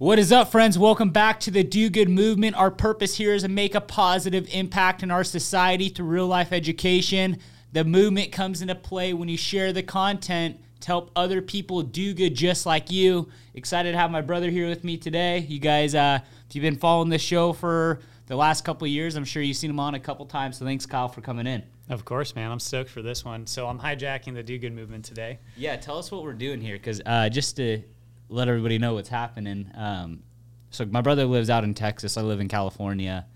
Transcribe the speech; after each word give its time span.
What 0.00 0.18
is 0.18 0.32
up, 0.32 0.50
friends? 0.50 0.78
Welcome 0.78 1.10
back 1.10 1.40
to 1.40 1.50
the 1.50 1.62
Do 1.62 1.90
Good 1.90 2.08
Movement. 2.08 2.56
Our 2.56 2.70
purpose 2.70 3.16
here 3.16 3.34
is 3.34 3.42
to 3.42 3.50
make 3.50 3.74
a 3.74 3.82
positive 3.82 4.48
impact 4.50 5.02
in 5.02 5.10
our 5.10 5.22
society 5.22 5.90
through 5.90 6.06
real 6.06 6.26
life 6.26 6.54
education. 6.54 7.38
The 7.74 7.84
movement 7.84 8.32
comes 8.32 8.62
into 8.62 8.74
play 8.74 9.12
when 9.12 9.28
you 9.28 9.36
share 9.36 9.74
the 9.74 9.82
content 9.82 10.58
to 10.80 10.86
help 10.86 11.10
other 11.14 11.42
people 11.42 11.82
do 11.82 12.14
good 12.14 12.34
just 12.34 12.64
like 12.64 12.90
you. 12.90 13.28
Excited 13.52 13.92
to 13.92 13.98
have 13.98 14.10
my 14.10 14.22
brother 14.22 14.48
here 14.48 14.70
with 14.70 14.84
me 14.84 14.96
today. 14.96 15.40
You 15.40 15.58
guys, 15.58 15.94
uh, 15.94 16.20
if 16.48 16.56
you've 16.56 16.62
been 16.62 16.76
following 16.76 17.10
this 17.10 17.20
show 17.20 17.52
for 17.52 18.00
the 18.24 18.36
last 18.36 18.64
couple 18.64 18.86
of 18.86 18.90
years, 18.90 19.16
I'm 19.16 19.26
sure 19.26 19.42
you've 19.42 19.58
seen 19.58 19.68
him 19.68 19.80
on 19.80 19.94
a 19.96 20.00
couple 20.00 20.24
times. 20.24 20.56
So 20.56 20.64
thanks, 20.64 20.86
Kyle, 20.86 21.08
for 21.08 21.20
coming 21.20 21.46
in. 21.46 21.62
Of 21.90 22.06
course, 22.06 22.34
man. 22.34 22.50
I'm 22.50 22.58
stoked 22.58 22.88
for 22.88 23.02
this 23.02 23.22
one. 23.22 23.46
So 23.46 23.66
I'm 23.66 23.78
hijacking 23.78 24.32
the 24.32 24.42
Do 24.42 24.56
Good 24.56 24.72
movement 24.72 25.04
today. 25.04 25.40
Yeah, 25.58 25.76
tell 25.76 25.98
us 25.98 26.10
what 26.10 26.22
we're 26.22 26.32
doing 26.32 26.62
here, 26.62 26.78
because 26.78 27.02
uh, 27.04 27.28
just 27.28 27.56
to 27.56 27.82
let 28.30 28.48
everybody 28.48 28.78
know 28.78 28.94
what's 28.94 29.08
happening. 29.08 29.70
Um, 29.76 30.22
so 30.70 30.86
my 30.86 31.00
brother 31.00 31.24
lives 31.24 31.50
out 31.50 31.64
in 31.64 31.74
Texas. 31.74 32.16
I 32.16 32.22
live 32.22 32.40
in 32.40 32.48
California, 32.48 33.26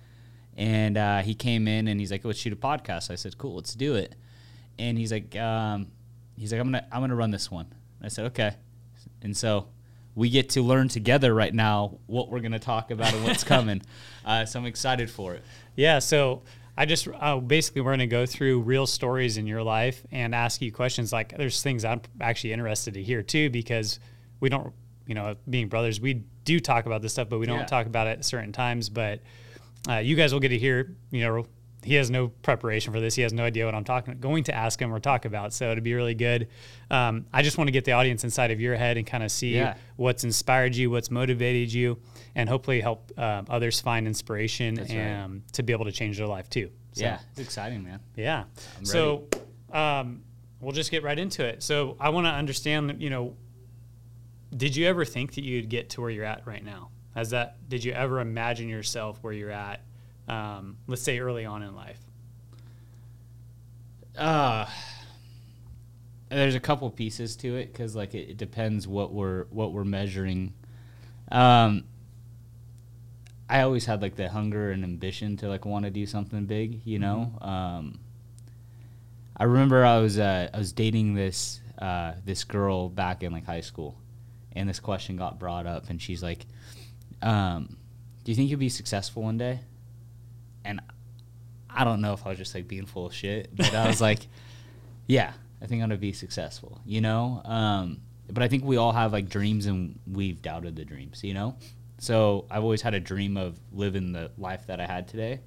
and 0.56 0.96
uh, 0.96 1.20
he 1.20 1.34
came 1.34 1.66
in 1.66 1.88
and 1.88 1.98
he's 1.98 2.12
like, 2.12 2.24
"Let's 2.24 2.38
shoot 2.38 2.52
a 2.52 2.56
podcast." 2.56 3.10
I 3.10 3.16
said, 3.16 3.36
"Cool, 3.36 3.56
let's 3.56 3.74
do 3.74 3.96
it." 3.96 4.14
And 4.78 4.96
he's 4.96 5.12
like, 5.12 5.36
um, 5.36 5.88
"He's 6.36 6.52
like, 6.52 6.60
I'm 6.60 6.68
gonna 6.68 6.86
I'm 6.92 7.00
gonna 7.00 7.16
run 7.16 7.32
this 7.32 7.50
one." 7.50 7.66
I 8.02 8.08
said, 8.08 8.26
"Okay," 8.26 8.54
and 9.20 9.36
so 9.36 9.68
we 10.14 10.30
get 10.30 10.50
to 10.50 10.62
learn 10.62 10.86
together 10.86 11.34
right 11.34 11.52
now 11.52 11.98
what 12.06 12.30
we're 12.30 12.40
gonna 12.40 12.60
talk 12.60 12.92
about 12.92 13.12
and 13.12 13.24
what's 13.24 13.44
coming. 13.54 13.82
Uh, 14.24 14.44
so 14.44 14.60
I'm 14.60 14.66
excited 14.66 15.10
for 15.10 15.34
it. 15.34 15.42
Yeah. 15.74 15.98
So 15.98 16.42
I 16.76 16.86
just 16.86 17.08
uh, 17.08 17.38
basically 17.38 17.82
we're 17.82 17.90
going 17.90 17.98
to 18.00 18.06
go 18.06 18.26
through 18.26 18.60
real 18.60 18.86
stories 18.86 19.36
in 19.36 19.46
your 19.46 19.62
life 19.62 20.02
and 20.10 20.34
ask 20.34 20.60
you 20.60 20.72
questions. 20.72 21.12
Like 21.12 21.36
there's 21.36 21.62
things 21.62 21.84
I'm 21.84 22.02
actually 22.20 22.52
interested 22.52 22.94
to 22.94 23.02
hear 23.02 23.22
too 23.22 23.50
because 23.50 24.00
we 24.40 24.48
don't 24.48 24.72
you 25.06 25.14
know, 25.14 25.34
being 25.48 25.68
brothers, 25.68 26.00
we 26.00 26.24
do 26.44 26.60
talk 26.60 26.86
about 26.86 27.02
this 27.02 27.12
stuff, 27.12 27.28
but 27.28 27.38
we 27.38 27.46
don't 27.46 27.60
yeah. 27.60 27.66
talk 27.66 27.86
about 27.86 28.06
it 28.06 28.18
at 28.18 28.24
certain 28.24 28.52
times. 28.52 28.88
But 28.88 29.20
uh, 29.88 29.96
you 29.96 30.16
guys 30.16 30.32
will 30.32 30.40
get 30.40 30.48
to 30.48 30.58
hear, 30.58 30.96
you 31.10 31.20
know, 31.20 31.46
he 31.84 31.94
has 31.94 32.10
no 32.10 32.28
preparation 32.28 32.92
for 32.92 33.00
this. 33.00 33.14
He 33.14 33.22
has 33.22 33.32
no 33.32 33.44
idea 33.44 33.66
what 33.66 33.74
I'm 33.74 33.84
talking, 33.84 34.18
going 34.18 34.44
to 34.44 34.54
ask 34.54 34.80
him 34.80 34.92
or 34.92 34.98
talk 34.98 35.26
about. 35.26 35.52
So 35.52 35.70
it'd 35.70 35.84
be 35.84 35.94
really 35.94 36.14
good. 36.14 36.48
Um, 36.90 37.26
I 37.32 37.42
just 37.42 37.58
want 37.58 37.68
to 37.68 37.72
get 37.72 37.84
the 37.84 37.92
audience 37.92 38.24
inside 38.24 38.50
of 38.50 38.60
your 38.60 38.74
head 38.74 38.96
and 38.96 39.06
kind 39.06 39.22
of 39.22 39.30
see 39.30 39.54
yeah. 39.54 39.74
what's 39.96 40.24
inspired 40.24 40.74
you, 40.74 40.90
what's 40.90 41.10
motivated 41.10 41.72
you, 41.72 41.98
and 42.34 42.48
hopefully 42.48 42.80
help 42.80 43.12
uh, 43.16 43.42
others 43.48 43.80
find 43.80 44.06
inspiration 44.06 44.74
That's 44.74 44.90
and 44.90 45.32
right. 45.32 45.52
to 45.52 45.62
be 45.62 45.72
able 45.72 45.84
to 45.84 45.92
change 45.92 46.16
their 46.16 46.26
life 46.26 46.48
too. 46.48 46.70
So, 46.92 47.04
yeah, 47.04 47.18
it's 47.32 47.40
exciting, 47.40 47.84
man. 47.84 48.00
Yeah. 48.16 48.44
so 48.82 49.28
um, 49.72 50.22
we'll 50.60 50.72
just 50.72 50.90
get 50.90 51.02
right 51.02 51.18
into 51.18 51.44
it. 51.44 51.62
So 51.62 51.96
I 52.00 52.08
want 52.10 52.26
to 52.26 52.30
understand, 52.30 53.02
you 53.02 53.10
know, 53.10 53.36
did 54.56 54.76
you 54.76 54.86
ever 54.86 55.04
think 55.04 55.34
that 55.34 55.44
you'd 55.44 55.68
get 55.68 55.90
to 55.90 56.00
where 56.00 56.10
you're 56.10 56.24
at 56.24 56.46
right 56.46 56.64
now? 56.64 56.90
Has 57.14 57.30
that 57.30 57.68
did 57.68 57.84
you 57.84 57.92
ever 57.92 58.20
imagine 58.20 58.68
yourself 58.68 59.18
where 59.22 59.32
you're 59.32 59.50
at? 59.50 59.82
Um, 60.28 60.78
let's 60.86 61.02
say 61.02 61.18
early 61.18 61.44
on 61.44 61.62
in 61.62 61.74
life. 61.74 62.00
Uh 64.16 64.66
there's 66.34 66.54
a 66.54 66.60
couple 66.60 66.90
pieces 66.90 67.36
to 67.36 67.56
it 67.56 67.72
because 67.72 67.94
like 67.94 68.14
it, 68.14 68.30
it, 68.30 68.36
depends 68.36 68.88
what 68.88 69.12
we're 69.12 69.44
what 69.50 69.72
we're 69.72 69.84
measuring. 69.84 70.52
Um, 71.30 71.84
I 73.48 73.60
always 73.60 73.86
had 73.86 74.02
like 74.02 74.16
the 74.16 74.28
hunger 74.28 74.70
and 74.70 74.84
ambition 74.84 75.36
to 75.38 75.48
like 75.48 75.64
want 75.64 75.84
to 75.84 75.90
do 75.90 76.06
something 76.06 76.46
big, 76.46 76.80
you 76.84 76.98
know. 76.98 77.32
Mm-hmm. 77.36 77.48
Um, 77.48 78.00
I 79.36 79.44
remember 79.44 79.84
I 79.84 79.98
was 79.98 80.18
uh, 80.18 80.48
I 80.52 80.58
was 80.58 80.72
dating 80.72 81.14
this 81.14 81.60
uh, 81.78 82.14
this 82.24 82.44
girl 82.44 82.88
back 82.88 83.22
in 83.22 83.32
like 83.32 83.46
high 83.46 83.60
school, 83.60 83.96
and 84.54 84.68
this 84.68 84.80
question 84.80 85.16
got 85.16 85.38
brought 85.38 85.66
up, 85.66 85.90
and 85.90 86.00
she's 86.00 86.22
like, 86.22 86.46
um, 87.22 87.76
"Do 88.24 88.32
you 88.32 88.36
think 88.36 88.50
you'll 88.50 88.60
be 88.60 88.68
successful 88.68 89.22
one 89.22 89.38
day?" 89.38 89.60
And 90.64 90.80
I 91.68 91.84
don't 91.84 92.00
know 92.00 92.12
if 92.12 92.26
I 92.26 92.30
was 92.30 92.38
just 92.38 92.54
like 92.54 92.68
being 92.68 92.86
full 92.86 93.06
of 93.06 93.14
shit, 93.14 93.54
but 93.54 93.74
I 93.74 93.86
was 93.86 94.00
like, 94.00 94.26
"Yeah, 95.06 95.32
I 95.60 95.66
think 95.66 95.82
I'm 95.82 95.88
gonna 95.88 95.98
be 95.98 96.12
successful," 96.12 96.80
you 96.84 97.00
know. 97.00 97.42
Um, 97.44 98.00
but 98.30 98.42
I 98.42 98.48
think 98.48 98.64
we 98.64 98.76
all 98.76 98.92
have 98.92 99.12
like 99.12 99.28
dreams, 99.28 99.66
and 99.66 99.98
we've 100.10 100.40
doubted 100.40 100.76
the 100.76 100.84
dreams, 100.84 101.22
you 101.22 101.34
know. 101.34 101.56
So 101.98 102.46
I've 102.50 102.62
always 102.62 102.82
had 102.82 102.94
a 102.94 103.00
dream 103.00 103.36
of 103.36 103.58
living 103.72 104.12
the 104.12 104.30
life 104.36 104.66
that 104.66 104.80
I 104.80 104.86
had 104.86 105.08
today, 105.08 105.40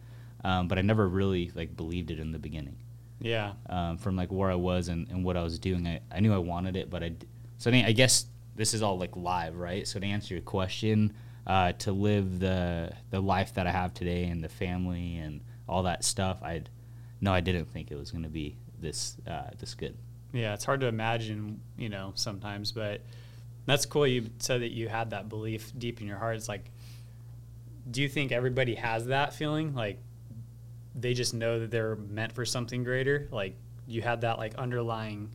um, 0.43 0.67
but 0.67 0.77
I 0.77 0.81
never 0.81 1.07
really 1.07 1.51
like 1.55 1.75
believed 1.75 2.11
it 2.11 2.19
in 2.19 2.31
the 2.31 2.39
beginning. 2.39 2.77
Yeah. 3.19 3.53
Um, 3.69 3.97
from 3.97 4.15
like 4.15 4.31
where 4.31 4.51
I 4.51 4.55
was 4.55 4.87
and, 4.87 5.07
and 5.09 5.23
what 5.23 5.37
I 5.37 5.43
was 5.43 5.59
doing, 5.59 5.87
I, 5.87 6.01
I 6.11 6.19
knew 6.19 6.33
I 6.33 6.37
wanted 6.37 6.75
it, 6.75 6.89
but 6.89 7.03
I 7.03 7.13
so 7.57 7.69
I, 7.69 7.73
mean, 7.73 7.85
I 7.85 7.91
guess 7.91 8.25
this 8.57 8.73
is 8.73 8.81
all 8.81 8.97
like 8.97 9.15
live, 9.15 9.55
right? 9.55 9.87
So 9.87 9.99
to 9.99 10.05
answer 10.05 10.33
your 10.33 10.43
question, 10.43 11.13
uh, 11.45 11.71
to 11.73 11.91
live 11.93 12.39
the 12.39 12.91
the 13.09 13.21
life 13.21 13.53
that 13.53 13.67
I 13.67 13.71
have 13.71 13.93
today 13.93 14.25
and 14.25 14.43
the 14.43 14.49
family 14.49 15.17
and 15.17 15.41
all 15.69 15.83
that 15.83 16.03
stuff, 16.03 16.43
I'd 16.43 16.69
no, 17.21 17.33
I 17.33 17.39
didn't 17.39 17.65
think 17.65 17.89
it 17.91 17.95
was 17.95 18.11
going 18.11 18.23
to 18.23 18.29
be 18.29 18.57
this 18.79 19.15
uh, 19.27 19.51
this 19.57 19.73
good. 19.73 19.95
Yeah, 20.33 20.53
it's 20.53 20.65
hard 20.65 20.81
to 20.81 20.87
imagine, 20.87 21.61
you 21.77 21.87
know, 21.89 22.11
sometimes, 22.15 22.71
but 22.71 23.01
that's 23.65 23.85
cool. 23.85 24.05
You 24.05 24.29
said 24.39 24.61
that 24.61 24.71
you 24.71 24.89
had 24.89 25.11
that 25.11 25.29
belief 25.29 25.71
deep 25.77 26.01
in 26.01 26.07
your 26.07 26.17
heart. 26.17 26.35
It's 26.35 26.49
like, 26.49 26.69
do 27.89 28.01
you 28.01 28.09
think 28.09 28.31
everybody 28.31 28.75
has 28.75 29.05
that 29.05 29.33
feeling? 29.33 29.73
Like, 29.73 29.99
they 30.95 31.13
just 31.13 31.33
know 31.33 31.59
that 31.59 31.71
they're 31.71 31.95
meant 31.95 32.33
for 32.33 32.43
something 32.45 32.83
greater. 32.83 33.29
Like, 33.31 33.55
you 33.87 34.01
had 34.01 34.21
that 34.21 34.37
like 34.37 34.55
underlying 34.55 35.31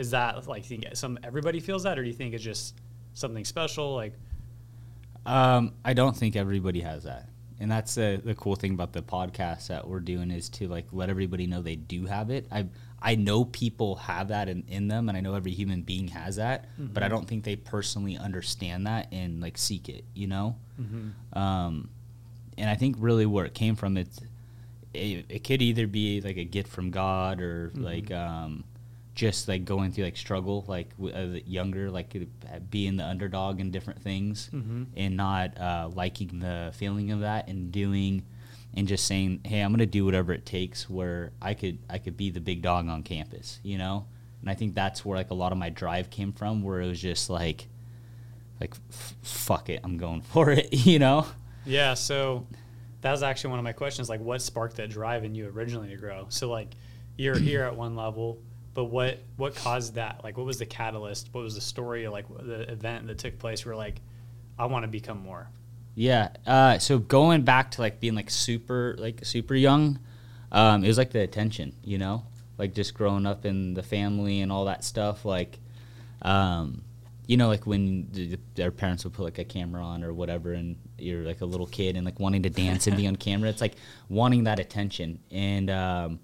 is 0.00 0.12
that 0.12 0.48
like 0.48 0.64
think 0.64 0.86
some 0.94 1.18
everybody 1.22 1.60
feels 1.60 1.82
that, 1.82 1.98
or 1.98 2.02
do 2.02 2.08
you 2.08 2.14
think 2.14 2.34
it's 2.34 2.42
just 2.42 2.74
something 3.12 3.44
special? 3.44 3.94
Like, 3.94 4.14
um, 5.26 5.74
I 5.84 5.92
don't 5.92 6.16
think 6.16 6.36
everybody 6.36 6.80
has 6.80 7.04
that, 7.04 7.28
and 7.60 7.70
that's 7.70 7.94
the 7.94 8.20
the 8.24 8.34
cool 8.34 8.56
thing 8.56 8.72
about 8.72 8.92
the 8.92 9.02
podcast 9.02 9.68
that 9.68 9.86
we're 9.86 10.00
doing 10.00 10.30
is 10.30 10.48
to 10.50 10.68
like 10.68 10.86
let 10.92 11.10
everybody 11.10 11.46
know 11.46 11.60
they 11.60 11.76
do 11.76 12.06
have 12.06 12.30
it. 12.30 12.46
I 12.50 12.66
I 13.02 13.14
know 13.14 13.44
people 13.44 13.96
have 13.96 14.28
that 14.28 14.48
in, 14.48 14.64
in 14.68 14.88
them, 14.88 15.08
and 15.10 15.18
I 15.18 15.20
know 15.20 15.34
every 15.34 15.52
human 15.52 15.82
being 15.82 16.08
has 16.08 16.36
that, 16.36 16.64
mm-hmm. 16.80 16.94
but 16.94 17.02
I 17.02 17.08
don't 17.08 17.28
think 17.28 17.44
they 17.44 17.56
personally 17.56 18.16
understand 18.16 18.86
that 18.86 19.08
and 19.12 19.42
like 19.42 19.58
seek 19.58 19.90
it. 19.90 20.04
You 20.14 20.28
know, 20.28 20.56
mm-hmm. 20.80 21.38
um, 21.38 21.90
and 22.56 22.70
I 22.70 22.74
think 22.74 22.96
really 22.98 23.26
where 23.26 23.44
it 23.44 23.52
came 23.52 23.76
from, 23.76 23.98
it's 23.98 24.18
it, 24.94 25.26
it 25.28 25.44
could 25.44 25.60
either 25.60 25.86
be 25.86 26.22
like 26.22 26.38
a 26.38 26.44
gift 26.44 26.70
from 26.70 26.90
God 26.90 27.42
or 27.42 27.68
mm-hmm. 27.68 27.84
like 27.84 28.10
um, 28.10 28.64
just 29.14 29.48
like 29.48 29.64
going 29.64 29.90
through 29.90 30.04
like 30.04 30.16
struggle 30.16 30.64
like 30.68 30.90
uh, 31.02 31.38
younger 31.44 31.90
like 31.90 32.16
uh, 32.16 32.58
being 32.70 32.96
the 32.96 33.04
underdog 33.04 33.60
in 33.60 33.70
different 33.70 34.00
things 34.00 34.50
mm-hmm. 34.52 34.84
and 34.96 35.16
not 35.16 35.58
uh, 35.58 35.88
liking 35.94 36.38
the 36.38 36.72
feeling 36.74 37.10
of 37.10 37.20
that 37.20 37.48
and 37.48 37.72
doing 37.72 38.24
and 38.74 38.86
just 38.86 39.06
saying 39.06 39.40
hey 39.44 39.60
i'm 39.60 39.72
gonna 39.72 39.84
do 39.84 40.04
whatever 40.04 40.32
it 40.32 40.46
takes 40.46 40.88
where 40.88 41.32
i 41.42 41.54
could 41.54 41.78
i 41.88 41.98
could 41.98 42.16
be 42.16 42.30
the 42.30 42.40
big 42.40 42.62
dog 42.62 42.88
on 42.88 43.02
campus 43.02 43.60
you 43.62 43.78
know? 43.78 44.06
And 44.40 44.48
i 44.48 44.54
think 44.54 44.74
that's 44.74 45.04
where 45.04 45.18
like 45.18 45.30
a 45.30 45.34
lot 45.34 45.52
of 45.52 45.58
my 45.58 45.70
drive 45.70 46.08
came 46.08 46.32
from 46.32 46.62
where 46.62 46.80
it 46.80 46.86
was 46.86 47.00
just 47.00 47.28
like 47.28 47.66
like 48.60 48.74
f- 48.90 49.16
fuck 49.22 49.68
it 49.68 49.80
i'm 49.82 49.98
going 49.98 50.20
for 50.22 50.50
it 50.50 50.72
you 50.72 50.98
know? 50.98 51.26
Yeah 51.64 51.94
so 51.94 52.46
that 53.02 53.10
was 53.10 53.22
actually 53.22 53.50
one 53.50 53.58
of 53.58 53.64
my 53.64 53.72
questions 53.72 54.08
like 54.08 54.20
what 54.20 54.42
sparked 54.42 54.76
that 54.76 54.90
drive 54.90 55.24
in 55.24 55.34
you 55.34 55.48
originally 55.48 55.88
to 55.88 55.96
grow? 55.96 56.26
So 56.28 56.50
like 56.50 56.68
you're 57.16 57.38
here 57.38 57.62
at 57.64 57.76
one 57.76 57.96
level 57.96 58.38
but 58.74 58.84
what 58.84 59.18
what 59.36 59.54
caused 59.54 59.94
that? 59.94 60.20
Like, 60.22 60.36
what 60.36 60.46
was 60.46 60.58
the 60.58 60.66
catalyst? 60.66 61.28
What 61.32 61.42
was 61.42 61.54
the 61.54 61.60
story? 61.60 62.06
Like 62.08 62.26
the 62.28 62.70
event 62.70 63.06
that 63.08 63.18
took 63.18 63.38
place? 63.38 63.66
Where 63.66 63.74
like, 63.74 64.00
I 64.58 64.66
want 64.66 64.84
to 64.84 64.88
become 64.88 65.18
more. 65.18 65.48
Yeah. 65.94 66.28
Uh, 66.46 66.78
so 66.78 66.98
going 66.98 67.42
back 67.42 67.72
to 67.72 67.80
like 67.80 68.00
being 68.00 68.14
like 68.14 68.30
super 68.30 68.94
like 68.98 69.24
super 69.24 69.54
young, 69.54 69.98
um, 70.52 70.84
it 70.84 70.88
was 70.88 70.98
like 70.98 71.10
the 71.10 71.20
attention, 71.20 71.74
you 71.82 71.98
know, 71.98 72.24
like 72.58 72.74
just 72.74 72.94
growing 72.94 73.26
up 73.26 73.44
in 73.44 73.74
the 73.74 73.82
family 73.82 74.40
and 74.40 74.52
all 74.52 74.66
that 74.66 74.84
stuff. 74.84 75.24
Like, 75.24 75.58
um, 76.22 76.82
you 77.26 77.36
know, 77.36 77.48
like 77.48 77.66
when 77.66 78.08
the, 78.12 78.38
their 78.54 78.70
parents 78.70 79.04
would 79.04 79.14
put 79.14 79.24
like 79.24 79.38
a 79.38 79.44
camera 79.44 79.82
on 79.82 80.04
or 80.04 80.12
whatever, 80.12 80.52
and 80.52 80.76
you're 80.96 81.22
like 81.22 81.40
a 81.40 81.46
little 81.46 81.66
kid 81.66 81.96
and 81.96 82.04
like 82.04 82.20
wanting 82.20 82.44
to 82.44 82.50
dance 82.50 82.86
and 82.86 82.96
be 82.96 83.06
on 83.08 83.16
camera. 83.28 83.48
It's 83.48 83.60
like 83.60 83.74
wanting 84.08 84.44
that 84.44 84.60
attention 84.60 85.18
and. 85.32 85.70
Um, 85.70 86.20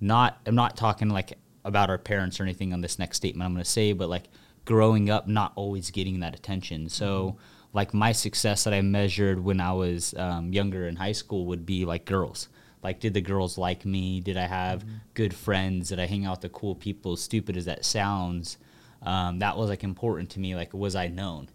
not 0.00 0.40
I'm 0.46 0.54
not 0.54 0.76
talking 0.76 1.08
like 1.08 1.38
about 1.66 1.90
our 1.90 1.98
parents 1.98 2.40
or 2.40 2.44
anything 2.44 2.72
on 2.72 2.80
this 2.80 2.98
next 2.98 3.16
statement 3.18 3.46
I'm 3.46 3.52
going 3.52 3.64
to 3.64 3.70
say, 3.70 3.92
but 3.92 4.08
like 4.08 4.24
growing 4.64 5.10
up, 5.10 5.26
not 5.26 5.52
always 5.56 5.90
getting 5.90 6.20
that 6.20 6.34
attention. 6.34 6.88
So, 6.88 7.36
like 7.72 7.92
my 7.92 8.12
success 8.12 8.64
that 8.64 8.72
I 8.72 8.80
measured 8.80 9.42
when 9.42 9.60
I 9.60 9.72
was 9.72 10.14
um, 10.14 10.52
younger 10.52 10.88
in 10.88 10.96
high 10.96 11.12
school 11.12 11.46
would 11.46 11.66
be 11.66 11.84
like 11.84 12.04
girls. 12.06 12.48
Like, 12.82 13.00
did 13.00 13.14
the 13.14 13.20
girls 13.20 13.58
like 13.58 13.84
me? 13.84 14.20
Did 14.20 14.36
I 14.36 14.46
have 14.46 14.84
mm-hmm. 14.84 14.96
good 15.14 15.34
friends? 15.34 15.88
Did 15.88 15.98
I 15.98 16.06
hang 16.06 16.24
out 16.24 16.32
with 16.32 16.40
the 16.42 16.48
cool 16.50 16.74
people? 16.74 17.16
Stupid 17.16 17.56
as 17.56 17.64
that 17.64 17.84
sounds, 17.84 18.58
um, 19.02 19.40
that 19.40 19.56
was 19.56 19.68
like 19.68 19.82
important 19.82 20.30
to 20.30 20.40
me. 20.40 20.54
Like, 20.54 20.72
was 20.72 20.94
I 20.94 21.08
known? 21.08 21.48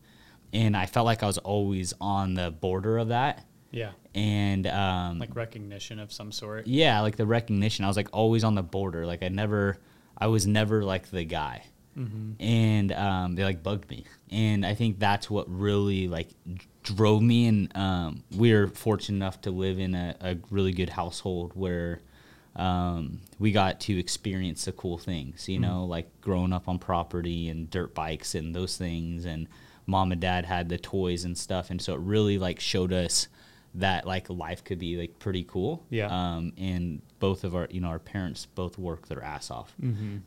And 0.53 0.75
I 0.75 0.85
felt 0.85 1.05
like 1.05 1.23
I 1.23 1.27
was 1.27 1.37
always 1.37 1.93
on 2.01 2.33
the 2.33 2.51
border 2.51 2.97
of 2.97 3.07
that. 3.07 3.45
Yeah. 3.71 3.91
And 4.13 4.67
um, 4.67 5.19
like 5.19 5.35
recognition 5.35 5.99
of 5.99 6.11
some 6.11 6.31
sort. 6.31 6.67
Yeah, 6.67 6.99
like 6.99 7.15
the 7.15 7.25
recognition. 7.25 7.85
I 7.85 7.87
was 7.87 7.97
like 7.97 8.09
always 8.11 8.43
on 8.43 8.55
the 8.55 8.63
border. 8.63 9.05
Like 9.05 9.23
I 9.23 9.29
never 9.29 9.77
I 10.21 10.27
was 10.27 10.47
never 10.47 10.83
like 10.83 11.09
the 11.09 11.25
guy. 11.25 11.63
and 12.39 12.91
um, 12.93 13.35
they 13.35 13.43
like 13.43 13.63
bugged 13.63 13.89
me, 13.89 14.05
and 14.31 14.65
I 14.65 14.75
think 14.75 14.97
that's 14.97 15.29
what 15.29 15.49
really 15.49 16.07
like 16.07 16.29
drove 16.83 17.21
me. 17.21 17.47
And 17.47 17.75
um, 17.75 18.23
we're 18.31 18.69
fortunate 18.69 19.17
enough 19.17 19.41
to 19.41 19.51
live 19.51 19.77
in 19.77 19.93
a, 19.93 20.15
a 20.21 20.37
really 20.49 20.71
good 20.71 20.87
household 20.89 21.51
where 21.53 21.99
um, 22.55 23.19
we 23.39 23.51
got 23.51 23.81
to 23.81 23.99
experience 23.99 24.65
the 24.65 24.71
cool 24.71 24.97
things, 24.97 25.49
you 25.49 25.59
know, 25.59 25.83
like 25.85 26.07
growing 26.21 26.53
up 26.53 26.69
on 26.69 26.79
property 26.79 27.49
and 27.49 27.69
dirt 27.69 27.93
bikes 27.93 28.35
and 28.35 28.55
those 28.55 28.77
things. 28.77 29.25
And 29.25 29.47
mom 29.85 30.11
and 30.11 30.21
dad 30.21 30.45
had 30.45 30.69
the 30.69 30.77
toys 30.77 31.25
and 31.25 31.37
stuff. 31.37 31.69
And 31.69 31.81
so 31.81 31.93
it 31.93 31.99
really 31.99 32.37
like 32.37 32.59
showed 32.59 32.93
us 32.93 33.27
that 33.75 34.05
like 34.05 34.29
life 34.29 34.63
could 34.63 34.79
be 34.79 34.97
like 34.97 35.19
pretty 35.19 35.43
cool. 35.43 35.85
Yeah. 35.89 36.07
Um, 36.07 36.53
and 36.57 37.01
both 37.21 37.45
of 37.45 37.55
our, 37.55 37.69
you 37.71 37.79
know, 37.79 37.87
our 37.87 37.99
parents 37.99 38.45
both 38.45 38.77
work 38.77 39.07
their 39.07 39.23
ass 39.23 39.49
off. 39.49 39.73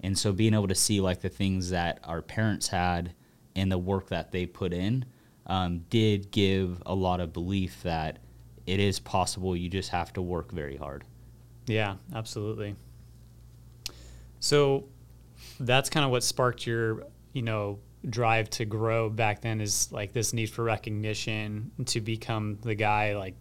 And 0.02 0.18
so 0.18 0.32
being 0.32 0.54
able 0.54 0.68
to 0.68 0.74
see 0.74 1.02
like 1.02 1.20
the 1.20 1.28
things 1.28 1.68
that 1.70 1.98
our 2.04 2.22
parents 2.22 2.68
had 2.68 3.12
and 3.54 3.70
the 3.70 3.76
work 3.76 4.08
that 4.08 4.32
they 4.32 4.46
put 4.46 4.72
in 4.72 5.04
um, 5.46 5.80
did 5.90 6.30
give 6.30 6.82
a 6.86 6.94
lot 6.94 7.20
of 7.20 7.34
belief 7.34 7.82
that 7.82 8.20
it 8.66 8.80
is 8.80 8.98
possible. 8.98 9.54
You 9.54 9.68
just 9.68 9.90
have 9.90 10.12
to 10.14 10.22
work 10.22 10.52
very 10.52 10.76
hard. 10.76 11.04
Yeah, 11.66 11.96
absolutely. 12.14 12.76
So 14.40 14.84
that's 15.60 15.90
kind 15.90 16.04
of 16.04 16.10
what 16.10 16.22
sparked 16.22 16.66
your, 16.66 17.04
you 17.32 17.42
know, 17.42 17.78
drive 18.08 18.50
to 18.50 18.64
grow 18.64 19.08
back 19.10 19.40
then 19.40 19.60
is 19.60 19.90
like 19.90 20.12
this 20.12 20.32
need 20.32 20.50
for 20.50 20.62
recognition 20.62 21.70
to 21.86 22.00
become 22.00 22.58
the 22.62 22.74
guy 22.74 23.16
like 23.16 23.34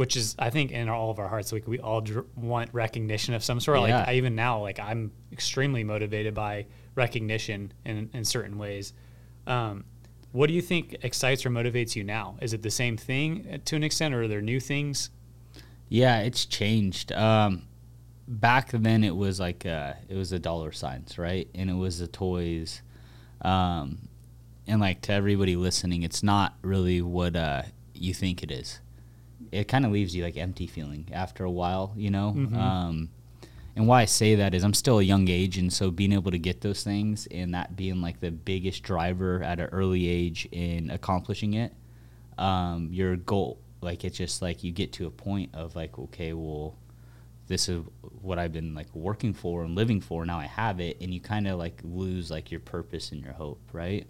which 0.00 0.16
is 0.16 0.34
I 0.38 0.48
think 0.48 0.72
in 0.72 0.88
all 0.88 1.10
of 1.10 1.18
our 1.18 1.28
hearts 1.28 1.52
like 1.52 1.68
we 1.68 1.78
all 1.78 2.00
dr- 2.00 2.24
want 2.34 2.70
recognition 2.72 3.34
of 3.34 3.44
some 3.44 3.60
sort 3.60 3.76
Yeah. 3.80 3.98
like 3.98 4.08
I, 4.08 4.14
even 4.14 4.34
now 4.34 4.62
like 4.62 4.80
I'm 4.80 5.12
extremely 5.30 5.84
motivated 5.84 6.32
by 6.32 6.64
recognition 6.94 7.74
in 7.84 8.08
in 8.14 8.24
certain 8.24 8.56
ways. 8.56 8.94
Um, 9.46 9.84
what 10.32 10.46
do 10.46 10.54
you 10.54 10.62
think 10.62 10.96
excites 11.02 11.44
or 11.44 11.50
motivates 11.50 11.96
you 11.96 12.02
now? 12.02 12.38
Is 12.40 12.54
it 12.54 12.62
the 12.62 12.70
same 12.70 12.96
thing 12.96 13.46
uh, 13.52 13.58
to 13.66 13.76
an 13.76 13.84
extent 13.84 14.14
or 14.14 14.22
are 14.22 14.28
there 14.28 14.40
new 14.40 14.58
things? 14.58 15.10
Yeah, 15.90 16.20
it's 16.20 16.46
changed. 16.46 17.12
Um, 17.12 17.66
back 18.26 18.70
then, 18.72 19.04
it 19.04 19.14
was 19.14 19.38
like 19.38 19.66
uh, 19.66 19.92
it 20.08 20.14
was 20.14 20.30
the 20.30 20.38
dollar 20.38 20.72
signs, 20.72 21.18
right? 21.18 21.46
And 21.54 21.68
it 21.68 21.74
was 21.76 21.98
the 21.98 22.06
toys. 22.06 22.80
Um, 23.42 24.08
and 24.66 24.80
like 24.80 25.02
to 25.02 25.12
everybody 25.12 25.56
listening, 25.56 26.04
it's 26.04 26.22
not 26.22 26.54
really 26.62 27.02
what 27.02 27.36
uh, 27.36 27.64
you 27.92 28.14
think 28.14 28.42
it 28.42 28.50
is. 28.50 28.80
It 29.52 29.68
kind 29.68 29.84
of 29.86 29.92
leaves 29.92 30.14
you 30.14 30.22
like 30.22 30.36
empty 30.36 30.66
feeling 30.66 31.08
after 31.12 31.44
a 31.44 31.50
while, 31.50 31.92
you 31.96 32.10
know. 32.10 32.30
Um, 32.56 33.10
and 33.76 33.86
why 33.86 34.02
I 34.02 34.04
say 34.04 34.34
that 34.36 34.54
is 34.54 34.64
I'm 34.64 34.74
still 34.74 34.98
a 34.98 35.02
young 35.02 35.28
age, 35.28 35.56
and 35.58 35.72
so 35.72 35.90
being 35.90 36.12
able 36.12 36.30
to 36.32 36.38
get 36.38 36.60
those 36.60 36.82
things 36.82 37.26
and 37.30 37.54
that 37.54 37.76
being 37.76 38.00
like 38.00 38.20
the 38.20 38.30
biggest 38.30 38.82
driver 38.82 39.42
at 39.42 39.60
an 39.60 39.66
early 39.66 40.08
age 40.08 40.48
in 40.52 40.90
accomplishing 40.90 41.54
it, 41.54 41.72
um, 42.38 42.88
your 42.92 43.16
goal. 43.16 43.58
Like 43.80 44.04
it's 44.04 44.18
just 44.18 44.42
like 44.42 44.62
you 44.62 44.72
get 44.72 44.92
to 44.94 45.06
a 45.06 45.10
point 45.10 45.54
of 45.54 45.74
like, 45.76 45.98
okay, 45.98 46.32
well, 46.32 46.76
this 47.50 47.68
is 47.68 47.82
what 48.22 48.38
I've 48.38 48.52
been 48.52 48.74
like 48.74 48.94
working 48.94 49.34
for 49.34 49.64
and 49.64 49.74
living 49.74 50.00
for. 50.00 50.24
Now 50.24 50.38
I 50.38 50.46
have 50.46 50.78
it, 50.78 50.98
and 51.00 51.12
you 51.12 51.20
kind 51.20 51.48
of 51.48 51.58
like 51.58 51.80
lose 51.82 52.30
like 52.30 52.52
your 52.52 52.60
purpose 52.60 53.10
and 53.10 53.20
your 53.22 53.32
hope, 53.32 53.60
right? 53.72 54.06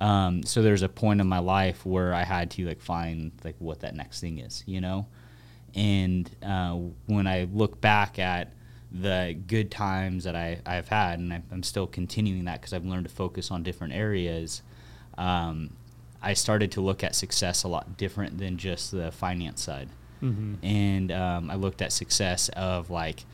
Um, 0.00 0.44
so 0.44 0.62
there's 0.62 0.82
a 0.82 0.88
point 0.88 1.20
in 1.20 1.26
my 1.26 1.40
life 1.40 1.84
where 1.84 2.14
I 2.14 2.22
had 2.22 2.52
to 2.52 2.64
like 2.66 2.80
find 2.80 3.32
like 3.42 3.56
what 3.58 3.80
that 3.80 3.96
next 3.96 4.20
thing 4.20 4.38
is, 4.38 4.62
you 4.64 4.80
know. 4.80 5.06
And 5.74 6.30
uh, 6.40 6.78
when 7.06 7.26
I 7.26 7.48
look 7.52 7.80
back 7.80 8.20
at 8.20 8.52
the 8.92 9.36
good 9.48 9.70
times 9.72 10.22
that 10.24 10.36
I, 10.36 10.60
I've 10.64 10.88
had, 10.88 11.18
and 11.18 11.32
I, 11.32 11.42
I'm 11.50 11.64
still 11.64 11.88
continuing 11.88 12.44
that 12.44 12.60
because 12.60 12.72
I've 12.72 12.86
learned 12.86 13.08
to 13.08 13.14
focus 13.14 13.50
on 13.50 13.64
different 13.64 13.92
areas, 13.92 14.62
um, 15.18 15.70
I 16.22 16.34
started 16.34 16.70
to 16.72 16.80
look 16.80 17.02
at 17.02 17.16
success 17.16 17.64
a 17.64 17.68
lot 17.68 17.96
different 17.96 18.38
than 18.38 18.56
just 18.56 18.92
the 18.92 19.10
finance 19.10 19.62
side. 19.62 19.88
And 20.62 21.12
um, 21.12 21.50
I 21.50 21.54
looked 21.54 21.80
at 21.82 21.92
success 21.92 22.48
of 22.50 22.90
like, 22.90 23.24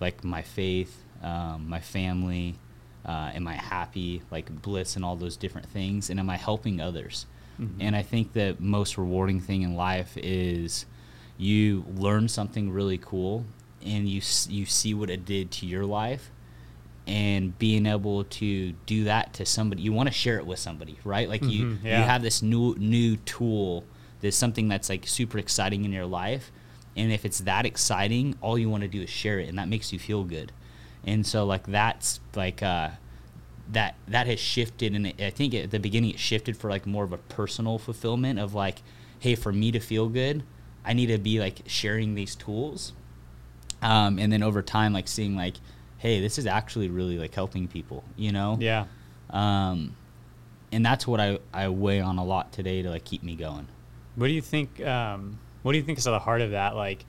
like 0.00 0.24
my 0.24 0.42
faith, 0.42 1.04
um, 1.22 1.68
my 1.68 1.80
family, 1.80 2.56
uh, 3.04 3.30
am 3.34 3.46
I 3.48 3.54
happy, 3.54 4.22
like 4.30 4.62
bliss 4.62 4.96
and 4.96 5.04
all 5.04 5.16
those 5.16 5.36
different 5.36 5.68
things, 5.68 6.08
and 6.10 6.18
am 6.20 6.30
I 6.30 6.36
helping 6.36 6.80
others? 6.80 7.26
And 7.80 7.94
I 7.94 8.02
think 8.02 8.32
the 8.32 8.56
most 8.58 8.98
rewarding 8.98 9.38
thing 9.40 9.62
in 9.62 9.76
life 9.76 10.16
is 10.16 10.84
you 11.38 11.84
learn 11.96 12.26
something 12.28 12.70
really 12.72 12.98
cool 12.98 13.44
and 13.84 14.08
you 14.08 14.20
you 14.48 14.64
see 14.66 14.94
what 14.94 15.10
it 15.10 15.24
did 15.24 15.50
to 15.52 15.66
your 15.66 15.84
life 15.84 16.30
and 17.06 17.56
being 17.58 17.86
able 17.86 18.24
to 18.24 18.72
do 18.86 19.04
that 19.04 19.32
to 19.34 19.44
somebody 19.46 19.82
you 19.82 19.92
want 19.92 20.08
to 20.08 20.12
share 20.14 20.38
it 20.38 20.46
with 20.46 20.58
somebody 20.58 20.98
right 21.04 21.28
like 21.28 21.42
you 21.44 21.66
Mhm, 21.66 21.78
yeah. 21.84 21.98
you 22.00 22.04
have 22.04 22.22
this 22.22 22.42
new 22.42 22.74
new 22.78 23.16
tool 23.16 23.84
there's 24.22 24.36
something 24.36 24.68
that's 24.68 24.88
like 24.88 25.06
super 25.06 25.36
exciting 25.36 25.84
in 25.84 25.92
your 25.92 26.06
life 26.06 26.50
and 26.96 27.12
if 27.12 27.24
it's 27.24 27.38
that 27.40 27.66
exciting 27.66 28.36
all 28.40 28.58
you 28.58 28.68
want 28.68 28.82
to 28.82 28.88
do 28.88 29.02
is 29.02 29.10
share 29.10 29.38
it 29.38 29.48
and 29.48 29.58
that 29.58 29.68
makes 29.68 29.92
you 29.92 29.98
feel 29.98 30.24
good. 30.24 30.52
And 31.04 31.26
so 31.26 31.44
like 31.44 31.66
that's 31.66 32.20
like 32.34 32.62
uh 32.62 32.90
that 33.70 33.94
that 34.06 34.26
has 34.26 34.38
shifted 34.38 34.94
and 34.94 35.06
it, 35.06 35.20
i 35.20 35.30
think 35.30 35.54
at 35.54 35.70
the 35.70 35.78
beginning 35.78 36.10
it 36.10 36.18
shifted 36.18 36.56
for 36.56 36.68
like 36.68 36.84
more 36.84 37.04
of 37.04 37.12
a 37.12 37.16
personal 37.16 37.78
fulfillment 37.78 38.38
of 38.38 38.54
like 38.54 38.82
hey 39.20 39.34
for 39.34 39.52
me 39.52 39.70
to 39.70 39.78
feel 39.78 40.08
good 40.08 40.42
i 40.84 40.92
need 40.92 41.06
to 41.06 41.16
be 41.16 41.38
like 41.38 41.62
sharing 41.66 42.14
these 42.14 42.34
tools. 42.34 42.92
Um, 43.80 44.20
and 44.20 44.32
then 44.32 44.44
over 44.44 44.62
time 44.62 44.92
like 44.92 45.08
seeing 45.08 45.34
like 45.34 45.54
hey 45.98 46.20
this 46.20 46.38
is 46.38 46.46
actually 46.46 46.88
really 46.88 47.18
like 47.18 47.34
helping 47.34 47.66
people 47.66 48.04
you 48.16 48.30
know? 48.30 48.56
Yeah. 48.60 48.84
um, 49.30 49.96
and 50.70 50.86
that's 50.86 51.06
what 51.06 51.20
I, 51.20 51.38
I 51.52 51.68
weigh 51.68 52.00
on 52.00 52.18
a 52.18 52.24
lot 52.24 52.52
today 52.52 52.82
to 52.82 52.90
like 52.90 53.04
keep 53.04 53.22
me 53.22 53.34
going 53.34 53.66
What 54.16 54.26
do 54.26 54.32
you 54.32 54.42
think? 54.42 54.80
Um, 54.84 55.38
what 55.62 55.72
do 55.72 55.78
you 55.78 55.84
think 55.84 55.98
is 55.98 56.06
at 56.06 56.10
the 56.10 56.18
heart 56.18 56.40
of 56.40 56.50
that? 56.52 56.74
Like 56.76 57.04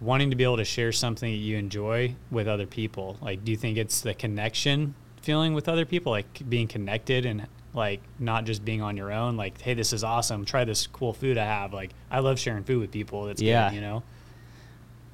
wanting 0.00 0.30
to 0.30 0.36
be 0.36 0.42
able 0.44 0.56
to 0.56 0.64
share 0.64 0.90
something 0.92 1.30
that 1.30 1.38
you 1.38 1.56
enjoy 1.56 2.14
with 2.30 2.48
other 2.48 2.66
people. 2.66 3.16
Like, 3.22 3.44
do 3.44 3.52
you 3.52 3.56
think 3.56 3.78
it's 3.78 4.00
the 4.00 4.14
connection 4.14 4.94
feeling 5.20 5.54
with 5.54 5.68
other 5.68 5.84
people, 5.84 6.10
like 6.10 6.48
being 6.48 6.66
connected 6.66 7.24
and 7.24 7.46
like 7.74 8.00
not 8.18 8.44
just 8.44 8.64
being 8.64 8.82
on 8.82 8.96
your 8.96 9.12
own? 9.12 9.36
Like, 9.36 9.60
hey, 9.60 9.74
this 9.74 9.92
is 9.92 10.02
awesome. 10.02 10.44
Try 10.44 10.64
this 10.64 10.86
cool 10.88 11.12
food 11.12 11.38
I 11.38 11.44
have. 11.44 11.72
Like, 11.72 11.92
I 12.10 12.18
love 12.18 12.38
sharing 12.40 12.64
food 12.64 12.80
with 12.80 12.90
people. 12.90 13.26
That's 13.26 13.40
Yeah. 13.40 13.68
good, 13.70 13.76
you 13.76 13.80
know. 13.82 14.02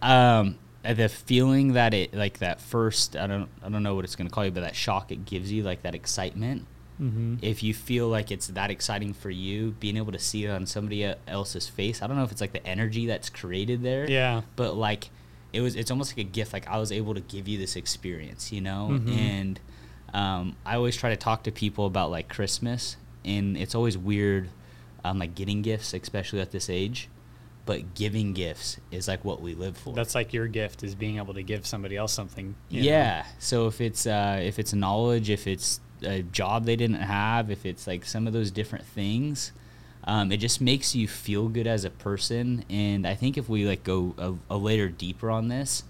um, 0.01 0.57
uh, 0.85 0.95
the 0.95 1.09
feeling 1.09 1.73
that 1.73 1.93
it 1.93 2.15
like 2.15 2.39
that 2.39 2.61
first 2.61 3.17
I 3.17 3.27
don't 3.27 3.49
I 3.65 3.69
don't 3.69 3.83
know 3.83 3.97
what 3.97 4.05
it's 4.05 4.15
gonna 4.15 4.31
call 4.31 4.45
you 4.45 4.53
but 4.53 4.61
that 4.61 4.77
shock 4.77 5.11
it 5.11 5.25
gives 5.25 5.51
you 5.51 5.65
like 5.65 5.83
that 5.83 5.95
excitement 5.97 6.67
Mm-hmm. 7.00 7.37
if 7.43 7.62
you 7.62 7.73
feel 7.75 8.09
like 8.09 8.31
it's 8.33 8.49
that 8.49 8.71
exciting 8.71 9.12
for 9.15 9.31
you 9.31 9.71
being 9.79 9.97
able 9.97 10.11
to 10.12 10.19
see 10.19 10.45
it 10.45 10.50
on 10.50 10.67
somebody 10.67 11.15
else's 11.29 11.69
face 11.69 12.03
I 12.03 12.06
don't 12.09 12.17
know 12.17 12.25
if 12.25 12.33
it's 12.33 12.41
like 12.41 12.52
the 12.52 12.67
energy 12.67 13.07
that's 13.07 13.31
created 13.31 13.83
there 13.83 14.11
Yeah. 14.11 14.43
but 14.57 14.76
like 14.76 15.11
it 15.52 15.61
was 15.61 15.76
it's 15.76 15.90
almost 15.90 16.12
like 16.17 16.26
a 16.26 16.28
gift 16.28 16.52
like 16.52 16.67
i 16.69 16.76
was 16.76 16.90
able 16.93 17.14
to 17.14 17.21
give 17.21 17.49
you 17.49 17.57
this 17.57 17.75
experience 17.76 18.52
you 18.52 18.61
know 18.61 18.88
Mhm. 18.90 19.17
and 19.17 19.61
um, 20.12 20.57
i 20.67 20.75
always 20.76 20.97
try 20.97 21.11
to 21.11 21.17
talk 21.17 21.45
to 21.45 21.52
people 21.52 21.87
about 21.87 22.11
like 22.11 22.28
christmas 22.28 22.97
and 23.25 23.57
it's 23.57 23.75
always 23.75 23.97
weird 23.97 24.49
um, 25.05 25.19
like 25.19 25.35
getting 25.35 25.62
gifts 25.62 25.95
especially 25.95 26.40
at 26.40 26.50
this 26.50 26.69
age 26.69 27.09
but 27.64 27.95
giving 27.95 28.33
gifts 28.33 28.78
is 28.90 29.07
like 29.09 29.25
what 29.25 29.40
we 29.40 29.55
live 29.55 29.76
for 29.76 29.95
That's 29.95 30.14
like 30.14 30.33
your 30.33 30.49
gift 30.49 30.83
is 30.83 30.95
being 30.95 31.19
able 31.19 31.35
to 31.35 31.43
give 31.43 31.67
somebody 31.67 31.97
else 31.97 32.12
something. 32.12 32.55
you 32.69 32.81
know? 32.83 32.87
yeah 32.88 33.26
so 33.38 33.67
if 33.69 33.81
it's 33.81 34.07
uh, 34.07 34.40
if 34.43 34.59
it's 34.59 34.73
knowledge 34.75 35.31
if 35.31 35.47
it's 35.47 35.81
a 36.02 36.23
job 36.23 36.64
they 36.64 36.76
didn't 36.76 36.97
have 37.02 37.50
if 37.50 37.64
it's 37.67 37.87
like 37.87 38.05
some 38.05 38.26
of 38.26 38.33
those 38.33 38.50
different 38.50 38.85
things 38.85 39.52
um, 40.05 40.31
it 40.33 40.38
just 40.38 40.61
makes 40.61 40.95
you 40.95 41.07
feel 41.09 41.49
good 41.49 41.67
as 41.67 41.85
a 41.85 41.90
person 41.90 42.64
and 42.71 43.07
i 43.07 43.14
think 43.14 43.37
if 43.37 43.49
we 43.49 43.67
like 43.67 43.83
go 43.85 44.14
a, 44.19 44.55
a 44.55 44.57
layer 44.57 44.88
deeper 44.88 45.31
on 45.31 45.49
this 45.49 45.83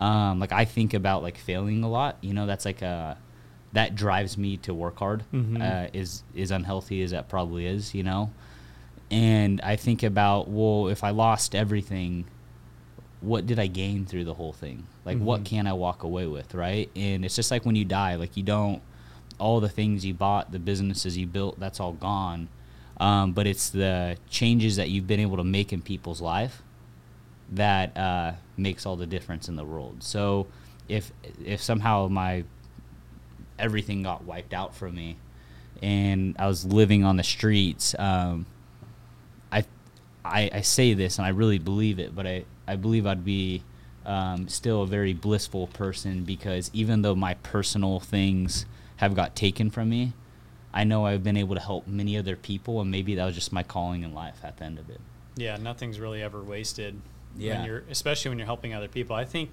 um, 0.00 0.38
like 0.40 0.52
i 0.52 0.64
think 0.64 0.92
about 0.94 1.22
like 1.22 1.38
failing 1.38 1.82
a 1.84 1.88
lot 1.88 2.16
you 2.20 2.34
know 2.34 2.46
that's 2.46 2.64
like 2.64 2.82
a 2.82 3.16
that 3.72 3.94
drives 3.94 4.36
me 4.38 4.56
to 4.56 4.72
work 4.74 4.98
hard 4.98 5.22
Mhm. 5.32 5.62
uh, 5.62 5.88
is 5.92 6.22
is 6.34 6.50
unhealthy 6.50 7.02
as 7.02 7.10
that 7.12 7.28
probably 7.28 7.66
is 7.66 7.94
you 7.94 8.02
know 8.02 8.30
and 9.10 9.60
i 9.62 9.76
think 9.76 10.02
about 10.02 10.48
well 10.48 10.88
if 10.88 11.04
i 11.04 11.10
lost 11.10 11.54
everything 11.54 12.24
what 13.20 13.46
did 13.46 13.58
I 13.58 13.68
gain 13.68 14.04
through 14.04 14.24
the 14.24 14.34
whole 14.34 14.52
thing? 14.52 14.86
Like, 15.06 15.16
what 15.18 15.40
Mhm. 15.40 15.44
can 15.46 15.66
I 15.66 15.72
walk 15.72 16.02
away 16.02 16.26
with, 16.26 16.52
right? 16.52 16.90
And 16.94 17.24
it's 17.24 17.34
just 17.34 17.50
like 17.50 17.64
when 17.64 17.74
you 17.74 17.86
die, 17.86 18.16
like, 18.16 18.36
you 18.36 18.42
don't, 18.42 18.82
all 19.38 19.60
the 19.60 19.68
things 19.68 20.04
you 20.04 20.14
bought, 20.14 20.52
the 20.52 20.58
businesses 20.58 21.16
you 21.16 21.26
built, 21.26 21.58
that's 21.58 21.80
all 21.80 21.92
gone. 21.92 22.48
Um, 22.98 23.32
but 23.32 23.46
it's 23.46 23.70
the 23.70 24.16
changes 24.30 24.76
that 24.76 24.88
you've 24.88 25.06
been 25.06 25.20
able 25.20 25.36
to 25.36 25.44
make 25.44 25.72
in 25.72 25.82
people's 25.82 26.20
life 26.20 26.62
that 27.52 27.96
uh, 27.96 28.32
makes 28.56 28.86
all 28.86 28.96
the 28.96 29.06
difference 29.06 29.48
in 29.48 29.56
the 29.56 29.64
world. 29.64 30.02
So 30.02 30.46
if 30.88 31.12
if 31.44 31.62
somehow 31.62 32.08
my 32.08 32.44
everything 33.58 34.02
got 34.02 34.24
wiped 34.24 34.54
out 34.54 34.74
from 34.74 34.94
me 34.94 35.16
and 35.82 36.36
I 36.38 36.46
was 36.46 36.64
living 36.64 37.04
on 37.04 37.16
the 37.16 37.22
streets, 37.22 37.94
um, 37.98 38.46
I, 39.50 39.64
I 40.24 40.50
I 40.52 40.60
say 40.60 40.94
this 40.94 41.18
and 41.18 41.26
I 41.26 41.30
really 41.30 41.58
believe 41.58 41.98
it, 41.98 42.14
but 42.14 42.26
I, 42.26 42.44
I 42.66 42.76
believe 42.76 43.06
I'd 43.06 43.24
be 43.24 43.62
um, 44.06 44.48
still 44.48 44.82
a 44.82 44.86
very 44.86 45.14
blissful 45.14 45.66
person 45.68 46.24
because 46.24 46.70
even 46.72 47.02
though 47.02 47.14
my 47.14 47.34
personal 47.34 48.00
things 48.00 48.66
have 48.96 49.14
got 49.14 49.34
taken 49.36 49.70
from 49.70 49.88
me, 49.90 50.12
I 50.72 50.84
know 50.84 51.06
I've 51.06 51.22
been 51.22 51.36
able 51.36 51.54
to 51.54 51.60
help 51.60 51.86
many 51.86 52.16
other 52.16 52.36
people, 52.36 52.80
and 52.80 52.90
maybe 52.90 53.14
that 53.14 53.24
was 53.24 53.34
just 53.34 53.52
my 53.52 53.62
calling 53.62 54.02
in 54.02 54.12
life 54.14 54.40
at 54.44 54.56
the 54.56 54.64
end 54.64 54.78
of 54.78 54.90
it. 54.90 55.00
Yeah, 55.36 55.56
nothing's 55.56 55.98
really 56.00 56.22
ever 56.22 56.42
wasted. 56.42 57.00
Yeah. 57.36 57.58
When 57.58 57.66
you're, 57.66 57.82
especially 57.90 58.28
when 58.30 58.38
you're 58.38 58.46
helping 58.46 58.74
other 58.74 58.88
people. 58.88 59.16
I 59.16 59.24
think, 59.24 59.50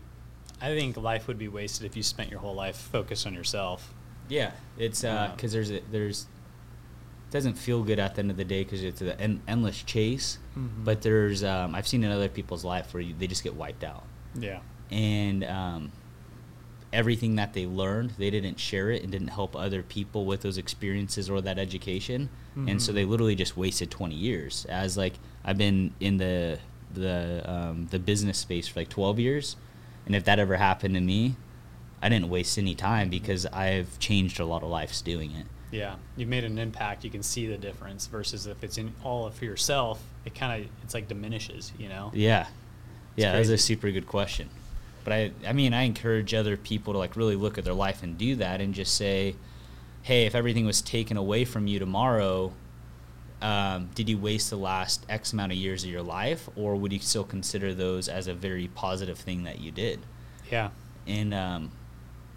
I 0.61 0.67
think 0.75 0.97
life 0.97 1.27
would 1.27 1.39
be 1.39 1.47
wasted 1.47 1.85
if 1.85 1.95
you 1.97 2.03
spent 2.03 2.29
your 2.29 2.39
whole 2.39 2.53
life 2.55 2.75
focused 2.75 3.25
on 3.25 3.33
yourself. 3.33 3.93
Yeah, 4.29 4.51
it's 4.77 5.03
Yeah. 5.03 5.31
because 5.35 5.51
there's 5.51 5.71
a, 5.71 5.81
there's 5.91 6.27
it 7.27 7.31
doesn't 7.33 7.53
feel 7.55 7.81
good 7.83 7.97
at 7.97 8.15
the 8.15 8.19
end 8.19 8.29
of 8.31 8.37
the 8.37 8.43
day 8.43 8.63
because 8.63 8.83
it's 8.83 9.01
an 9.01 9.09
en- 9.19 9.41
endless 9.47 9.81
chase. 9.83 10.37
Mhm. 10.57 10.83
But 10.83 11.01
there's 11.01 11.43
um, 11.43 11.73
I've 11.75 11.87
seen 11.87 12.03
in 12.03 12.11
other 12.11 12.29
people's 12.29 12.63
life 12.65 12.93
where 12.93 13.01
you, 13.01 13.15
they 13.17 13.25
just 13.27 13.43
get 13.43 13.55
wiped 13.55 13.83
out, 13.83 14.03
Yeah. 14.35 14.59
and 14.91 15.43
um, 15.45 15.91
everything 16.93 17.35
that 17.35 17.53
they 17.53 17.65
learned 17.65 18.11
they 18.17 18.29
didn't 18.29 18.59
share 18.59 18.91
it 18.91 19.01
and 19.01 19.11
didn't 19.11 19.29
help 19.29 19.55
other 19.55 19.81
people 19.81 20.25
with 20.25 20.41
those 20.41 20.57
experiences 20.57 21.29
or 21.29 21.39
that 21.41 21.57
education, 21.57 22.29
and 22.55 22.81
so 22.81 22.91
Mhm. 22.91 22.95
they 22.95 23.05
literally 23.05 23.35
just 23.35 23.55
wasted 23.55 23.89
20 23.89 24.13
years. 24.15 24.65
As 24.65 24.97
like 24.97 25.13
I've 25.45 25.57
been 25.57 25.93
in 25.99 26.17
the 26.17 26.59
the 26.93 27.41
um, 27.49 27.87
the 27.91 27.99
business 27.99 28.37
space 28.37 28.67
for 28.67 28.81
like 28.81 28.89
12 28.89 29.17
years, 29.19 29.55
and 30.05 30.15
if 30.15 30.25
that 30.25 30.39
ever 30.39 30.57
happened 30.57 30.93
to 30.95 30.99
me, 31.01 31.35
I 32.01 32.09
didn't 32.09 32.29
waste 32.29 32.57
any 32.57 32.75
time 32.75 33.09
because 33.09 33.45
I've 33.47 33.97
changed 33.99 34.39
a 34.41 34.45
lot 34.45 34.61
of 34.63 34.69
lives 34.69 35.01
doing 35.01 35.31
it. 35.31 35.45
Yeah, 35.71 35.95
you've 36.17 36.27
made 36.27 36.43
an 36.43 36.57
impact. 36.59 37.05
You 37.05 37.09
can 37.09 37.23
see 37.23 37.47
the 37.47 37.57
difference 37.57 38.07
versus 38.07 38.45
if 38.47 38.61
it's 38.61 38.77
in 38.77 38.93
all 39.05 39.29
for 39.29 39.45
yourself, 39.45 40.03
it 40.25 40.35
kind 40.35 40.61
of 40.65 40.69
it's 40.83 40.93
like 40.93 41.07
diminishes. 41.07 41.71
You 41.79 41.87
know. 41.87 42.11
Yeah, 42.13 42.47
yeah, 43.15 43.31
that's 43.31 43.47
a 43.47 43.57
super 43.57 43.89
good 43.91 44.07
question. 44.07 44.49
But 45.03 45.13
I, 45.13 45.31
I 45.47 45.53
mean, 45.53 45.73
I 45.73 45.83
encourage 45.83 46.33
other 46.33 46.57
people 46.57 46.93
to 46.93 46.99
like 46.99 47.15
really 47.15 47.35
look 47.35 47.57
at 47.57 47.63
their 47.65 47.73
life 47.73 48.03
and 48.03 48.17
do 48.17 48.35
that, 48.37 48.61
and 48.61 48.73
just 48.73 48.95
say, 48.95 49.35
hey, 50.03 50.25
if 50.25 50.35
everything 50.35 50.65
was 50.65 50.81
taken 50.81 51.17
away 51.17 51.45
from 51.45 51.67
you 51.67 51.79
tomorrow, 51.79 52.51
um, 53.41 53.89
did 53.95 54.07
you 54.09 54.17
waste 54.17 54.49
the 54.51 54.55
last 54.57 55.05
X 55.09 55.33
amount 55.33 55.51
of 55.51 55.57
years 55.57 55.83
of 55.83 55.89
your 55.89 56.03
life, 56.03 56.47
or 56.55 56.75
would 56.75 56.93
you 56.93 56.99
still 56.99 57.23
consider 57.23 57.73
those 57.73 58.07
as 58.07 58.27
a 58.27 58.33
very 58.33 58.67
positive 58.67 59.17
thing 59.17 59.43
that 59.43 59.59
you 59.59 59.71
did? 59.71 59.99
Yeah. 60.51 60.69
and 61.07 61.33
um, 61.33 61.71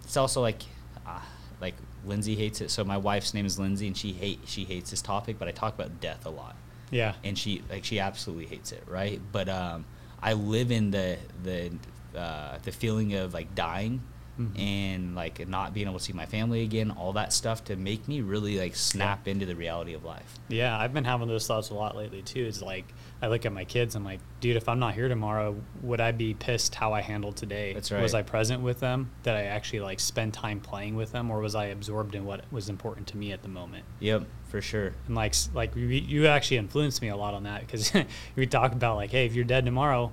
it's 0.03 0.17
also 0.17 0.41
like 0.41 0.61
uh, 1.05 1.19
like 1.61 1.75
Lindsay 2.05 2.35
hates 2.35 2.61
it. 2.61 2.71
So 2.71 2.83
my 2.83 2.97
wife's 2.97 3.33
name 3.33 3.45
is 3.45 3.59
Lindsay, 3.59 3.87
and 3.87 3.95
she 3.97 4.13
hate 4.13 4.39
she 4.45 4.63
hates 4.63 4.89
this 4.91 5.01
topic. 5.01 5.37
But 5.37 5.47
I 5.47 5.51
talk 5.51 5.75
about 5.75 5.99
death 6.01 6.25
a 6.25 6.29
lot, 6.29 6.55
Yeah. 6.91 7.13
and 7.23 7.37
she 7.37 7.61
like 7.69 7.83
she 7.83 7.99
absolutely 7.99 8.45
hates 8.47 8.71
it, 8.71 8.83
right? 8.87 9.19
But 9.31 9.49
um, 9.49 9.85
I 10.21 10.33
live 10.33 10.71
in 10.71 10.89
the 10.91 11.17
the 11.43 11.71
uh, 12.15 12.57
the 12.63 12.71
feeling 12.71 13.13
of 13.15 13.33
like 13.33 13.53
dying. 13.55 14.01
Mhm. 14.37 14.59
And 14.59 15.15
like 15.15 15.47
not 15.47 15.73
being 15.73 15.87
able 15.87 15.97
to 15.97 16.03
see 16.03 16.11
my 16.11 16.25
family 16.25 16.63
again, 16.63 16.91
all 16.91 17.13
that 17.13 17.31
stuff 17.31 17.63
to 17.65 17.77
make 17.77 18.05
me 18.09 18.19
really 18.19 18.59
like 18.59 18.75
snap 18.75 19.29
into 19.29 19.45
the 19.45 19.55
reality 19.55 19.93
of 19.93 20.03
life. 20.03 20.39
Yeah, 20.49 20.77
I've 20.77 20.93
been 20.93 21.05
having 21.05 21.29
those 21.29 21.47
thoughts 21.47 21.69
a 21.69 21.73
lot 21.73 21.95
lately 21.95 22.21
too. 22.21 22.43
It's 22.43 22.61
like 22.61 22.83
I 23.21 23.27
look 23.27 23.45
at 23.45 23.53
my 23.53 23.63
kids, 23.63 23.95
I'm 23.95 24.03
like, 24.03 24.19
dude, 24.41 24.57
if 24.57 24.67
I'm 24.67 24.77
not 24.77 24.93
here 24.93 25.07
tomorrow, 25.07 25.55
would 25.83 26.01
I 26.01 26.11
be 26.11 26.33
pissed 26.33 26.75
how 26.75 26.91
I 26.91 26.99
handled 26.99 27.37
today? 27.37 27.71
That's 27.71 27.93
right. 27.93 28.01
Was. 28.01 28.13
I 28.13 28.23
present 28.23 28.61
with 28.61 28.81
them? 28.81 29.09
Did 29.23 29.35
I 29.35 29.43
actually 29.43 29.79
like 29.79 30.01
spend 30.01 30.33
time 30.33 30.59
playing 30.59 30.97
with 30.97 31.13
them, 31.13 31.31
or 31.31 31.39
was 31.39 31.55
I 31.55 31.67
absorbed 31.67 32.13
in 32.13 32.25
what 32.25 32.43
was 32.51 32.67
important 32.67 33.07
to 33.07 33.17
me 33.17 33.31
at 33.31 33.41
the 33.41 33.47
moment? 33.47 33.85
Yep, 34.01 34.25
for 34.49 34.61
sure. 34.61 34.91
And 35.07 35.15
like, 35.15 35.33
like 35.53 35.73
you, 35.77 35.85
you 35.85 36.27
actually 36.27 36.57
influenced 36.57 37.01
me 37.01 37.07
a 37.07 37.15
lot 37.15 37.35
on 37.35 37.43
that 37.43 37.61
because 37.61 37.89
we 38.35 38.47
talk 38.47 38.73
about 38.73 38.97
like, 38.97 39.11
hey, 39.11 39.25
if 39.25 39.33
you're 39.33 39.45
dead 39.45 39.63
tomorrow, 39.63 40.11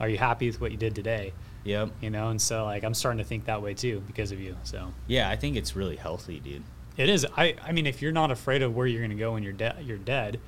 are 0.00 0.08
you 0.08 0.18
happy 0.18 0.46
with 0.46 0.60
what 0.60 0.70
you 0.72 0.76
did 0.76 0.94
today? 0.94 1.32
Yep. 1.64 1.90
You 2.00 2.10
know, 2.10 2.28
and 2.28 2.40
so 2.40 2.64
like 2.64 2.84
I'm 2.84 2.94
starting 2.94 3.18
to 3.18 3.24
think 3.24 3.46
that 3.46 3.60
way 3.62 3.74
too 3.74 4.02
because 4.06 4.30
of 4.32 4.40
you. 4.40 4.56
So 4.64 4.92
Yeah, 5.06 5.28
I 5.28 5.36
think 5.36 5.56
it's 5.56 5.74
really 5.74 5.96
healthy, 5.96 6.38
dude. 6.40 6.62
it 6.96 7.08
is. 7.08 7.26
I 7.36 7.56
I 7.64 7.72
mean, 7.72 7.86
if 7.86 8.00
you're 8.02 8.12
not 8.12 8.30
afraid 8.30 8.62
of 8.62 8.74
where 8.76 8.86
you're 8.86 9.00
going 9.00 9.10
to 9.10 9.16
go 9.16 9.32
when 9.32 9.42
you're 9.42 9.52
dead, 9.52 9.76
you're 9.84 9.98
dead, 9.98 10.38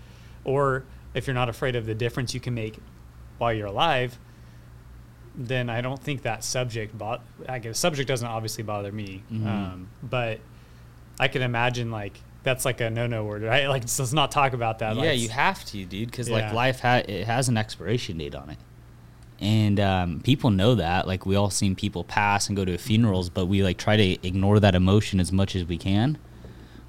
or 0.44 0.84
if 1.14 1.26
you're 1.26 1.34
not 1.34 1.48
afraid 1.48 1.74
of 1.76 1.86
the 1.86 1.94
difference 1.94 2.34
you 2.34 2.40
can 2.40 2.54
make 2.54 2.76
while 3.38 3.52
you're 3.52 3.66
alive, 3.66 4.18
then 5.34 5.70
I 5.70 5.80
don't 5.80 6.00
think 6.02 6.22
that 6.22 6.42
subject. 6.44 6.96
Bo- 6.96 7.20
I 7.48 7.58
guess 7.58 7.78
subject 7.78 8.08
doesn't 8.08 8.26
obviously 8.26 8.64
bother 8.64 8.90
me, 8.92 9.22
Mhm. 9.32 9.46
um, 9.46 9.88
but 10.02 10.40
I 11.20 11.28
can 11.28 11.42
imagine 11.42 11.90
like 11.90 12.20
that's 12.44 12.64
like 12.64 12.80
a 12.80 12.88
no-no 12.90 13.24
word, 13.24 13.42
right? 13.42 13.66
Like 13.68 13.82
let's 13.82 14.12
not 14.12 14.30
talk 14.30 14.52
about 14.52 14.78
that. 14.80 14.96
yeah, 14.96 15.02
like, 15.10 15.18
you 15.18 15.28
have 15.28 15.64
to, 15.66 15.84
dude, 15.84 16.10
because 16.10 16.28
Yeah. 16.28 16.36
like 16.36 16.52
life 16.52 16.80
ha- 16.80 17.02
it 17.06 17.26
has 17.26 17.48
an 17.48 17.56
expiration 17.56 18.18
date 18.18 18.34
on 18.34 18.50
it, 18.50 18.58
and 19.40 19.78
um, 19.78 20.20
people 20.20 20.50
know 20.50 20.74
that. 20.74 21.06
Like 21.06 21.26
we 21.26 21.36
all 21.36 21.50
seen 21.50 21.74
people 21.74 22.04
pass 22.04 22.48
and 22.48 22.56
go 22.56 22.64
to 22.64 22.76
funerals, 22.78 23.30
but 23.30 23.46
we 23.46 23.62
like 23.62 23.78
try 23.78 23.96
to 23.96 24.26
ignore 24.26 24.60
that 24.60 24.74
emotion 24.74 25.20
as 25.20 25.32
much 25.32 25.54
as 25.54 25.64
we 25.64 25.78
can. 25.78 26.18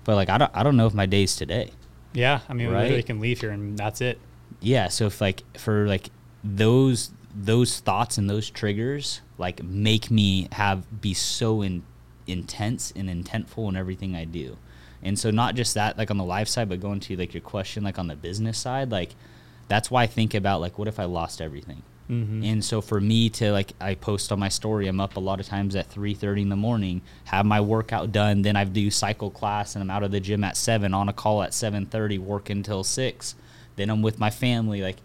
But 0.03 0.15
like 0.15 0.29
I 0.29 0.37
don't, 0.37 0.51
I 0.53 0.63
don't 0.63 0.77
know 0.77 0.87
if 0.87 0.93
my 0.93 1.05
day's 1.05 1.35
today. 1.35 1.71
Yeah, 2.13 2.39
I 2.49 2.53
mean, 2.53 2.69
we 2.69 2.75
literally 2.75 3.03
can 3.03 3.19
leave 3.19 3.41
here 3.41 3.51
and 3.51 3.77
that's 3.77 4.01
it. 4.01 4.19
Yeah, 4.61 4.87
so 4.87 5.05
if 5.05 5.21
like 5.21 5.43
for 5.57 5.87
like 5.87 6.09
those 6.43 7.11
those 7.33 7.79
thoughts 7.79 8.17
and 8.17 8.29
those 8.29 8.49
triggers 8.49 9.21
like 9.37 9.63
make 9.63 10.09
me 10.09 10.47
have 10.51 11.01
be 11.01 11.13
so 11.13 11.61
in, 11.61 11.83
intense 12.27 12.91
and 12.95 13.07
intentful 13.07 13.69
in 13.69 13.75
everything 13.75 14.15
I 14.15 14.25
do. 14.25 14.57
And 15.01 15.17
so 15.17 15.31
not 15.31 15.55
just 15.55 15.75
that 15.75 15.97
like 15.97 16.09
on 16.09 16.17
the 16.17 16.23
life 16.23 16.47
side 16.47 16.69
but 16.69 16.79
going 16.79 16.99
to 17.01 17.15
like 17.15 17.33
your 17.33 17.41
question 17.41 17.83
like 17.83 17.99
on 17.99 18.07
the 18.07 18.15
business 18.15 18.57
side 18.57 18.91
like 18.91 19.15
that's 19.67 19.89
why 19.91 20.03
I 20.03 20.07
think 20.07 20.33
about 20.33 20.59
like 20.59 20.77
what 20.77 20.87
if 20.87 20.99
I 20.99 21.05
lost 21.05 21.41
everything. 21.41 21.83
Mm-hmm. 22.09 22.43
And 22.43 22.65
so 22.65 22.81
for 22.81 22.99
me 22.99 23.29
to 23.31 23.51
like 23.51 23.73
I 23.79 23.93
post 23.95 24.31
on 24.31 24.39
my 24.39 24.49
story, 24.49 24.87
I'm 24.87 24.99
up 24.99 25.15
a 25.15 25.19
lot 25.19 25.39
of 25.39 25.45
times 25.45 25.75
at 25.75 25.87
three 25.87 26.13
thirty 26.15 26.41
in 26.41 26.49
the 26.49 26.55
morning, 26.55 27.01
have 27.25 27.45
my 27.45 27.61
workout 27.61 28.11
done, 28.11 28.41
then 28.41 28.55
I 28.55 28.63
do 28.63 28.89
cycle 28.89 29.29
class 29.29 29.75
and 29.75 29.83
I'm 29.83 29.91
out 29.91 30.03
of 30.03 30.11
the 30.11 30.19
gym 30.19 30.43
at 30.43 30.57
seven, 30.57 30.93
on 30.93 31.07
a 31.07 31.13
call 31.13 31.43
at 31.43 31.53
seven 31.53 31.85
thirty, 31.85 32.17
work 32.17 32.49
until 32.49 32.83
six. 32.83 33.35
Then 33.75 33.89
I'm 33.89 34.01
with 34.01 34.17
my 34.19 34.29
family, 34.31 34.81
like 34.81 34.97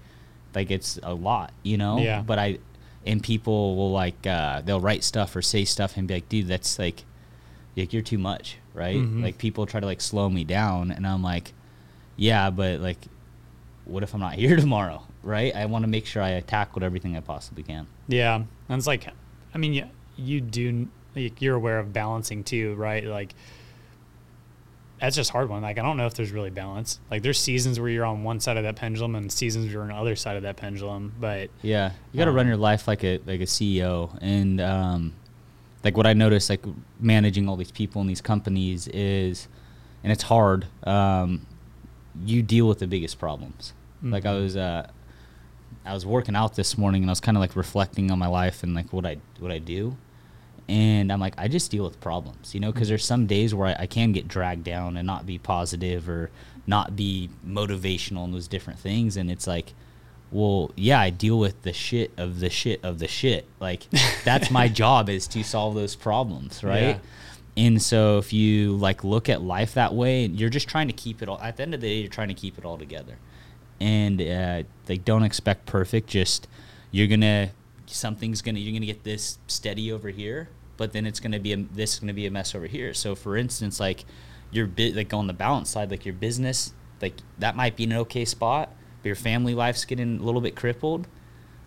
like 0.55 0.71
it's 0.71 0.99
a 1.03 1.13
lot, 1.13 1.53
you 1.63 1.77
know? 1.77 1.99
Yeah. 1.99 2.23
But 2.23 2.39
I 2.39 2.59
and 3.07 3.23
people 3.23 3.77
will 3.77 3.93
like 3.93 4.27
uh, 4.27 4.63
they'll 4.63 4.81
write 4.81 5.05
stuff 5.05 5.37
or 5.37 5.43
say 5.43 5.65
stuff 5.67 5.99
and 5.99 6.09
be 6.09 6.15
like, 6.15 6.29
dude, 6.31 6.49
that's 6.49 6.79
like 6.79 7.05
like 7.77 7.93
you're 7.93 8.03
too 8.03 8.19
much, 8.19 8.57
right? 8.73 8.97
Mhm. 8.97 9.23
Like 9.23 9.37
people 9.37 9.67
try 9.67 9.81
to 9.81 9.87
like 9.87 10.01
slow 10.01 10.31
me 10.31 10.45
down 10.45 10.91
and 10.91 11.07
I'm 11.07 11.23
like, 11.23 11.53
Yeah, 12.17 12.49
but 12.49 12.81
like 12.81 12.99
what 13.85 14.03
if 14.03 14.15
I'm 14.15 14.21
not 14.21 14.35
here 14.41 14.57
tomorrow? 14.57 15.03
Right? 15.25 15.55
I 15.57 15.67
want 15.67 15.83
to 15.85 15.89
make 15.89 16.07
sure 16.07 16.23
I 16.23 16.39
tackled 16.41 16.83
everything 16.83 17.17
I 17.17 17.21
possibly 17.21 17.63
can. 17.63 17.87
Yeah, 18.09 18.35
and 18.37 18.47
it's 18.79 18.87
like, 18.87 19.09
I 19.55 19.59
mean, 19.59 19.73
you, 19.73 19.85
you 20.17 20.41
do 20.41 20.89
like, 21.17 21.41
you're 21.41 21.55
aware 21.57 21.79
of 21.79 21.93
balancing 21.93 22.45
too, 22.45 22.75
right? 22.75 23.05
Like 23.05 23.35
that's 25.01 25.17
just 25.17 25.31
hard 25.31 25.49
one. 25.49 25.63
Like 25.63 25.79
I 25.79 25.83
don't 25.83 25.97
know 25.97 26.07
if 26.07 26.15
there's 26.15 26.31
really 26.31 26.51
balance. 26.51 27.01
Like 27.11 27.23
there's 27.23 27.39
seasons 27.39 27.79
where 27.81 27.89
you're 27.89 28.05
on 28.05 28.23
one 28.23 28.41
side 28.41 28.57
of 28.57 28.63
that 28.63 28.77
pendulum 28.77 29.15
and 29.17 29.31
seasons 29.31 29.67
where 29.67 29.73
you're 29.73 29.83
on 29.83 29.89
the 29.89 29.95
other 29.95 30.17
side 30.17 30.37
of 30.37 30.43
that 30.45 30.57
pendulum. 30.57 31.13
But 31.21 31.51
Yeah, 31.63 31.93
you 32.13 32.19
got 32.19 32.27
to 32.27 32.31
run 32.31 32.47
Um, 32.47 32.49
your 32.49 32.57
life 32.57 32.87
like 32.89 33.03
a 33.05 33.19
like 33.27 33.41
a 33.41 33.45
CEO, 33.45 34.17
and 34.21 34.61
um, 34.61 35.13
like 35.83 35.97
what 35.97 36.07
I 36.07 36.13
noticed, 36.13 36.49
like 36.49 36.65
managing 37.01 37.49
all 37.49 37.57
these 37.57 37.71
people 37.73 38.01
in 38.03 38.07
these 38.07 38.21
companies 38.21 38.89
is, 38.89 39.49
and 40.03 40.13
it's 40.13 40.23
hard. 40.25 40.67
Um, 40.85 41.47
you 42.25 42.43
deal 42.43 42.69
with 42.69 42.79
the 42.79 42.87
biggest 42.87 43.19
problems. 43.19 43.73
Like 44.03 44.25
I 44.27 44.33
Mhm. 44.35 44.43
was, 44.43 44.57
uh, 44.57 44.87
I 45.85 45.93
was 45.93 46.07
working 46.07 46.37
out 46.37 46.57
this 46.57 46.79
morning, 46.79 47.03
and 47.03 47.11
I 47.11 47.13
was 47.13 47.21
kind 47.21 47.37
of 47.37 47.41
like 47.41 47.57
reflecting 47.57 48.11
on 48.11 48.19
my 48.19 48.27
life 48.27 48.63
and 48.63 48.75
like 48.75 48.93
what 48.93 49.05
I 49.05 49.19
what 49.39 49.53
I 49.53 49.59
do, 49.59 49.97
and 50.69 51.13
I'm 51.13 51.21
like, 51.21 51.35
I 51.37 51.49
just 51.49 51.71
deal 51.71 51.85
with 51.85 52.01
problems, 52.01 52.55
you 52.55 52.61
know, 52.61 52.73
because 52.73 52.89
there's 52.89 53.05
some 53.05 53.27
days 53.27 53.55
where 53.55 53.69
I, 53.69 53.83
I 53.83 53.87
can 53.87 54.13
get 54.13 54.29
dragged 54.29 54.65
down 54.65 54.97
and 54.97 55.07
not 55.07 55.27
be 55.27 55.39
positive 55.39 56.09
or 56.09 56.31
not 56.67 56.97
be 56.97 57.29
motivational 57.47 58.25
and 58.25 58.35
those 58.35 58.49
different 58.49 58.79
things, 58.79 59.17
and 59.17 59.31
it's 59.31 59.47
like 59.47 59.75
well, 60.35 60.73
yeah, 60.75 60.99
I 61.01 61.11
deal 61.11 61.39
with 61.39 61.63
the 61.63 61.73
shit 61.73 62.11
of 62.17 62.41
the 62.41 62.51
shit 62.51 62.81
of 62.83 62.99
the 62.99 63.07
shit. 63.07 63.47
Like 63.61 63.87
that's 64.25 64.51
my 64.51 64.69
job 64.69 65.09
is 65.09 65.29
to 65.29 65.45
solve 65.45 65.77
those 65.77 65.95
problems, 65.95 66.65
right? 66.65 66.81
Yeah. 66.81 66.99
And 67.57 67.81
so 67.81 68.19
if 68.19 68.33
you 68.33 68.77
like 68.77 69.05
look 69.05 69.29
at 69.29 69.43
life 69.43 69.75
that 69.75 69.95
way, 69.95 70.27
you're 70.27 70.51
just 70.51 70.69
trying 70.69 70.89
to 70.89 70.93
keep 70.93 71.23
it 71.23 71.29
all. 71.29 71.39
At 71.41 71.57
the 71.57 71.63
end 71.63 71.75
of 71.75 71.81
the 71.81 71.87
day, 71.87 71.95
you're 72.01 72.09
trying 72.09 72.29
to 72.29 72.35
keep 72.35 72.59
it 72.59 72.65
all 72.65 72.77
together, 72.77 73.17
and 73.85 74.23
uh, 74.23 74.63
like 74.89 75.05
don't 75.05 75.23
expect 75.25 75.67
perfect. 75.67 76.09
Just 76.09 76.49
you're 76.91 77.07
gonna 77.07 77.51
something's 77.87 78.41
gonna 78.41 78.59
you're 78.59 78.73
gonna 78.73 78.87
get 78.87 79.05
this 79.05 79.39
steady 79.47 79.93
over 79.93 80.09
here, 80.09 80.49
but 80.79 80.93
then 80.93 81.05
it's 81.07 81.21
gonna 81.21 81.39
be 81.39 81.53
a, 81.53 81.57
this 81.57 81.95
is 81.95 82.01
gonna 82.01 82.15
be 82.15 82.27
a 82.27 82.31
mess 82.31 82.55
over 82.55 82.67
here. 82.67 82.95
So 82.95 83.15
for 83.15 83.37
instance, 83.37 83.79
like 83.79 84.07
your 84.51 84.67
bit 84.67 84.97
like 84.97 85.13
on 85.13 85.27
the 85.27 85.35
balance 85.35 85.69
side, 85.71 85.91
like 85.91 86.07
your 86.07 86.15
business, 86.15 86.73
like 87.03 87.15
that 87.39 87.57
might 87.57 87.77
be 87.77 87.85
an 87.85 87.93
okay 87.93 88.25
spot, 88.25 88.71
but 89.03 89.07
your 89.07 89.17
family 89.17 89.55
life's 89.55 89.85
getting 89.85 90.19
a 90.19 90.23
little 90.23 90.41
bit 90.41 90.57
crippled. 90.57 91.07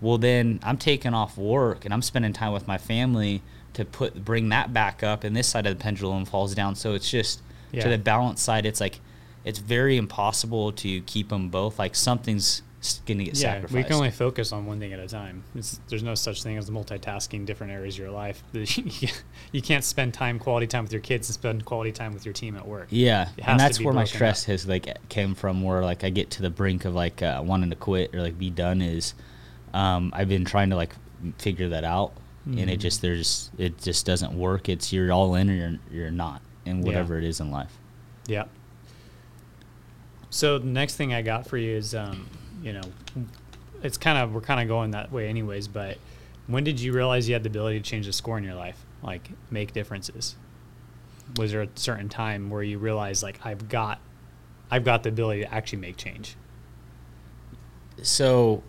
Well, 0.01 0.17
then 0.17 0.59
I'm 0.63 0.77
taking 0.77 1.13
off 1.13 1.37
work 1.37 1.85
and 1.85 1.93
I'm 1.93 2.01
spending 2.01 2.33
time 2.33 2.51
with 2.51 2.67
my 2.67 2.77
family 2.79 3.43
to 3.73 3.85
put 3.85 4.25
bring 4.25 4.49
that 4.49 4.73
back 4.73 5.03
up, 5.03 5.23
and 5.23 5.35
this 5.35 5.47
side 5.47 5.67
of 5.67 5.77
the 5.77 5.83
pendulum 5.83 6.25
falls 6.25 6.55
down. 6.55 6.73
So 6.75 6.93
it's 6.95 7.09
just 7.09 7.41
Yeah. 7.71 7.83
to 7.83 7.89
the 7.89 7.97
balance 7.99 8.41
side. 8.41 8.65
It's 8.65 8.81
like 8.81 9.01
it's 9.47 9.59
very 9.59 9.95
impossible 9.95 10.73
to 10.73 11.01
keep 11.01 11.29
them 11.29 11.47
both. 11.47 11.79
Like 11.79 11.95
something's 11.95 12.61
gonna 13.05 13.23
get 13.23 13.35
yeah, 13.35 13.53
sacrificed. 13.53 13.73
we 13.73 13.83
can 13.83 13.93
only 13.93 14.11
focus 14.11 14.51
on 14.51 14.65
one 14.65 14.77
thing 14.79 14.91
at 14.91 14.99
a 14.99 15.07
time. 15.07 15.43
It's, 15.55 15.79
there's 15.87 16.03
no 16.03 16.15
such 16.15 16.43
thing 16.43 16.57
as 16.57 16.69
multitasking 16.69 17.45
different 17.45 17.71
areas 17.71 17.95
of 17.95 17.99
your 17.99 18.11
life. 18.11 18.43
you 18.53 19.61
can't 19.61 19.85
spend 19.85 20.13
time, 20.13 20.37
quality 20.37 20.67
time 20.67 20.83
with 20.83 20.91
your 20.91 21.01
kids, 21.01 21.29
and 21.29 21.33
spend 21.33 21.63
quality 21.63 21.93
time 21.93 22.13
with 22.13 22.25
your 22.25 22.33
team 22.33 22.57
at 22.57 22.67
work. 22.67 22.87
Yeah, 22.91 23.29
and 23.39 23.57
that's 23.57 23.79
where 23.79 23.93
my 23.93 24.03
stress 24.03 24.43
up. 24.43 24.47
has 24.47 24.67
like 24.67 24.97
came 25.07 25.33
from. 25.33 25.61
Where 25.63 25.81
like 25.81 26.03
I 26.03 26.09
get 26.09 26.29
to 26.31 26.41
the 26.41 26.49
brink 26.49 26.83
of 26.83 26.93
like 26.93 27.21
uh, 27.21 27.41
wanting 27.43 27.69
to 27.69 27.77
quit 27.77 28.13
or 28.13 28.21
like 28.21 28.37
be 28.37 28.49
done. 28.49 28.81
Is 28.81 29.13
um, 29.73 30.11
I've 30.13 30.29
been 30.29 30.45
trying 30.45 30.71
to 30.71 30.75
like 30.75 30.93
figure 31.37 31.69
that 31.69 31.85
out, 31.85 32.11
and 32.45 32.69
it 32.69 32.79
Mhm. 32.79 32.81
just 32.81 33.01
there's 33.01 33.49
it 33.57 33.77
just 33.81 34.05
doesn't 34.05 34.33
work. 34.37 34.67
It's 34.67 34.91
you're 34.91 35.11
all 35.13 35.35
in 35.35 35.49
or 35.49 35.53
you're 35.53 35.79
you're 35.89 36.11
not, 36.11 36.41
in 36.65 36.79
Yeah. 36.79 36.85
whatever 36.85 37.17
it 37.17 37.23
is 37.23 37.39
in 37.39 37.49
life. 37.49 37.77
Yeah. 38.27 38.43
So 40.29 40.59
the 40.59 40.65
next 40.65 40.95
thing 40.95 41.13
I 41.13 41.21
got 41.21 41.47
for 41.47 41.57
you 41.57 41.75
is, 41.75 41.95
um, 41.95 42.27
you 42.61 42.73
know, 42.73 42.81
it's 43.81 43.97
kind 43.97 44.17
of 44.17 44.33
we're 44.33 44.41
kind 44.41 44.61
of 44.61 44.67
going 44.67 44.91
that 44.91 45.11
way 45.11 45.27
anyways. 45.27 45.67
But 45.67 45.97
when 46.47 46.63
did 46.63 46.79
you 46.79 46.93
realize 46.93 47.27
you 47.27 47.33
had 47.33 47.43
the 47.43 47.49
ability 47.49 47.79
to 47.79 47.83
change 47.83 48.05
the 48.05 48.13
score 48.13 48.37
in 48.37 48.43
your 48.43 48.55
life, 48.55 48.83
like 49.01 49.29
make 49.49 49.73
differences? 49.73 50.35
Was 51.37 51.51
there 51.51 51.61
a 51.61 51.69
certain 51.75 52.09
time 52.09 52.49
where 52.49 52.63
you 52.63 52.77
realized 52.77 53.23
like 53.23 53.45
I've 53.45 53.69
got, 53.69 53.99
I've 54.71 54.83
got 54.83 55.03
the 55.03 55.09
ability 55.09 55.41
to 55.41 55.53
actually 55.53 55.79
make 55.79 55.97
change? 55.97 56.35
So 58.01 58.63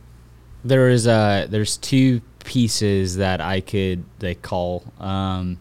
there 0.65 0.89
is 0.89 1.07
uh 1.07 1.47
there's 1.49 1.77
two 1.77 2.21
pieces 2.45 3.17
that 3.17 3.41
I 3.41 3.61
could 3.61 4.05
like 4.21 4.43
call. 4.43 4.85
Um, 4.99 5.61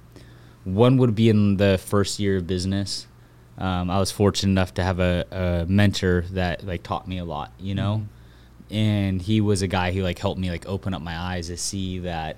one 0.64 0.98
would 0.98 1.16
be 1.16 1.30
in 1.30 1.58
the 1.58 1.78
first 1.78 2.20
year 2.20 2.38
of 2.38 2.48
business. 2.48 3.08
Um, 3.58 3.90
I 3.90 4.00
was 4.00 4.12
fortunate 4.12 4.52
enough 4.52 4.74
to 4.76 4.84
have 4.84 5.00
a, 5.00 5.26
a 5.32 5.66
mentor 5.68 6.26
that 6.32 6.66
like 6.66 6.84
taught 6.84 7.08
me 7.08 7.18
a 7.18 7.26
lot, 7.26 7.52
you 7.60 7.74
know, 7.74 8.04
and 8.70 9.22
he 9.22 9.42
was 9.42 9.62
a 9.62 9.68
guy 9.68 9.92
who 9.92 10.04
like 10.04 10.20
helped 10.20 10.40
me 10.40 10.52
like 10.52 10.68
open 10.68 10.94
up 10.94 11.02
my 11.02 11.18
eyes 11.18 11.48
to 11.48 11.58
see 11.58 12.00
that, 12.00 12.38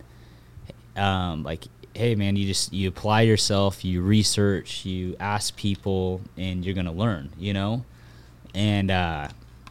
um, 0.95 1.43
like, 1.43 1.65
hey 1.93 2.15
man, 2.15 2.35
you 2.35 2.45
just 2.45 2.71
you 2.71 2.88
apply 2.88 3.21
yourself, 3.21 3.83
you 3.83 4.01
research, 4.01 4.85
you 4.85 5.17
ask 5.19 5.55
people, 5.57 6.21
and 6.38 6.63
you're 6.65 6.75
gonna 6.75 6.93
learn, 6.93 7.29
you 7.38 7.53
know, 7.53 7.83
and 8.53 8.89
uh, 8.89 9.27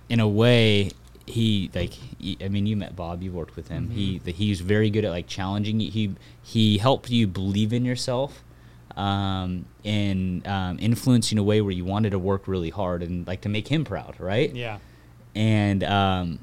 in 0.09 0.21
a 0.21 0.29
way, 0.29 0.91
he 1.27 1.71
like 1.75 1.93
he, 1.93 2.37
I 2.43 2.49
mean, 2.49 2.67
you 2.67 2.77
met 2.77 2.97
Bob, 2.97 3.23
you 3.23 3.33
worked 3.33 3.57
with 3.57 3.69
him. 3.69 3.91
He 3.91 4.19
the, 4.19 4.33
he's 4.33 4.61
very 4.61 4.91
good 4.91 5.05
at 5.05 5.11
like 5.11 5.27
challenging 5.27 5.81
you. 5.81 5.91
He 5.91 6.15
he 6.43 6.79
helped 6.79 7.11
you 7.11 7.27
believe 7.27 7.73
in 7.73 7.85
yourself, 7.85 8.43
um, 8.99 9.65
and 9.85 10.47
um, 10.47 10.79
influence 10.81 11.33
in 11.33 11.39
a 11.39 11.43
way 11.43 11.61
where 11.61 11.73
you 11.73 11.85
wanted 11.85 12.11
to 12.11 12.19
work 12.19 12.49
really 12.49 12.71
hard 12.71 13.03
and 13.03 13.27
like 13.27 13.41
to 13.43 13.49
make 13.49 13.69
him 13.69 13.85
proud, 13.85 14.17
right? 14.19 14.55
Yeah. 14.55 14.79
and 15.35 15.85
um, 15.85 16.39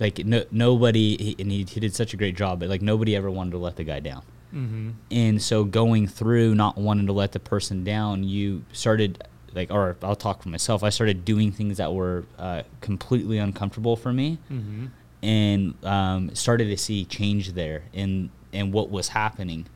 like 0.00 0.24
no, 0.24 0.44
nobody 0.50 1.16
he, 1.22 1.36
and 1.38 1.50
he, 1.52 1.64
he 1.64 1.80
did 1.80 1.94
such 1.94 2.14
a 2.14 2.16
great 2.16 2.36
job 2.36 2.60
but 2.60 2.68
like 2.68 2.80
nobody 2.82 3.14
ever 3.16 3.30
wanted 3.30 3.50
to 3.52 3.58
let 3.58 3.76
the 3.76 3.84
guy 3.84 4.00
down 4.00 4.22
Mm-hmm. 4.54 4.90
and 5.10 5.42
so 5.42 5.62
going 5.64 6.06
through 6.06 6.54
not 6.54 6.78
wanting 6.78 7.06
to 7.08 7.12
let 7.12 7.32
the 7.32 7.38
person 7.40 7.84
down 7.84 8.24
you 8.24 8.64
started 8.72 9.22
like 9.52 9.70
or 9.70 9.94
i'll 10.02 10.16
talk 10.16 10.42
for 10.42 10.48
myself 10.48 10.82
i 10.82 10.88
started 10.88 11.26
doing 11.26 11.52
things 11.52 11.76
that 11.76 11.92
were 11.92 12.24
uh, 12.38 12.62
completely 12.80 13.36
uncomfortable 13.36 13.94
for 13.94 14.10
me 14.10 14.38
Mm-hmm. 14.50 14.86
and 15.22 15.74
um, 15.84 16.34
started 16.34 16.64
to 16.68 16.78
see 16.78 17.04
change 17.04 17.52
there 17.52 17.82
in 17.92 18.30
in 18.50 18.72
what 18.72 18.88
was 18.90 19.08
happening 19.08 19.66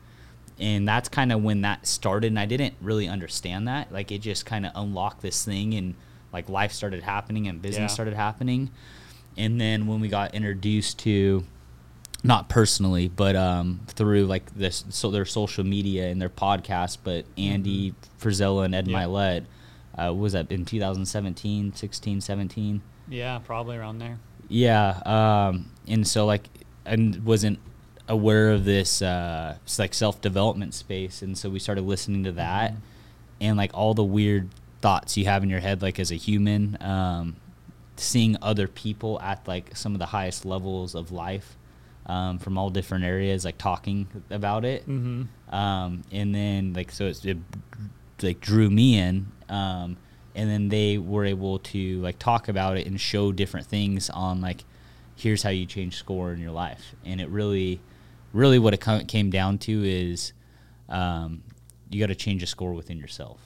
and 0.59 0.87
that's 0.87 1.09
kind 1.09 1.31
of 1.31 1.41
when 1.41 1.61
that 1.61 1.85
started 1.87 2.27
and 2.27 2.39
i 2.39 2.45
didn't 2.45 2.73
really 2.81 3.07
understand 3.07 3.67
that 3.67 3.91
like 3.91 4.11
it 4.11 4.19
just 4.19 4.45
kind 4.45 4.65
of 4.65 4.71
unlocked 4.75 5.21
this 5.21 5.43
thing 5.43 5.73
and 5.73 5.95
like 6.31 6.47
life 6.49 6.71
started 6.71 7.03
happening 7.03 7.47
and 7.47 7.61
business 7.61 7.91
Yeah. 7.91 7.93
started 7.93 8.13
happening 8.13 8.69
and 9.37 9.59
then 9.59 9.87
when 9.87 9.99
we 9.99 10.09
got 10.09 10.35
introduced 10.35 10.99
to 10.99 11.43
not 12.23 12.47
personally 12.49 13.07
but 13.09 13.35
um, 13.35 13.81
through 13.87 14.25
like 14.25 14.53
this 14.55 14.85
so 14.89 15.09
their 15.11 15.25
social 15.25 15.63
media 15.63 16.07
and 16.09 16.21
their 16.21 16.29
podcast 16.29 16.99
but 17.03 17.25
Andy 17.37 17.93
Frisella 18.21 18.65
and 18.65 18.73
ed 18.75 18.87
Yeah. 18.87 18.99
Mylett 19.03 19.45
uh, 19.97 20.13
was 20.13 20.33
that 20.33 20.51
in 20.51 20.65
2017 20.65 21.73
16 21.73 22.21
17 22.21 22.81
Yeah, 23.09 23.39
probably 23.39 23.75
around 23.77 23.99
there. 23.99 24.19
yeah, 24.47 25.01
um, 25.05 25.71
and 25.87 26.07
so 26.07 26.25
like 26.25 26.47
and 26.85 27.23
wasn't 27.25 27.59
aware 28.07 28.51
of 28.51 28.65
this 28.65 29.01
uh, 29.01 29.57
like 29.79 29.93
self 29.93 30.21
development 30.21 30.73
space, 30.73 31.21
and 31.21 31.37
so 31.37 31.49
we 31.49 31.59
started 31.59 31.83
listening 31.83 32.23
to 32.25 32.31
that, 32.33 32.71
Mm-hmm. 32.71 32.79
and 33.41 33.57
like 33.57 33.71
all 33.73 33.93
the 33.93 34.03
weird 34.03 34.49
thoughts 34.81 35.15
you 35.17 35.25
have 35.25 35.43
in 35.43 35.49
your 35.49 35.59
head, 35.61 35.81
like 35.81 35.99
as 35.99 36.11
a 36.11 36.15
human, 36.15 36.77
um, 36.81 37.35
seeing 37.95 38.35
other 38.41 38.67
people 38.67 39.19
at 39.21 39.47
like 39.47 39.75
some 39.75 39.93
of 39.93 39.99
the 39.99 40.07
highest 40.07 40.45
levels 40.45 40.93
of 40.95 41.11
life 41.11 41.55
um, 42.05 42.37
from 42.39 42.57
all 42.57 42.69
different 42.69 43.05
areas, 43.05 43.45
like 43.45 43.57
talking 43.57 44.07
about 44.29 44.65
it, 44.65 44.81
Mm-hmm. 44.87 45.55
um, 45.55 46.01
and 46.11 46.35
then 46.35 46.73
like 46.73 46.91
so 46.91 47.05
it's, 47.05 47.23
it 47.25 47.37
like 48.21 48.39
drew 48.41 48.69
me 48.69 48.97
in 48.97 49.27
um, 49.49 49.97
and 50.35 50.49
then 50.49 50.69
they 50.69 50.97
were 50.97 51.25
able 51.25 51.59
to 51.59 51.99
like 52.01 52.17
talk 52.19 52.47
about 52.47 52.77
it 52.77 52.87
and 52.87 52.99
show 52.99 53.31
different 53.31 53.67
things 53.67 54.09
on 54.09 54.39
like 54.41 54.63
here's 55.15 55.43
how 55.43 55.49
you 55.49 55.65
change 55.65 55.95
score 55.97 56.31
in 56.31 56.39
your 56.39 56.51
life 56.51 56.95
and 57.05 57.19
it 57.21 57.27
really 57.29 57.79
really 58.33 58.59
what 58.59 58.73
it 58.73 59.07
came 59.07 59.29
down 59.29 59.57
to 59.59 59.83
is 59.85 60.33
um, 60.89 61.41
you 61.89 61.99
got 61.99 62.07
to 62.07 62.15
change 62.15 62.43
a 62.43 62.47
score 62.47 62.73
within 62.73 62.97
yourself 62.97 63.39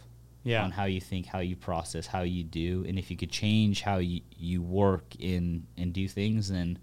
Yeah. 0.44 0.64
on 0.64 0.72
how 0.72 0.86
you 0.86 1.00
think 1.02 1.26
how 1.28 1.40
you 1.40 1.56
process 1.56 2.08
how 2.08 2.22
you 2.22 2.44
do 2.44 2.84
and 2.88 2.98
if 2.98 3.12
you 3.12 3.18
could 3.18 3.30
change 3.32 3.82
how 3.82 3.98
you, 3.98 4.22
you 4.38 4.62
work 4.62 5.14
in 5.20 5.68
and 5.78 5.94
do 5.94 6.08
things 6.08 6.48
then 6.50 6.80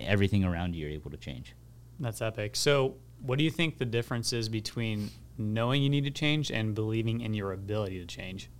everything 0.00 0.44
around 0.44 0.74
you 0.74 0.82
you're 0.86 0.90
able 0.94 1.10
to 1.12 1.16
change 1.16 1.54
That's 2.00 2.20
epic. 2.20 2.56
So, 2.56 2.96
what 3.22 3.38
do 3.38 3.44
you 3.44 3.50
think 3.50 3.78
the 3.78 3.84
difference 3.86 4.32
is 4.32 4.48
between 4.48 5.10
knowing 5.38 5.82
you 5.82 5.88
need 5.88 6.04
to 6.04 6.10
change 6.10 6.50
and 6.50 6.74
believing 6.74 7.20
in 7.20 7.32
your 7.34 7.52
ability 7.52 7.98
to 8.00 8.06
change? 8.06 8.50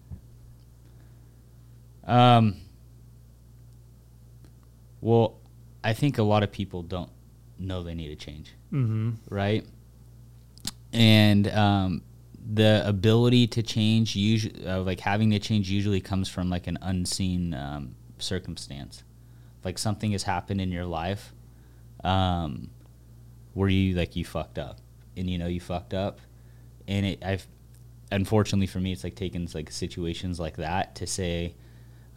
Um, 2.04 2.56
well, 5.00 5.36
I 5.82 5.92
think 5.92 6.18
a 6.18 6.22
lot 6.22 6.42
of 6.42 6.52
people 6.52 6.82
don't 6.82 7.10
know 7.58 7.82
they 7.82 7.94
need 7.94 8.08
to 8.08 8.16
change, 8.16 8.52
Mm-hmm. 8.72 9.10
right? 9.28 9.64
And 10.92 11.48
um, 11.48 12.02
the 12.52 12.82
ability 12.86 13.46
to 13.48 13.62
change, 13.62 14.14
usually, 14.14 14.66
uh, 14.66 14.80
like 14.82 15.00
having 15.00 15.30
to 15.30 15.38
change, 15.38 15.68
usually 15.70 16.00
comes 16.00 16.28
from 16.28 16.50
like 16.50 16.66
an 16.66 16.78
unseen 16.82 17.52
um, 17.54 17.94
circumstance, 18.18 19.02
like 19.64 19.78
something 19.78 20.12
has 20.12 20.22
happened 20.22 20.60
in 20.60 20.70
your 20.70 20.84
life, 20.84 21.32
um, 22.04 22.70
where 23.54 23.68
you 23.68 23.94
like 23.94 24.14
you 24.14 24.24
fucked 24.24 24.58
up, 24.58 24.78
and 25.16 25.28
you 25.28 25.38
know 25.38 25.46
you 25.46 25.60
fucked 25.60 25.94
up, 25.94 26.20
and 26.86 27.06
it 27.06 27.24
I've 27.24 27.46
unfortunately 28.12 28.66
for 28.66 28.78
me 28.78 28.92
it's 28.92 29.02
like 29.02 29.14
taking 29.16 29.48
like 29.54 29.70
situations 29.70 30.38
like 30.38 30.56
that 30.58 30.94
to 30.96 31.06
say 31.06 31.54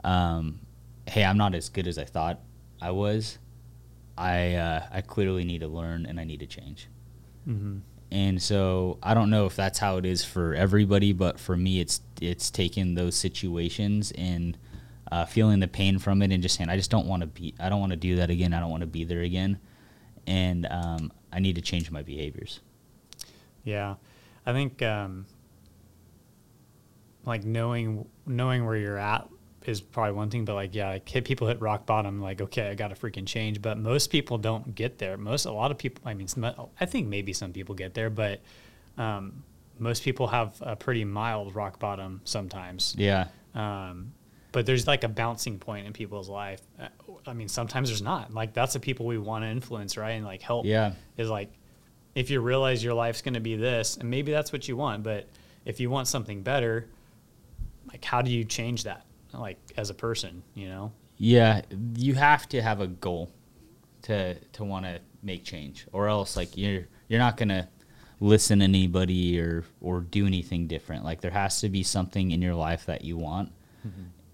um, 0.03 0.59
hey, 1.07 1.23
I'm 1.23 1.37
not 1.37 1.55
as 1.55 1.69
good 1.69 1.87
as 1.87 1.97
I 1.97 2.03
thought 2.03 2.39
I 2.81 2.91
was. 2.91 3.39
I 4.17 4.55
uh, 4.55 4.85
I 4.91 5.01
clearly 5.01 5.43
need 5.43 5.59
to 5.59 5.67
learn 5.67 6.05
and 6.05 6.19
I 6.19 6.23
need 6.23 6.39
to 6.39 6.47
change. 6.47 6.87
Mm-hmm. 7.47 7.79
And 8.09 8.41
so 8.41 8.99
I 9.03 9.13
don't 9.13 9.29
know 9.29 9.45
if 9.45 9.55
that's 9.55 9.79
how 9.79 9.97
it 9.97 10.05
is 10.05 10.23
for 10.23 10.53
everybody, 10.53 11.13
but 11.13 11.39
for 11.39 11.57
me, 11.57 11.79
it's 11.79 12.01
it's 12.21 12.49
taking 12.49 12.95
those 12.95 13.15
situations 13.15 14.11
and 14.17 14.57
uh, 15.11 15.25
feeling 15.25 15.59
the 15.59 15.67
pain 15.67 15.99
from 15.99 16.21
it 16.21 16.31
and 16.31 16.41
just 16.41 16.55
saying 16.55 16.69
I 16.69 16.77
just 16.77 16.89
don't 16.89 17.07
want 17.07 17.21
to 17.21 17.27
be 17.27 17.53
I 17.59 17.69
don't 17.69 17.79
want 17.79 17.91
to 17.91 17.97
do 17.97 18.15
that 18.15 18.29
again. 18.29 18.53
I 18.53 18.59
don't 18.59 18.71
want 18.71 18.81
to 18.81 18.87
be 18.87 19.03
there 19.03 19.21
again, 19.21 19.59
and 20.25 20.65
um, 20.69 21.11
I 21.31 21.39
need 21.39 21.55
to 21.55 21.61
change 21.61 21.91
my 21.91 22.01
behaviors. 22.01 22.61
Yeah, 23.63 23.95
I 24.45 24.53
think 24.53 24.81
um, 24.81 25.25
like 27.25 27.43
knowing 27.43 28.07
knowing 28.25 28.65
where 28.65 28.77
you're 28.77 28.97
at 28.97 29.27
is 29.67 29.81
probably 29.81 30.13
one 30.13 30.29
thing, 30.29 30.45
but 30.45 30.55
like 30.55 30.73
yeah, 30.73 30.89
like 30.89 31.07
hit 31.07 31.25
people 31.25 31.47
hit 31.47 31.61
rock 31.61 31.85
bottom. 31.85 32.21
Like 32.21 32.41
okay, 32.41 32.69
I 32.69 32.75
got 32.75 32.87
to 32.89 32.95
freaking 32.95 33.27
change, 33.27 33.61
but 33.61 33.77
most 33.77 34.07
people 34.09 34.37
don't 34.37 34.73
get 34.73 34.97
there. 34.97 35.17
Most 35.17 35.45
a 35.45 35.51
lot 35.51 35.71
of 35.71 35.77
people. 35.77 36.01
I 36.05 36.13
mean, 36.13 36.27
I 36.79 36.85
think 36.85 37.07
maybe 37.07 37.33
some 37.33 37.51
people 37.51 37.75
get 37.75 37.93
there, 37.93 38.09
but 38.09 38.41
um, 38.97 39.43
most 39.77 40.03
people 40.03 40.27
have 40.27 40.55
a 40.61 40.75
pretty 40.75 41.03
mild 41.03 41.55
rock 41.55 41.79
bottom 41.79 42.21
sometimes. 42.23 42.95
Yeah, 42.97 43.27
Um, 43.53 44.13
but 44.51 44.65
there's 44.65 44.87
like 44.87 45.03
a 45.03 45.09
bouncing 45.09 45.59
point 45.59 45.85
in 45.85 45.93
people's 45.93 46.29
life. 46.29 46.61
Uh, 46.79 46.87
I 47.25 47.33
mean, 47.33 47.49
sometimes 47.49 47.89
there's 47.89 48.01
not. 48.01 48.33
Like 48.33 48.53
that's 48.53 48.73
the 48.73 48.79
people 48.79 49.05
we 49.05 49.17
want 49.17 49.43
to 49.43 49.49
influence, 49.49 49.97
right? 49.97 50.11
And 50.11 50.25
like 50.25 50.41
help 50.41 50.65
yeah, 50.65 50.93
is 51.17 51.29
like 51.29 51.51
if 52.15 52.29
you 52.29 52.39
realize 52.39 52.83
your 52.83 52.93
life's 52.93 53.21
going 53.21 53.35
to 53.35 53.39
be 53.39 53.55
this, 53.55 53.97
and 53.97 54.09
maybe 54.09 54.31
that's 54.31 54.51
what 54.51 54.67
you 54.67 54.77
want, 54.77 55.03
but 55.03 55.27
if 55.65 55.79
you 55.79 55.89
want 55.89 56.07
something 56.07 56.41
better, 56.41 56.87
like 57.89 58.03
how 58.03 58.21
do 58.21 58.31
you 58.31 58.45
change 58.45 58.83
that? 58.85 59.05
Like 59.33 59.57
as 59.77 59.89
a 59.89 59.93
person, 59.93 60.43
you 60.53 60.69
know? 60.69 60.91
yeah. 61.17 61.61
You 61.95 62.15
have 62.15 62.47
to 62.49 62.61
have 62.61 62.81
a 62.81 62.87
goal 62.87 63.31
to 64.03 64.35
to 64.35 64.63
want 64.63 64.85
to 64.85 64.99
make 65.23 65.43
change, 65.43 65.87
or 65.91 66.07
else 66.07 66.37
like 66.37 66.55
you're 66.57 66.87
you're 67.07 67.19
not 67.19 67.37
gonna 67.37 67.69
listen 68.19 68.59
to 68.59 68.63
anybody 68.63 69.39
or 69.39 69.63
or 69.81 70.01
do 70.01 70.25
anything 70.25 70.67
different. 70.67 71.03
Like 71.03 71.21
there 71.21 71.31
has 71.31 71.61
to 71.61 71.69
be 71.69 71.83
something 71.83 72.31
in 72.31 72.41
your 72.41 72.55
life 72.55 72.85
that 72.85 73.03
you 73.03 73.17
want, 73.17 73.51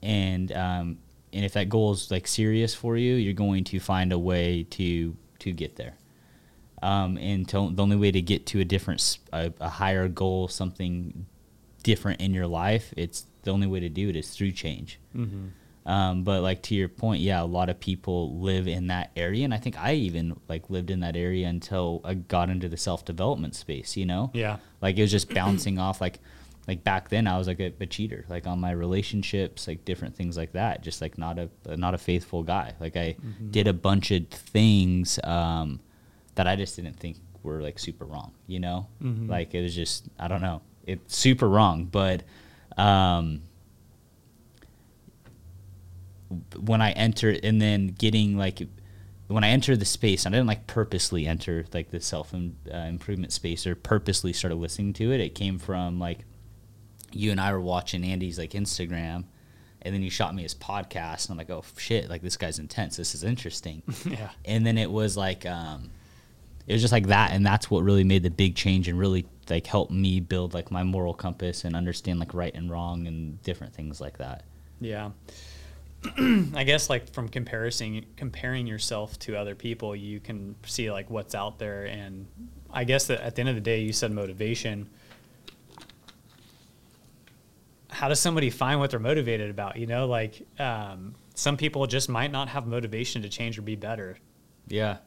and 0.02 0.52
um, 0.52 0.98
and 1.32 1.44
if 1.46 1.54
that 1.54 1.70
goal 1.70 1.94
is 1.94 2.12
like 2.12 2.28
serious 2.28 2.76
for 2.76 2.96
you, 2.98 3.16
you're 3.16 3.34
going 3.34 3.64
to 3.66 3.80
find 3.80 4.14
a 4.14 4.20
way 4.20 4.64
to 4.72 5.16
to 5.40 5.52
get 5.52 5.76
there. 5.76 5.98
Um, 6.82 7.18
and 7.18 7.48
to, 7.48 7.72
the 7.74 7.82
only 7.82 7.96
way 7.96 8.12
to 8.12 8.22
get 8.22 8.46
to 8.48 8.60
a 8.60 8.66
different, 8.66 9.18
a, 9.32 9.54
a 9.62 9.70
higher 9.70 10.10
goal, 10.10 10.50
something 10.50 11.26
different 11.82 12.20
in 12.20 12.34
your 12.34 12.46
life, 12.46 12.94
it's 12.98 13.26
the 13.44 13.52
only 13.52 13.68
way 13.68 13.80
to 13.80 13.90
do 13.90 14.10
it 14.10 14.16
is 14.16 14.30
through 14.30 14.52
change. 14.52 15.00
Mm-hmm. 15.16 15.48
Um, 15.86 16.24
but 16.24 16.42
like 16.42 16.62
to 16.64 16.76
your 16.76 16.88
point, 16.88 17.22
yeah, 17.22 17.42
a 17.42 17.46
lot 17.46 17.70
of 17.70 17.78
people 17.80 18.40
live 18.40 18.68
in 18.70 18.88
that 18.88 19.12
area, 19.18 19.44
and 19.44 19.54
I 19.54 19.58
think 19.58 19.78
I 19.78 19.96
even 19.96 20.40
like 20.48 20.70
lived 20.70 20.90
in 20.90 21.02
that 21.02 21.16
area 21.18 21.48
until 21.48 22.00
I 22.06 22.14
got 22.14 22.50
into 22.50 22.70
the 22.70 22.78
self 22.78 23.04
development 23.04 23.54
space. 23.56 23.98
You 23.98 24.06
know, 24.06 24.32
Yeah. 24.34 24.58
like 24.82 24.98
it 24.98 25.02
was 25.02 25.12
just 25.12 25.34
bouncing 25.34 25.78
off 25.80 26.00
like 26.00 26.20
like 26.70 26.86
back 26.86 27.10
then 27.10 27.28
I 27.28 27.38
was 27.38 27.48
like 27.48 27.60
a, 27.60 27.74
a 27.82 27.86
cheater 27.86 28.24
like 28.30 28.48
on 28.48 28.62
my 28.62 28.72
relationships 28.72 29.68
like 29.68 29.84
different 29.84 30.16
things 30.16 30.38
like 30.38 30.54
that 30.54 30.82
just 30.82 31.02
like 31.02 31.18
not 31.18 31.38
a 31.38 31.50
not 31.76 31.94
a 31.94 31.98
faithful 31.98 32.42
guy 32.42 32.72
like 32.80 32.96
I 32.96 33.18
did 33.52 33.68
a 33.68 33.74
bunch 33.74 34.12
of 34.12 34.30
things 34.30 35.20
um, 35.26 35.82
that 36.36 36.48
I 36.48 36.56
just 36.56 36.78
didn't 36.78 36.96
think 36.98 37.18
were 37.44 37.62
like 37.62 37.78
super 37.80 38.06
wrong 38.06 38.32
you 38.48 38.62
know 38.62 38.88
Mhm. 39.04 39.28
like 39.28 39.54
it 39.54 39.62
was 39.62 39.76
just 39.76 40.06
I 40.18 40.30
don't 40.30 40.42
know 40.42 40.62
it's 40.88 41.18
super 41.18 41.50
wrong 41.50 41.84
but 41.84 42.24
um, 42.78 43.42
when 46.60 46.82
I 46.82 46.92
enter 46.92 47.36
and 47.44 47.62
then 47.62 47.88
getting 47.88 48.38
like 48.38 48.62
when 49.28 49.44
I 49.44 49.50
entered 49.50 49.80
the 49.80 49.86
space, 49.86 50.26
I 50.26 50.30
didn't 50.30 50.48
like 50.48 50.68
purposely 50.68 51.26
enter 51.28 51.66
like 51.74 51.92
the 51.92 52.00
self 52.00 52.34
uh, 52.34 52.38
improvement 52.78 53.32
space 53.32 53.66
or 53.66 53.76
purposely 53.76 54.34
started 54.34 54.56
listening 54.56 54.94
to 54.94 55.12
it. 55.12 55.20
It 55.20 55.36
came 55.36 55.58
from 55.60 56.00
like 56.00 56.20
you 57.12 57.32
and 57.32 57.40
I 57.40 57.52
were 57.54 57.62
watching 57.62 58.04
Andy's 58.04 58.38
like 58.38 58.52
Instagram, 58.52 59.26
and 59.82 59.94
then 59.94 60.02
you 60.02 60.10
shot 60.10 60.34
me 60.36 60.44
his 60.44 60.56
podcast, 60.56 61.26
and 61.26 61.32
I'm 61.32 61.38
like, 61.38 61.50
oh 61.50 61.64
shit, 61.78 62.10
like 62.10 62.22
this 62.22 62.38
guy's 62.38 62.60
intense. 62.60 62.98
This 62.98 63.16
is 63.16 63.24
interesting. 63.24 63.84
Yeah. 64.06 64.30
and 64.46 64.66
then 64.66 64.78
it 64.78 64.92
was 64.92 65.16
like 65.16 65.46
um, 65.46 65.90
it 66.67 66.73
was 66.73 66.82
just 66.82 66.93
like 66.93 67.08
that, 67.08 67.32
and 67.32 67.45
that's 67.45 67.69
what 67.69 67.84
really 67.84 68.04
made 68.04 68.23
the 68.23 68.30
big 68.30 68.56
change 68.56 68.88
and 68.88 68.97
really 68.97 69.26
like 69.49 69.67
helped 69.67 69.91
me 69.91 70.19
build 70.19 70.54
like 70.54 70.71
my 70.71 70.84
moral 70.84 71.13
compass 71.13 71.65
and 71.65 71.76
understand 71.76 72.19
like 72.19 72.34
right 72.34 72.54
and 72.56 72.69
wrong 72.69 73.08
and 73.08 73.41
different 73.43 73.73
things 73.73 73.99
like 73.99 74.17
that. 74.17 74.43
Yeah. 74.80 75.12
I 76.54 76.63
guess 76.63 76.89
like 76.89 77.12
from 77.13 77.30
comparison 77.30 78.06
comparing 78.15 78.67
yourself 78.67 79.17
to 79.19 79.36
other 79.36 79.56
people, 79.56 79.95
you 79.95 80.19
can 80.19 80.56
see 80.65 80.91
like 80.91 81.10
what's 81.10 81.36
out 81.36 81.60
there 81.60 81.86
and 81.86 82.28
I 82.71 82.84
guess 82.84 83.08
that 83.08 83.21
at 83.21 83.36
the 83.36 83.41
end 83.41 83.49
of 83.49 83.56
the 83.56 83.62
day 83.62 83.82
you 83.82 83.93
said 83.93 84.12
motivation. 84.12 84.89
How 87.89 88.10
does 88.10 88.19
somebody 88.19 88.49
find 88.49 88.80
what 88.80 88.89
they're 88.89 88.99
motivated 88.99 89.52
about? 89.52 89.78
You 89.78 89.86
know, 89.86 90.08
like 90.08 90.41
um, 90.60 91.13
some 91.36 91.58
people 91.58 91.86
just 91.86 92.10
might 92.10 92.32
not 92.32 92.49
have 92.49 92.65
motivation 92.65 93.21
to 93.21 93.30
change 93.30 93.60
or 93.60 93.62
be 93.62 93.76
better. 93.76 94.17
Yeah, 94.67 94.97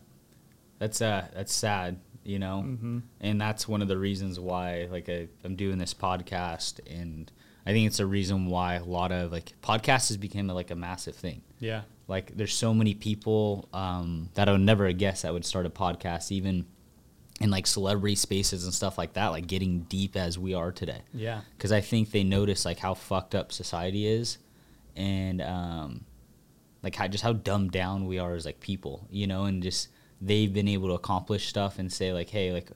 that's 0.78 1.00
uh 1.02 1.26
that's 1.34 1.52
sad, 1.54 1.98
you 2.24 2.38
know, 2.38 2.64
Mhm. 2.66 3.02
and 3.20 3.40
that's 3.40 3.66
one 3.68 3.82
of 3.82 3.88
the 3.88 3.98
reasons 3.98 4.38
why 4.40 4.88
like 4.90 5.08
I, 5.08 5.28
I'm 5.44 5.56
doing 5.56 5.78
this 5.78 5.94
podcast, 5.94 6.80
and 6.88 7.30
I 7.66 7.72
think 7.72 7.86
it's 7.86 8.00
a 8.00 8.06
reason 8.06 8.46
why 8.46 8.74
a 8.74 8.84
lot 8.84 9.10
of 9.12 9.32
like 9.32 9.52
podcasts 9.62 10.08
has 10.08 10.16
become 10.16 10.46
like 10.48 10.70
a 10.70 10.76
massive 10.76 11.16
thing. 11.16 11.42
Yeah. 11.58 11.82
Like 12.08 12.36
there's 12.36 12.54
so 12.54 12.72
many 12.72 12.94
people 12.94 13.68
um, 13.72 14.30
that 14.34 14.48
I 14.48 14.52
would 14.52 14.60
never 14.60 14.90
guess 14.92 15.22
that 15.22 15.32
would 15.32 15.44
start 15.44 15.66
a 15.66 15.70
podcast, 15.70 16.30
even 16.30 16.66
in 17.40 17.50
like 17.50 17.66
celebrity 17.66 18.14
spaces 18.14 18.64
and 18.64 18.72
stuff 18.72 18.96
like 18.96 19.14
that, 19.14 19.28
like 19.28 19.46
getting 19.48 19.80
deep 19.88 20.16
as 20.16 20.38
we 20.38 20.54
are 20.54 20.70
today 20.72 21.00
Yeah. 21.12 21.40
because 21.56 21.70
I 21.72 21.80
think 21.82 22.10
they 22.12 22.22
notice 22.24 22.64
like 22.64 22.78
how 22.78 22.94
fucked 22.94 23.34
up 23.34 23.50
society 23.52 24.06
is, 24.06 24.38
and 24.94 25.42
um, 25.42 26.04
like 26.82 26.94
how 26.94 27.08
just 27.08 27.24
how 27.24 27.32
dumbed 27.32 27.72
down 27.72 28.06
we 28.06 28.18
are 28.18 28.34
as 28.34 28.46
like 28.46 28.60
people, 28.60 29.06
you 29.10 29.26
know, 29.26 29.44
and 29.44 29.62
just 29.62 29.88
they've 30.20 30.52
been 30.52 30.68
able 30.68 30.88
to 30.88 30.94
accomplish 30.94 31.48
stuff 31.48 31.78
and 31.78 31.92
say 31.92 32.12
like, 32.12 32.30
hey, 32.30 32.52
like 32.52 32.70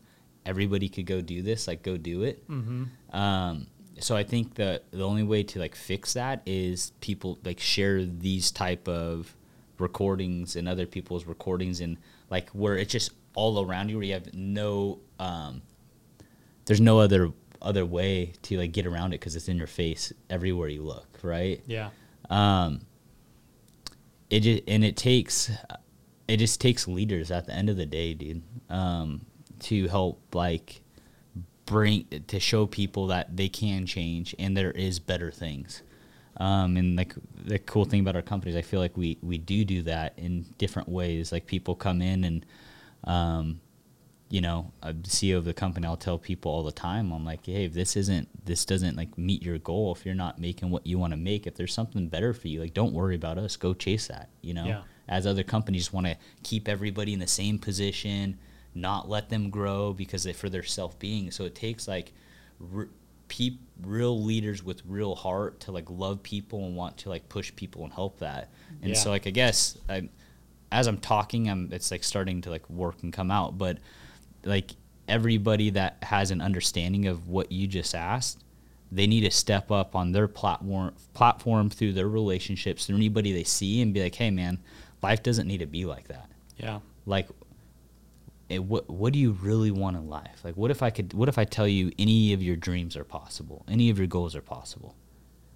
everybody 0.46 0.88
could 0.88 1.06
go 1.06 1.20
do 1.20 1.42
this, 1.42 1.66
like 1.66 1.82
go 1.82 1.96
do 1.96 2.22
it. 2.22 2.46
Mm-hmm. 2.48 3.16
Um, 3.16 3.66
so 3.98 4.16
I 4.16 4.24
think 4.24 4.54
that 4.54 4.84
the 4.90 5.04
only 5.04 5.22
way 5.22 5.42
to 5.42 5.58
like 5.58 5.74
fix 5.74 6.14
that 6.14 6.42
is 6.46 6.92
people 7.00 7.38
like 7.44 7.60
share 7.60 8.04
these 8.04 8.50
type 8.50 8.88
of 8.88 9.34
recordings 9.78 10.56
and 10.56 10.68
other 10.68 10.86
people's 10.86 11.24
recordings 11.26 11.80
and 11.80 11.96
like 12.30 12.50
where 12.50 12.76
it's 12.76 12.92
just 12.92 13.12
all 13.34 13.64
around 13.64 13.88
you 13.88 13.96
where 13.96 14.04
you 14.04 14.12
have 14.14 14.32
no 14.34 14.98
um, 15.18 15.62
there's 16.66 16.80
no 16.80 16.98
other 16.98 17.32
other 17.62 17.84
way 17.84 18.32
to 18.42 18.56
like 18.58 18.72
get 18.72 18.86
around 18.86 19.08
it 19.12 19.20
because 19.20 19.36
it's 19.36 19.48
in 19.48 19.56
your 19.58 19.66
face 19.66 20.12
everywhere 20.30 20.68
you 20.68 20.82
look 20.82 21.18
right 21.22 21.62
Yeah. 21.66 21.90
um 22.30 22.80
it 24.30 24.40
just, 24.40 24.62
and 24.68 24.84
it 24.84 24.96
takes 24.96 25.50
it 26.30 26.38
just 26.38 26.60
takes 26.60 26.86
leaders 26.86 27.30
at 27.30 27.46
the 27.46 27.52
end 27.52 27.68
of 27.68 27.76
the 27.76 27.86
day 27.86 28.14
dude 28.14 28.42
um 28.68 29.20
to 29.58 29.88
help 29.88 30.22
like 30.34 30.80
bring 31.66 32.06
to 32.26 32.40
show 32.40 32.66
people 32.66 33.08
that 33.08 33.36
they 33.36 33.48
can 33.48 33.86
change 33.86 34.34
and 34.38 34.56
there 34.56 34.70
is 34.72 34.98
better 34.98 35.30
things 35.30 35.82
um 36.38 36.76
and 36.76 36.96
like 36.96 37.14
the 37.44 37.58
cool 37.58 37.84
thing 37.84 38.00
about 38.00 38.16
our 38.16 38.22
companies 38.22 38.56
i 38.56 38.62
feel 38.62 38.80
like 38.80 38.96
we 38.96 39.18
we 39.22 39.38
do 39.38 39.64
do 39.64 39.82
that 39.82 40.12
in 40.16 40.44
different 40.58 40.88
ways 40.88 41.32
like 41.32 41.46
people 41.46 41.74
come 41.74 42.00
in 42.00 42.24
and 42.24 42.46
um 43.04 43.60
you 44.30 44.40
know, 44.40 44.72
a 44.80 44.94
CEO 44.94 45.36
of 45.36 45.44
the 45.44 45.52
company, 45.52 45.86
I'll 45.86 45.96
tell 45.96 46.16
people 46.16 46.52
all 46.52 46.62
the 46.62 46.70
time, 46.70 47.12
I'm 47.12 47.24
like, 47.24 47.44
hey, 47.44 47.64
if 47.64 47.72
this 47.72 47.96
isn't, 47.96 48.28
this 48.46 48.64
doesn't 48.64 48.96
like 48.96 49.18
meet 49.18 49.42
your 49.42 49.58
goal, 49.58 49.92
if 49.92 50.06
you're 50.06 50.14
not 50.14 50.38
making 50.38 50.70
what 50.70 50.86
you 50.86 50.98
want 50.98 51.12
to 51.12 51.16
make, 51.16 51.48
if 51.48 51.56
there's 51.56 51.74
something 51.74 52.06
better 52.06 52.32
for 52.32 52.46
you, 52.46 52.60
like, 52.60 52.72
don't 52.72 52.92
worry 52.92 53.16
about 53.16 53.38
us, 53.38 53.56
go 53.56 53.74
chase 53.74 54.06
that, 54.06 54.30
you 54.40 54.54
know? 54.54 54.64
Yeah. 54.66 54.82
As 55.10 55.26
other 55.26 55.42
companies 55.42 55.92
want 55.92 56.06
to 56.06 56.16
keep 56.44 56.68
everybody 56.68 57.12
in 57.12 57.18
the 57.18 57.26
same 57.26 57.58
position, 57.58 58.38
not 58.74 59.08
let 59.08 59.28
them 59.28 59.50
grow 59.50 59.92
because 59.92 60.22
they, 60.22 60.32
for 60.32 60.48
their 60.48 60.62
self 60.62 60.98
being. 60.98 61.30
So 61.32 61.44
it 61.44 61.54
takes 61.54 61.86
like 61.88 62.12
r- 62.74 62.88
peop, 63.28 63.58
real 63.82 64.22
leaders 64.22 64.62
with 64.62 64.82
real 64.86 65.14
heart 65.16 65.58
to 65.60 65.72
like 65.72 65.90
love 65.90 66.22
people 66.22 66.64
and 66.64 66.76
want 66.76 66.96
to 66.98 67.08
like 67.08 67.28
push 67.28 67.52
people 67.56 67.82
and 67.84 67.92
help 67.92 68.20
that. 68.20 68.50
And 68.82 68.90
Yeah. 68.92 68.96
so, 68.96 69.10
like, 69.10 69.26
I 69.26 69.30
guess 69.30 69.76
I, 69.88 70.08
as 70.70 70.86
I'm 70.86 70.98
talking, 70.98 71.50
I'm 71.50 71.68
it's 71.72 71.90
like 71.90 72.04
starting 72.04 72.40
to 72.42 72.50
like 72.50 72.70
work 72.70 73.02
and 73.02 73.12
come 73.12 73.32
out, 73.32 73.58
but 73.58 73.78
like 74.44 74.70
everybody 75.08 75.70
that 75.70 75.96
has 76.04 76.30
an 76.30 76.40
understanding 76.40 77.08
of 77.08 77.28
what 77.28 77.50
you 77.50 77.66
just 77.66 77.96
asked, 77.96 78.44
they 78.92 79.08
need 79.08 79.22
to 79.22 79.30
step 79.32 79.72
up 79.72 79.96
on 79.96 80.12
their 80.12 80.28
platform 80.28 80.94
platform 81.14 81.68
through 81.68 81.94
their 81.94 82.08
relationships, 82.08 82.86
through 82.86 82.96
anybody 82.96 83.32
they 83.32 83.42
see, 83.44 83.82
and 83.82 83.92
be 83.92 84.02
like, 84.02 84.14
"Hey, 84.14 84.30
man, 84.30 84.58
life 85.02 85.22
doesn't 85.22 85.46
need 85.46 85.58
to 85.58 85.66
be 85.66 85.84
like 85.84 86.08
that. 86.08 86.30
Yeah. 86.56 86.80
Like, 87.06 87.28
it, 88.48 88.64
what 88.64 88.90
what 88.90 89.12
do 89.12 89.18
you 89.18 89.32
really 89.32 89.70
want 89.70 89.96
in 89.96 90.08
life? 90.08 90.40
Like, 90.44 90.56
what 90.56 90.70
if 90.70 90.82
I 90.82 90.90
could? 90.90 91.14
What 91.14 91.28
if 91.28 91.38
I 91.38 91.44
tell 91.44 91.68
you 91.68 91.92
any 91.98 92.32
of 92.32 92.42
your 92.42 92.56
dreams 92.56 92.96
are 92.96 93.04
possible, 93.04 93.64
any 93.68 93.90
of 93.90 93.98
your 93.98 94.06
goals 94.06 94.34
are 94.34 94.42
possible? 94.42 94.94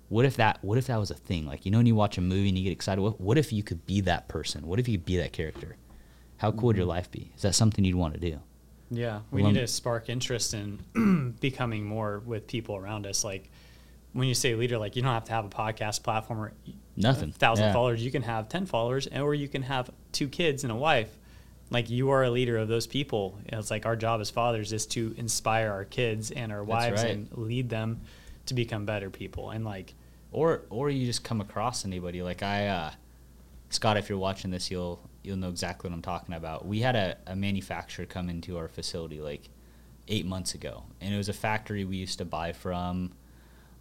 What 0.09 0.25
if 0.25 0.37
that? 0.37 0.59
What 0.63 0.79
if 0.79 0.87
that 0.87 0.99
was 0.99 1.11
a 1.11 1.15
thing? 1.15 1.47
Like, 1.47 1.65
you 1.65 1.73
know, 1.73 1.79
when 1.79 1.87
you 1.87 1.95
watch 1.95 2.19
a 2.19 2.21
movie 2.21 2.49
and 2.49 2.57
you 2.57 2.65
get 2.65 2.73
excited, 2.73 3.01
what, 3.01 3.21
what 3.21 3.37
if 3.37 3.53
you 3.53 3.63
could 3.63 3.85
be 3.87 4.01
that 4.03 4.29
person? 4.29 4.67
What 4.67 4.79
if 4.79 4.89
you 4.89 4.97
could 4.99 5.07
be 5.07 5.17
that 5.17 5.33
character? 5.33 5.77
How 6.37 6.53
cool 6.53 6.69
would 6.69 6.77
your 6.77 6.85
mm-hmm. 6.85 6.91
life 6.91 7.11
be? 7.11 7.33
Is 7.35 7.43
that 7.43 7.55
something 7.55 7.85
you'd 7.85 7.97
want 7.97 8.15
to 8.15 8.21
do? 8.21 8.39
Yeah, 8.91 9.21
we 9.31 9.43
need 9.43 9.55
to 9.55 9.67
spark 9.67 10.09
interest 10.09 10.55
in 10.55 11.35
becoming 11.41 11.85
more 11.85 12.21
with 12.21 12.47
people 12.47 12.77
around 12.77 13.07
us. 13.07 13.25
Like 13.25 13.51
when 14.15 14.27
you 14.29 14.35
say 14.35 14.55
leader, 14.55 14.79
like 14.79 14.97
you 14.97 15.03
don't 15.03 15.13
have 15.13 15.25
to 15.25 15.33
have 15.33 15.45
a 15.45 15.49
podcast 15.51 16.03
platform 16.03 16.41
or 16.41 16.53
Nothing. 16.97 17.29
a 17.31 17.33
thousand 17.33 17.67
Yeah. 17.67 17.73
followers. 17.73 18.03
You 18.03 18.11
can 18.11 18.23
have 18.23 18.49
ten 18.49 18.65
followers, 18.65 19.07
and 19.07 19.23
or 19.23 19.35
you 19.35 19.49
can 19.49 19.63
have 19.63 19.91
two 20.13 20.29
kids 20.29 20.65
and 20.65 20.73
a 20.73 20.77
wife. 20.77 21.19
Like 21.71 21.91
you 21.91 22.11
are 22.11 22.23
a 22.23 22.31
leader 22.31 22.57
of 22.57 22.69
those 22.69 22.87
people. 22.87 23.39
It's 23.47 23.71
like 23.71 23.85
our 23.85 23.97
job 23.97 24.21
as 24.21 24.31
fathers 24.31 24.73
is 24.73 24.87
to 24.87 25.15
inspire 25.19 25.71
our 25.71 25.85
kids 25.85 26.31
and 26.31 26.53
our 26.53 26.63
wives 26.63 27.03
right. 27.03 27.11
and 27.13 27.29
lead 27.37 27.69
them 27.69 28.01
to 28.47 28.55
become 28.55 28.85
better 28.87 29.11
people. 29.11 29.51
And 29.51 29.65
like, 29.65 29.95
or 30.31 30.63
or 30.71 30.91
you 30.91 31.05
just 31.07 31.25
come 31.25 31.41
across 31.41 31.85
anybody 31.85 32.23
like 32.23 32.43
I 32.43 32.69
uh, 32.69 32.91
Scott 33.71 33.97
if 33.97 34.09
you're 34.09 34.19
watching 34.19 34.51
this 34.51 34.71
you'll 34.71 35.01
you'll 35.25 35.39
know 35.39 35.49
exactly 35.49 35.89
what 35.91 35.95
I'm 35.97 36.03
talking 36.03 36.35
about. 36.35 36.67
We 36.67 36.81
had 36.81 36.95
a, 36.95 37.17
a 37.27 37.35
manufacturer 37.35 38.05
come 38.07 38.29
into 38.29 38.59
our 38.59 38.69
facility 38.69 39.21
like 39.21 39.49
eight 40.07 40.27
months 40.27 40.55
ago 40.55 40.85
and 41.01 41.15
it 41.15 41.17
was 41.17 41.31
a 41.31 41.33
factory 41.33 41.85
we 41.85 41.97
used 41.97 42.19
to 42.19 42.25
buy 42.27 42.53
from 42.53 43.13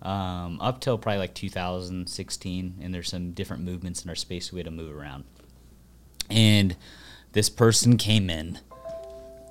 um, 0.03 0.59
up 0.61 0.81
till 0.81 0.97
probably 0.97 1.19
like 1.19 1.33
2016 1.33 2.79
and 2.81 2.93
there's 2.93 3.09
some 3.09 3.31
different 3.31 3.63
movements 3.63 4.03
in 4.03 4.09
our 4.09 4.15
space 4.15 4.51
we 4.51 4.59
had 4.59 4.65
to 4.65 4.71
move 4.71 4.95
around 4.95 5.23
and 6.29 6.75
this 7.31 7.49
person 7.49 7.97
came 7.97 8.29
in 8.29 8.59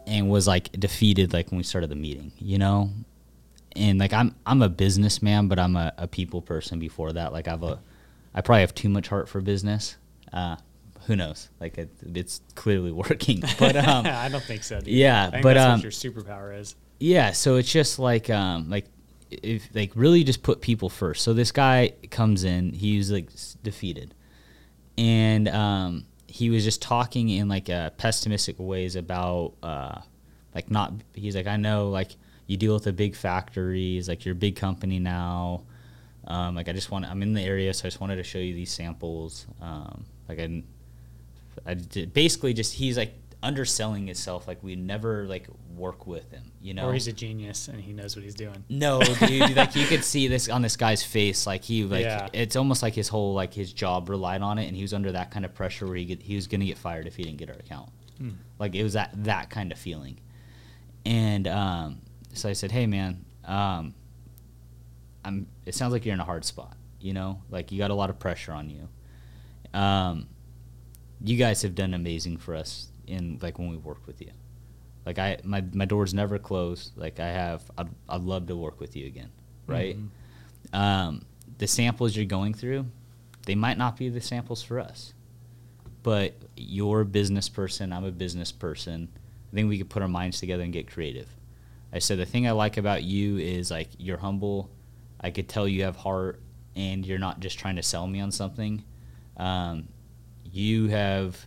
and 0.07 0.29
was 0.29 0.47
like 0.47 0.71
defeated 0.73 1.33
like 1.33 1.51
when 1.51 1.59
we 1.59 1.65
started 1.65 1.91
the 1.91 1.97
meeting 1.97 2.33
you 2.39 2.59
know 2.59 2.91
and 3.77 3.99
like 3.99 4.13
I'm 4.13 4.35
I'm 4.47 4.63
a 4.63 4.69
businessman, 4.69 5.49
but 5.49 5.59
I'm 5.59 5.77
a, 5.77 5.93
a 5.97 6.07
people 6.07 6.43
person 6.43 6.79
before 6.79 7.13
that. 7.13 7.33
Like 7.33 7.49
I've 7.49 7.63
a 7.63 7.81
I 8.35 8.41
probably 8.41 8.63
have 8.63 8.75
too 8.75 8.89
much 8.89 9.09
heart 9.09 9.29
for 9.29 9.41
business. 9.41 9.97
Uh, 10.33 10.57
who 11.07 11.17
knows? 11.17 11.49
Like 11.61 11.79
it, 11.79 11.91
it's 12.15 12.41
clearly 12.55 12.93
working, 12.93 13.43
but 13.59 13.77
um, 13.77 14.07
I 14.07 14.29
don't 14.29 14.45
think 14.45 14.63
so. 14.63 14.79
Dude. 14.79 14.89
yeah, 14.89 15.27
I 15.27 15.31
think 15.31 15.43
but 15.43 15.55
that's 15.55 15.67
um, 15.67 15.81
what 15.81 15.83
your 15.83 15.93
superpower 15.93 16.59
is. 16.59 16.77
yeah. 16.99 17.33
So 17.33 17.57
it's 17.57 17.71
just 17.71 17.99
like 17.99 18.31
um 18.31 18.71
like 18.71 18.87
if 19.43 19.69
like 19.75 19.93
really 19.95 20.25
just 20.25 20.43
put 20.43 20.61
people 20.61 20.89
first. 20.89 21.23
So 21.23 21.33
this 21.33 21.53
guy 21.53 21.95
comes 22.11 22.45
in, 22.45 22.73
he's 22.73 23.11
like 23.11 23.31
defeated, 23.63 24.15
and 24.97 25.49
um, 25.49 26.07
he 26.27 26.51
was 26.51 26.65
just 26.65 26.83
talking 26.83 27.29
in 27.29 27.49
like 27.49 27.69
uh, 27.69 27.91
pessimistic 27.91 28.57
ways 28.59 28.97
about 28.97 29.55
uh, 29.63 30.01
like 30.55 30.71
not. 30.71 30.93
He's 31.15 31.37
like, 31.37 31.47
I 31.47 31.57
know, 31.57 31.89
like 31.89 32.17
you 32.47 32.57
deal 32.57 32.75
with 32.75 32.85
the 32.85 32.93
big 32.93 33.15
factories, 33.15 34.09
like 34.09 34.25
you're 34.25 34.33
a 34.33 34.37
big 34.37 34.57
company 34.57 34.99
now. 34.99 35.63
Um, 36.27 36.55
like 36.55 36.69
I 36.69 36.73
just 36.73 36.91
want, 36.91 37.05
I'm 37.05 37.23
in 37.23 37.33
the 37.33 37.43
area, 37.43 37.75
so 37.75 37.83
I 37.85 37.89
just 37.89 38.01
wanted 38.01 38.17
to 38.17 38.23
show 38.23 38.39
you 38.39 38.55
these 38.55 38.71
samples. 38.71 39.47
Um, 39.61 40.05
like 40.29 40.39
I, 40.39 40.63
I 41.67 41.75
did, 41.75 42.15
basically 42.15 42.55
just 42.55 42.75
he's 42.75 42.97
like 42.97 43.15
underselling 43.43 44.07
himself. 44.07 44.47
Like 44.47 44.63
we 44.63 44.77
never 44.77 45.25
like 45.27 45.47
work 45.75 46.07
with 46.07 46.31
him, 46.31 46.53
you 46.61 46.75
know. 46.75 46.89
Or 46.89 46.93
he's 46.93 47.09
a 47.09 47.13
genius 47.13 47.69
and 47.69 47.81
he 47.81 47.93
knows 47.93 48.15
what 48.15 48.25
he's 48.25 48.35
doing. 48.35 48.65
No, 48.69 49.01
dude. 49.01 49.57
like 49.57 49.75
you 49.75 49.87
could 49.87 50.05
see 50.05 50.29
this 50.29 50.49
on 50.49 50.63
this 50.63 50.77
guy's 50.77 51.03
face. 51.03 51.47
Like 51.47 51.65
he 51.65 51.85
like 51.85 52.05
Yeah. 52.05 52.29
it's 52.33 52.57
almost 52.57 52.83
like 52.83 52.95
his 52.95 53.09
whole 53.09 53.35
like 53.35 53.53
his 53.53 53.73
job 53.73 54.09
relied 54.09 54.43
on 54.43 54.59
it, 54.59 54.67
and 54.69 54.77
he 54.77 54.83
was 54.83 54.95
under 54.95 55.13
that 55.13 55.31
kind 55.31 55.45
of 55.45 55.55
pressure 55.55 55.87
where 55.87 55.97
he 55.97 56.05
get, 56.05 56.23
he 56.23 56.35
was 56.37 56.47
gonna 56.47 56.65
get 56.65 56.79
fired 56.79 57.07
if 57.07 57.17
he 57.17 57.25
didn't 57.25 57.39
get 57.39 57.49
our 57.51 57.57
account. 57.57 57.91
Hmm. 58.19 58.31
Like 58.59 58.75
it 58.75 58.83
was 58.83 58.93
that 58.93 59.11
that 59.25 59.51
kind 59.51 59.73
of 59.73 59.79
feeling. 59.79 60.19
And 61.05 61.49
um, 61.49 61.99
so 62.33 62.49
I 62.49 62.53
said, 62.53 62.71
"Hey, 62.71 62.87
man, 62.87 63.25
um, 63.45 63.95
I'm. 65.25 65.49
It 65.67 65.75
sounds 65.75 65.93
like 65.93 66.05
you're 66.05 66.15
in 66.15 66.21
a 66.21 66.25
hard 66.25 66.45
spot. 66.45 66.77
You 67.01 67.13
know, 67.13 67.43
like 67.51 67.73
you 67.73 67.79
got 67.79 67.91
a 67.91 67.95
lot 67.95 68.09
of 68.11 68.21
pressure 68.21 68.53
on 68.53 68.71
you. 68.71 68.89
Um, 69.77 70.29
you 71.25 71.37
guys 71.37 71.63
have 71.63 71.75
done 71.75 71.93
amazing 71.95 72.37
for 72.37 72.55
us 72.55 72.89
in 73.07 73.39
like 73.43 73.59
when 73.59 73.69
we 73.69 73.77
work 73.77 74.07
with 74.07 74.21
you. 74.21 74.31
Like 75.05 75.19
I, 75.19 75.39
my 75.43 75.65
my 75.73 75.85
doors 75.85 76.15
never 76.15 76.39
closed. 76.39 76.93
Like 76.97 77.19
I 77.21 77.29
have, 77.29 77.63
I'd, 77.77 77.89
I'd 78.09 78.23
love 78.23 78.47
to 78.47 78.57
work 78.57 78.81
with 78.81 78.95
you 78.97 79.07
again, 79.07 79.31
right? 79.67 79.97
Um, 80.73 81.23
the 81.59 81.67
samples 81.67 82.17
you're 82.17 82.25
going 82.25 82.55
through, 82.55 82.87
they 83.47 83.55
might 83.55 83.79
not 83.79 83.97
be 83.97 84.09
the 84.09 84.21
samples 84.21 84.63
for 84.63 84.79
us, 84.79 85.13
but 86.03 86.35
you're 86.57 87.01
a 87.01 87.05
business 87.05 87.49
person. 87.49 87.93
I'm 87.93 88.05
a 88.05 88.13
business 88.13 88.53
person. 88.53 89.09
I 89.53 89.55
think 89.55 89.69
we 89.69 89.79
could 89.79 89.91
put 89.91 90.03
our 90.03 90.09
minds 90.09 90.39
together 90.39 90.63
and 90.63 90.73
get 90.73 90.91
creative. 90.91 91.29
I 91.93 91.99
said 91.99 92.19
the 92.19 92.27
thing 92.27 92.47
I 92.47 92.53
like 92.53 92.77
about 92.77 93.03
you 93.03 93.37
is 93.39 93.71
like 93.71 93.89
you're 93.99 94.19
humble. 94.19 94.71
I 95.21 95.31
could 95.31 95.49
tell 95.49 95.69
you 95.69 95.85
have 95.85 95.97
heart, 95.97 96.41
and 96.75 97.05
you're 97.05 97.19
not 97.19 97.41
just 97.41 97.59
trying 97.59 97.77
to 97.77 97.83
sell 97.83 98.07
me 98.07 98.21
on 98.21 98.33
something. 98.33 98.85
Um, 99.37 99.89
you 100.45 100.89
have 100.89 101.47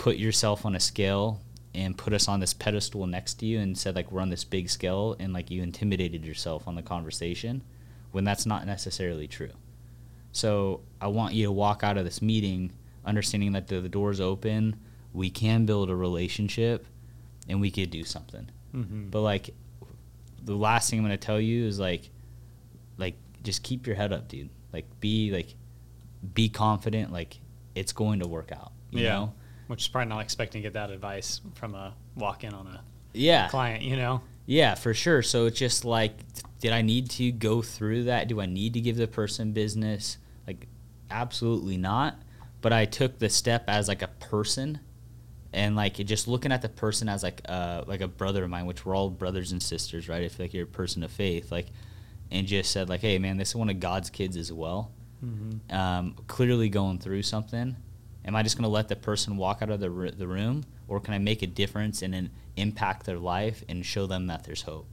put 0.00 0.16
yourself 0.16 0.64
on 0.64 0.74
a 0.74 0.80
scale 0.80 1.40
and 1.74 1.96
put 1.96 2.12
us 2.14 2.26
on 2.26 2.40
this 2.40 2.54
pedestal 2.54 3.06
next 3.06 3.34
to 3.34 3.46
you 3.46 3.60
and 3.60 3.76
said 3.76 3.94
like 3.94 4.10
we're 4.10 4.22
on 4.22 4.30
this 4.30 4.44
big 4.44 4.68
scale 4.70 5.14
and 5.20 5.32
like 5.32 5.50
you 5.50 5.62
intimidated 5.62 6.24
yourself 6.24 6.66
on 6.66 6.74
the 6.74 6.82
conversation 6.82 7.62
when 8.10 8.24
that's 8.24 8.46
not 8.46 8.66
necessarily 8.66 9.28
true. 9.28 9.52
So 10.32 10.80
I 11.00 11.08
want 11.08 11.34
you 11.34 11.44
to 11.44 11.52
walk 11.52 11.84
out 11.84 11.98
of 11.98 12.04
this 12.04 12.22
meeting 12.22 12.72
understanding 13.04 13.52
that 13.52 13.68
the, 13.68 13.80
the 13.80 13.88
door's 13.88 14.20
open, 14.20 14.80
we 15.12 15.28
can 15.30 15.66
build 15.66 15.90
a 15.90 15.96
relationship, 15.96 16.86
and 17.48 17.60
we 17.60 17.70
could 17.70 17.90
do 17.90 18.04
something. 18.04 18.48
Mm-hmm. 18.74 19.10
But 19.10 19.20
like, 19.20 19.50
the 20.42 20.54
last 20.54 20.88
thing 20.88 20.98
I'm 20.98 21.04
gonna 21.04 21.18
tell 21.18 21.40
you 21.40 21.66
is 21.66 21.78
like, 21.78 22.08
like 22.96 23.16
just 23.42 23.62
keep 23.62 23.86
your 23.86 23.96
head 23.96 24.12
up, 24.12 24.28
dude. 24.28 24.48
Like 24.72 24.86
be 25.00 25.30
like, 25.30 25.54
be 26.34 26.48
confident. 26.48 27.12
Like 27.12 27.38
it's 27.74 27.92
going 27.92 28.20
to 28.20 28.28
work 28.28 28.52
out. 28.52 28.72
You 28.90 29.04
yeah. 29.04 29.10
Know? 29.10 29.34
Which 29.70 29.82
is 29.82 29.88
probably 29.88 30.08
not 30.08 30.18
expecting 30.20 30.62
to 30.62 30.66
get 30.66 30.72
that 30.72 30.90
advice 30.90 31.40
from 31.54 31.76
a 31.76 31.94
walk 32.16 32.42
in 32.42 32.52
on 32.54 32.66
a 32.66 32.80
Yeah. 33.14 33.46
client, 33.48 33.84
you 33.84 33.94
know? 33.94 34.20
Yeah, 34.46 34.74
for 34.74 34.92
sure. 34.94 35.22
So 35.22 35.46
it's 35.46 35.60
just 35.60 35.84
like, 35.84 36.12
did 36.60 36.72
I 36.72 36.82
need 36.82 37.08
to 37.10 37.30
go 37.30 37.62
through 37.62 38.04
that? 38.04 38.26
Do 38.26 38.40
I 38.40 38.46
need 38.46 38.74
to 38.74 38.80
give 38.80 38.96
the 38.96 39.06
person 39.06 39.52
business? 39.52 40.18
Like, 40.44 40.66
absolutely 41.08 41.76
not. 41.76 42.16
But 42.62 42.72
I 42.72 42.84
took 42.84 43.20
the 43.20 43.28
step 43.28 43.64
as 43.68 43.86
like 43.86 44.02
a 44.02 44.08
person, 44.08 44.80
and 45.52 45.76
like 45.76 45.94
just 45.94 46.26
looking 46.26 46.50
at 46.50 46.62
the 46.62 46.68
person 46.68 47.08
as 47.08 47.22
like 47.22 47.40
uh 47.48 47.84
like 47.86 48.00
a 48.00 48.08
brother 48.08 48.42
of 48.42 48.50
mine, 48.50 48.66
which 48.66 48.84
we're 48.84 48.96
all 48.96 49.08
brothers 49.08 49.52
and 49.52 49.62
sisters, 49.62 50.08
right? 50.08 50.24
If 50.24 50.40
like 50.40 50.52
you're 50.52 50.64
a 50.64 50.66
person 50.66 51.04
of 51.04 51.12
faith, 51.12 51.52
like, 51.52 51.66
and 52.32 52.44
just 52.46 52.72
said 52.72 52.88
like, 52.88 53.00
hey 53.02 53.18
man, 53.18 53.36
this 53.36 53.50
is 53.50 53.54
one 53.56 53.70
of 53.70 53.78
God's 53.78 54.10
kids 54.10 54.36
as 54.36 54.52
well. 54.52 54.90
Mm-hmm. 55.24 55.74
Um, 55.74 56.16
clearly 56.26 56.68
going 56.68 56.98
through 56.98 57.22
something. 57.22 57.76
Am 58.24 58.36
I 58.36 58.42
just 58.42 58.56
going 58.56 58.64
to 58.64 58.68
let 58.68 58.88
the 58.88 58.96
person 58.96 59.36
walk 59.36 59.62
out 59.62 59.70
of 59.70 59.80
the, 59.80 59.90
r- 59.90 60.10
the 60.10 60.26
room, 60.26 60.64
or 60.88 61.00
can 61.00 61.14
I 61.14 61.18
make 61.18 61.42
a 61.42 61.46
difference 61.46 62.02
and 62.02 62.12
then 62.12 62.30
impact 62.56 63.06
their 63.06 63.18
life 63.18 63.64
and 63.68 63.84
show 63.84 64.06
them 64.06 64.26
that 64.26 64.44
there's 64.44 64.62
hope? 64.62 64.86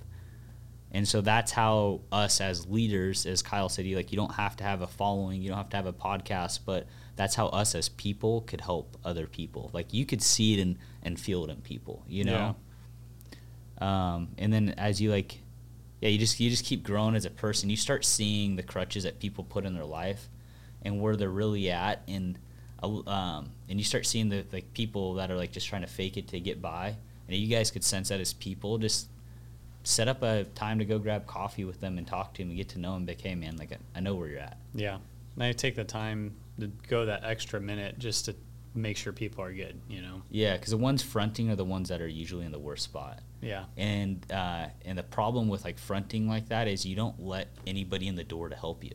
And 0.92 1.06
so 1.08 1.20
that's 1.20 1.52
how 1.52 2.02
us 2.12 2.40
as 2.40 2.66
leaders, 2.68 3.26
as 3.26 3.42
Kyle 3.42 3.68
said, 3.68 3.86
you 3.86 3.98
like 3.98 4.12
you 4.12 4.16
don't 4.18 4.36
have 4.36 4.56
to 4.58 4.64
have 4.64 4.82
a 4.82 4.88
following, 4.88 5.42
you 5.42 5.50
don't 5.50 5.58
have 5.58 5.70
to 5.70 5.78
have 5.78 5.86
a 5.86 5.94
podcast, 5.94 6.60
but 6.66 6.88
that's 7.18 7.36
how 7.36 7.48
us 7.48 7.76
as 7.76 7.90
people 7.90 8.42
could 8.42 8.62
help 8.62 8.98
other 9.04 9.28
people. 9.28 9.70
Like 9.74 9.94
you 9.94 10.06
could 10.06 10.22
see 10.22 10.58
it 10.58 10.62
and, 10.62 10.78
and 11.04 11.20
feel 11.20 11.44
it 11.44 11.50
in 11.50 11.58
people, 11.58 12.06
you 12.08 12.24
know. 12.24 12.56
Um, 13.86 14.30
and 14.38 14.52
then 14.52 14.76
as 14.78 15.02
you 15.02 15.12
like, 15.12 15.40
yeah, 16.02 16.10
you 16.10 16.18
just 16.18 16.40
you 16.40 16.50
just 16.50 16.64
keep 16.66 16.84
growing 16.84 17.16
as 17.16 17.26
a 17.26 17.32
person. 17.32 17.70
You 17.70 17.76
start 17.78 18.06
seeing 18.06 18.56
the 18.56 18.64
crutches 18.64 19.04
that 19.04 19.20
people 19.20 19.44
put 19.44 19.66
in 19.66 19.74
their 19.74 19.86
life, 19.86 20.30
and 20.84 21.02
where 21.02 21.16
they're 21.16 21.30
really 21.30 21.70
at, 21.70 22.02
and 22.08 22.40
um, 22.84 23.50
and 23.70 23.80
you 23.80 23.84
start 23.84 24.06
seeing 24.06 24.30
the 24.30 24.46
like 24.52 24.74
people 24.74 25.16
that 25.16 25.32
are 25.32 25.36
like 25.36 25.52
just 25.52 25.68
trying 25.68 25.82
to 25.82 25.88
fake 25.88 26.18
it 26.18 26.28
to 26.30 26.40
get 26.40 26.62
by. 26.62 26.96
And 27.28 27.36
you 27.36 27.48
guys 27.48 27.72
could 27.72 27.84
sense 27.84 28.10
that 28.10 28.20
as 28.20 28.34
people, 28.34 28.78
just 28.78 29.10
set 29.84 30.08
up 30.08 30.22
a 30.22 30.44
time 30.56 30.80
to 30.80 30.86
go 30.86 31.00
grab 31.00 31.28
coffee 31.28 31.66
with 31.66 31.80
them 31.82 31.98
and 31.98 32.06
talk 32.06 32.34
to 32.36 32.42
them 32.42 32.50
and 32.50 32.58
get 32.58 32.70
to 32.70 32.80
know 32.80 32.94
them. 32.94 33.06
Like, 33.06 33.22
hey 33.22 33.36
man, 33.36 33.58
like 33.58 33.72
I, 33.72 33.78
I 33.96 34.00
know 34.00 34.16
where 34.16 34.28
you're 34.28 34.40
at. 34.40 34.58
Yeah. 34.74 34.98
And 35.36 35.44
I 35.44 35.52
take 35.52 35.76
the 35.76 35.84
time 35.84 36.36
to 36.60 36.68
go 36.88 37.06
that 37.06 37.24
extra 37.24 37.60
minute 37.60 38.00
just 38.00 38.26
to 38.26 38.36
make 38.74 38.98
sure 38.98 39.12
people 39.12 39.44
are 39.44 39.52
good, 39.52 39.80
you 39.90 40.02
know? 40.02 40.22
Yeah, 40.30 40.54
because 40.54 40.72
the 40.72 40.78
ones 40.78 41.02
fronting 41.02 41.50
are 41.50 41.56
the 41.56 41.66
ones 41.66 41.90
that 41.90 42.02
are 42.02 42.08
usually 42.08 42.46
in 42.46 42.52
the 42.52 42.60
worst 42.60 42.84
spot. 42.84 43.20
Yeah. 43.42 43.66
And 43.76 44.26
uh, 44.32 44.68
and 44.86 44.98
the 44.98 45.04
problem 45.04 45.48
with 45.48 45.64
like 45.64 45.78
fronting 45.78 46.28
like 46.28 46.50
that 46.50 46.68
is 46.68 46.86
you 46.86 46.96
don't 46.96 47.20
let 47.22 47.50
anybody 47.66 48.08
in 48.08 48.16
the 48.16 48.24
door 48.24 48.50
to 48.50 48.56
help 48.56 48.84
you. 48.84 48.94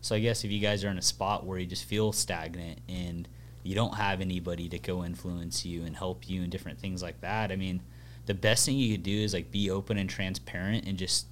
So 0.00 0.14
I 0.14 0.20
guess 0.20 0.44
if 0.44 0.50
you 0.50 0.60
guys 0.60 0.84
are 0.84 0.88
in 0.88 0.98
a 0.98 1.02
spot 1.02 1.44
where 1.44 1.58
you 1.58 1.66
just 1.66 1.84
feel 1.84 2.12
stagnant 2.12 2.80
and 2.88 3.28
you 3.62 3.74
don't 3.74 3.94
have 3.94 4.20
anybody 4.20 4.68
to 4.68 4.78
go 4.78 5.04
influence 5.04 5.64
you 5.64 5.84
and 5.84 5.96
help 5.96 6.28
you 6.28 6.42
and 6.42 6.50
different 6.50 6.78
things 6.78 7.02
like 7.02 7.20
that, 7.20 7.50
I 7.50 7.56
mean, 7.56 7.82
the 8.26 8.34
best 8.34 8.66
thing 8.66 8.76
you 8.76 8.94
could 8.94 9.02
do 9.02 9.18
is 9.18 9.34
like 9.34 9.50
be 9.50 9.70
open 9.70 9.98
and 9.98 10.08
transparent 10.08 10.86
and 10.86 10.96
just 10.98 11.26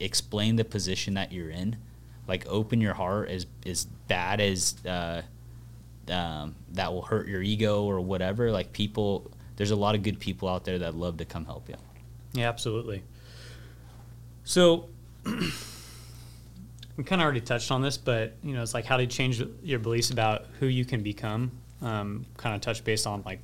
explain 0.00 0.56
the 0.56 0.64
position 0.64 1.14
that 1.14 1.32
you're 1.32 1.50
in. 1.50 1.76
Like 2.26 2.46
open 2.48 2.80
your 2.80 2.94
heart 2.94 3.28
as 3.28 3.46
as 3.64 3.84
bad 3.84 4.40
as 4.40 4.74
uh, 4.84 5.22
um, 6.08 6.56
that 6.72 6.92
will 6.92 7.02
hurt 7.02 7.28
your 7.28 7.42
ego 7.42 7.84
or 7.84 8.00
whatever. 8.00 8.50
Like 8.50 8.72
people, 8.72 9.30
there's 9.56 9.70
a 9.70 9.76
lot 9.76 9.94
of 9.94 10.02
good 10.02 10.18
people 10.18 10.48
out 10.48 10.64
there 10.64 10.78
that 10.80 10.94
love 10.94 11.18
to 11.18 11.24
come 11.24 11.44
help 11.44 11.68
you. 11.68 11.76
Yeah, 12.32 12.48
absolutely. 12.48 13.02
So 14.44 14.88
we 16.96 17.04
kind 17.04 17.20
of 17.20 17.24
already 17.24 17.40
touched 17.40 17.70
on 17.70 17.82
this, 17.82 17.96
but 17.98 18.34
you 18.42 18.54
know, 18.54 18.62
it's 18.62 18.74
like 18.74 18.84
how 18.84 18.96
do 18.96 19.02
you 19.02 19.08
change 19.08 19.42
your 19.62 19.78
beliefs 19.78 20.10
about 20.10 20.46
who 20.60 20.66
you 20.66 20.84
can 20.84 21.02
become? 21.02 21.50
Um, 21.82 22.24
kind 22.38 22.54
of 22.54 22.62
touch 22.62 22.82
based 22.84 23.06
on 23.06 23.22
like 23.26 23.40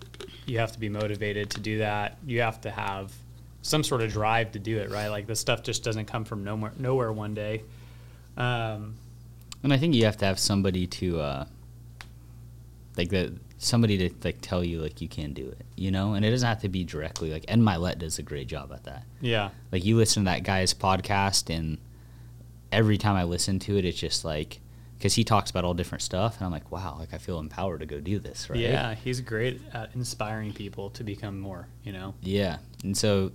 you 0.47 0.59
have 0.59 0.73
to 0.73 0.81
be 0.81 0.89
motivated 0.89 1.51
to 1.51 1.61
do 1.61 1.79
that. 1.79 2.17
You 2.27 2.41
have 2.41 2.61
to 2.63 2.71
have 2.71 3.13
some 3.61 3.85
sort 3.85 4.01
of 4.01 4.11
drive 4.11 4.53
to 4.53 4.59
do 4.59 4.79
it, 4.79 4.91
right? 4.91 5.09
Like 5.09 5.27
the 5.27 5.37
stuff 5.37 5.63
just 5.63 5.85
doesn't 5.85 6.07
come 6.07 6.25
from 6.25 6.43
nowhere 6.45 6.73
nowhere 6.79 7.13
one 7.13 7.35
day. 7.35 7.63
Um, 8.37 8.95
And 9.63 9.73
I 9.73 9.77
think 9.77 9.95
you 9.95 10.05
have 10.07 10.17
to 10.19 10.25
have 10.25 10.39
somebody 10.39 10.87
to, 10.87 11.21
uh, 11.21 11.45
like 12.97 13.11
the 13.11 13.35
somebody 13.59 13.97
to 13.97 14.15
like 14.25 14.39
tell 14.41 14.65
you 14.65 14.81
like 14.81 15.01
you 15.01 15.09
can 15.09 15.33
do 15.33 15.47
it, 15.49 15.65
you 15.77 15.91
know. 15.91 16.15
And 16.15 16.25
it 16.25 16.31
doesn't 16.31 16.49
have 16.49 16.61
to 16.63 16.69
be 16.69 16.85
directly. 16.85 17.31
Like 17.33 17.45
Ed 17.49 17.61
Mylett 17.61 17.99
does 17.99 18.19
a 18.19 18.23
great 18.23 18.49
job 18.49 18.73
at 18.73 18.85
that. 18.85 19.05
yeah, 19.21 19.51
Like 19.71 19.85
you 19.85 19.97
listen 19.97 20.25
to 20.25 20.31
that 20.31 20.43
guy's 20.43 20.75
podcast, 20.75 21.55
and 21.55 21.79
every 22.73 22.99
time 22.99 23.15
I 23.17 23.25
listen 23.25 23.59
to 23.61 23.77
it, 23.77 23.85
it's 23.85 23.99
just 23.99 24.25
like 24.25 24.61
because 24.99 25.15
he 25.15 25.25
talks 25.25 25.51
about 25.51 25.65
all 25.65 25.75
different 25.75 26.03
stuff, 26.03 26.37
and 26.37 26.47
I'm 26.47 26.53
like, 26.53 26.71
wow, 26.71 26.97
like 26.99 27.13
I 27.13 27.19
feel 27.19 27.41
empowered 27.41 27.81
to 27.81 27.87
go 27.87 28.01
do 28.01 28.19
this, 28.21 28.49
right? 28.49 28.59
yeah, 28.59 28.95
he's 28.95 29.21
great 29.21 29.61
at 29.73 29.91
inspiring 29.95 30.53
people 30.53 30.91
to 30.91 31.05
become 31.05 31.41
more. 31.41 31.67
You 31.83 31.93
know, 31.93 32.15
Yeah. 32.21 32.59
And 32.85 32.97
so 32.97 33.33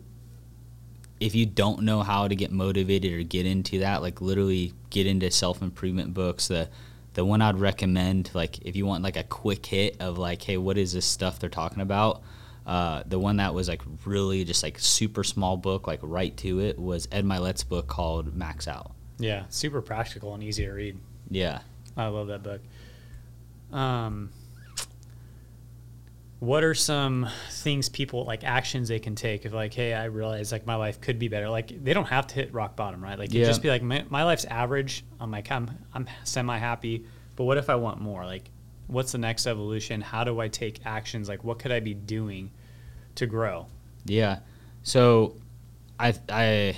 if 1.20 1.36
you 1.36 1.46
don't 1.46 1.82
know 1.82 2.04
how 2.04 2.28
to 2.28 2.36
get 2.36 2.52
motivated 2.52 3.14
or 3.14 3.24
get 3.24 3.46
into 3.46 3.80
that, 3.80 4.02
like 4.02 4.22
literally 4.22 4.74
get 4.90 5.08
into 5.08 5.30
self 5.32 5.62
improvement 5.62 6.14
books, 6.14 6.48
the 6.48 6.70
the 7.16 7.26
one 7.26 7.42
I'd 7.42 7.60
recommend, 7.60 8.30
like 8.34 8.60
if 8.60 8.76
you 8.76 8.86
want 8.86 9.04
like 9.04 9.18
a 9.18 9.24
quick 9.24 9.66
hit 9.66 9.98
of 10.00 10.18
like, 10.18 10.42
hey, 10.42 10.58
what 10.58 10.78
is 10.78 10.94
this 10.94 11.06
stuff 11.06 11.40
they're 11.40 11.50
talking 11.50 11.82
about? 11.82 12.22
Uh, 12.66 13.02
the 13.08 13.18
one 13.18 13.38
that 13.38 13.54
was 13.54 13.68
like 13.68 13.82
really 14.06 14.44
just 14.44 14.62
like 14.62 14.78
super 14.78 15.24
small 15.24 15.58
book, 15.58 15.88
like 15.88 16.00
right 16.04 16.36
to 16.38 16.60
it, 16.60 16.78
was 16.78 17.08
Ed 17.12 17.26
Mylett's 17.26 17.64
book 17.64 17.88
called 17.88 18.36
Max 18.36 18.68
Out. 18.68 18.92
Yeah, 19.20 19.44
super 19.50 19.82
practical 19.82 20.34
and 20.34 20.44
easy 20.44 20.66
to 20.66 20.72
read. 20.72 20.98
Yeah. 21.30 21.60
I 21.96 22.08
love 22.08 22.28
that 22.28 22.44
book. 22.44 22.62
Um, 23.72 24.30
what 26.40 26.64
are 26.64 26.76
some 26.76 27.28
things 27.50 27.90
people 27.90 28.24
like 28.26 28.44
actions 28.44 28.90
they 28.90 29.00
can 29.00 29.16
take 29.16 29.46
if 29.46 29.54
like, 29.54 29.74
hey, 29.74 29.94
I 29.94 30.06
realize 30.06 30.52
like 30.52 30.68
my 30.68 30.76
life 30.76 31.02
could 31.02 31.18
be 31.18 31.28
better. 31.28 31.50
Like 31.50 31.84
they 31.84 31.94
don't 31.94 32.06
have 32.06 32.28
to 32.28 32.36
hit 32.36 32.54
rock 32.54 32.76
bottom, 32.76 33.04
right? 33.04 33.18
Like 33.18 33.34
Yeah. 33.34 33.46
just 33.46 33.64
be 33.64 33.70
like, 33.70 33.82
my, 33.82 34.06
my 34.10 34.24
life's 34.24 34.46
average. 34.46 35.04
I'm 35.20 35.32
like, 35.32 35.52
I'm 35.52 35.72
I'm 35.96 36.08
semi 36.24 36.58
happy, 36.58 37.06
but 37.36 37.46
what 37.46 37.58
if 37.58 37.70
I 37.72 37.76
want 37.76 38.00
more? 38.00 38.24
Like, 38.24 38.52
what's 38.86 39.12
the 39.14 39.18
next 39.18 39.48
evolution? 39.48 40.00
How 40.00 40.24
do 40.24 40.40
I 40.40 40.48
take 40.48 40.86
actions? 40.86 41.28
Like, 41.28 41.44
what 41.44 41.58
could 41.58 41.72
I 41.72 41.80
be 41.80 41.96
doing 41.96 42.52
to 43.16 43.26
grow? 43.26 43.66
Yeah. 44.06 44.40
So, 44.84 45.36
I, 46.00 46.14
I 46.30 46.78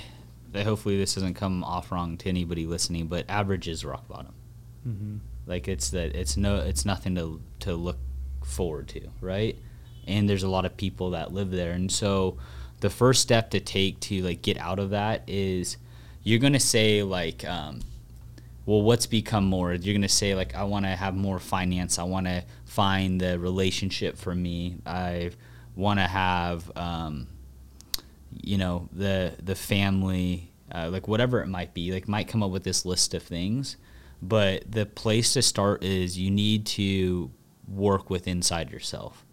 hopefully 0.54 0.98
this 0.98 1.14
doesn't 1.14 1.34
come 1.34 1.64
off 1.64 1.92
wrong 1.92 2.16
to 2.18 2.28
anybody 2.28 2.66
listening, 2.66 3.06
but 3.06 3.28
average 3.28 3.68
is 3.68 3.84
rock 3.84 4.08
bottom. 4.08 4.34
Mm-hmm. 4.86 5.16
Like 5.46 5.68
it's 5.68 5.90
that 5.90 6.14
it's 6.14 6.36
no 6.36 6.56
it's 6.56 6.84
nothing 6.84 7.14
to 7.16 7.40
to 7.60 7.74
look 7.74 7.98
forward 8.44 8.88
to, 8.88 9.08
right? 9.20 9.56
And 10.06 10.28
there's 10.28 10.42
a 10.42 10.48
lot 10.48 10.64
of 10.64 10.76
people 10.76 11.10
that 11.10 11.32
live 11.32 11.50
there, 11.50 11.72
and 11.72 11.90
so 11.90 12.38
the 12.80 12.90
first 12.90 13.20
step 13.20 13.50
to 13.50 13.60
take 13.60 14.00
to 14.00 14.22
like 14.22 14.42
get 14.42 14.58
out 14.58 14.78
of 14.78 14.90
that 14.90 15.22
is 15.26 15.76
you're 16.22 16.38
gonna 16.38 16.60
say 16.60 17.02
like 17.02 17.44
um, 17.44 17.80
well 18.66 18.82
what's 18.82 19.06
become 19.06 19.44
more 19.44 19.74
you're 19.74 19.94
gonna 19.94 20.08
say 20.08 20.34
like 20.34 20.54
i 20.54 20.62
want 20.62 20.84
to 20.84 20.90
have 20.90 21.14
more 21.14 21.38
finance 21.38 21.98
i 21.98 22.02
want 22.02 22.26
to 22.26 22.42
find 22.64 23.20
the 23.20 23.38
relationship 23.38 24.16
for 24.16 24.34
me 24.34 24.76
i 24.86 25.30
want 25.76 25.98
to 25.98 26.06
have 26.06 26.70
um, 26.76 27.26
you 28.32 28.58
know 28.58 28.88
the 28.92 29.34
the 29.42 29.54
family 29.54 30.50
uh, 30.72 30.88
like 30.90 31.08
whatever 31.08 31.40
it 31.40 31.48
might 31.48 31.74
be 31.74 31.92
like 31.92 32.08
might 32.08 32.28
come 32.28 32.42
up 32.42 32.50
with 32.50 32.64
this 32.64 32.84
list 32.84 33.14
of 33.14 33.22
things. 33.22 33.76
But 34.22 34.70
the 34.70 34.84
place 34.84 35.32
to 35.32 35.42
start 35.42 35.82
is 35.82 36.18
you 36.18 36.30
need 36.30 36.66
to 36.66 37.30
work 37.66 38.10
with 38.10 38.28
inside 38.28 38.70
yourself. 38.70 39.24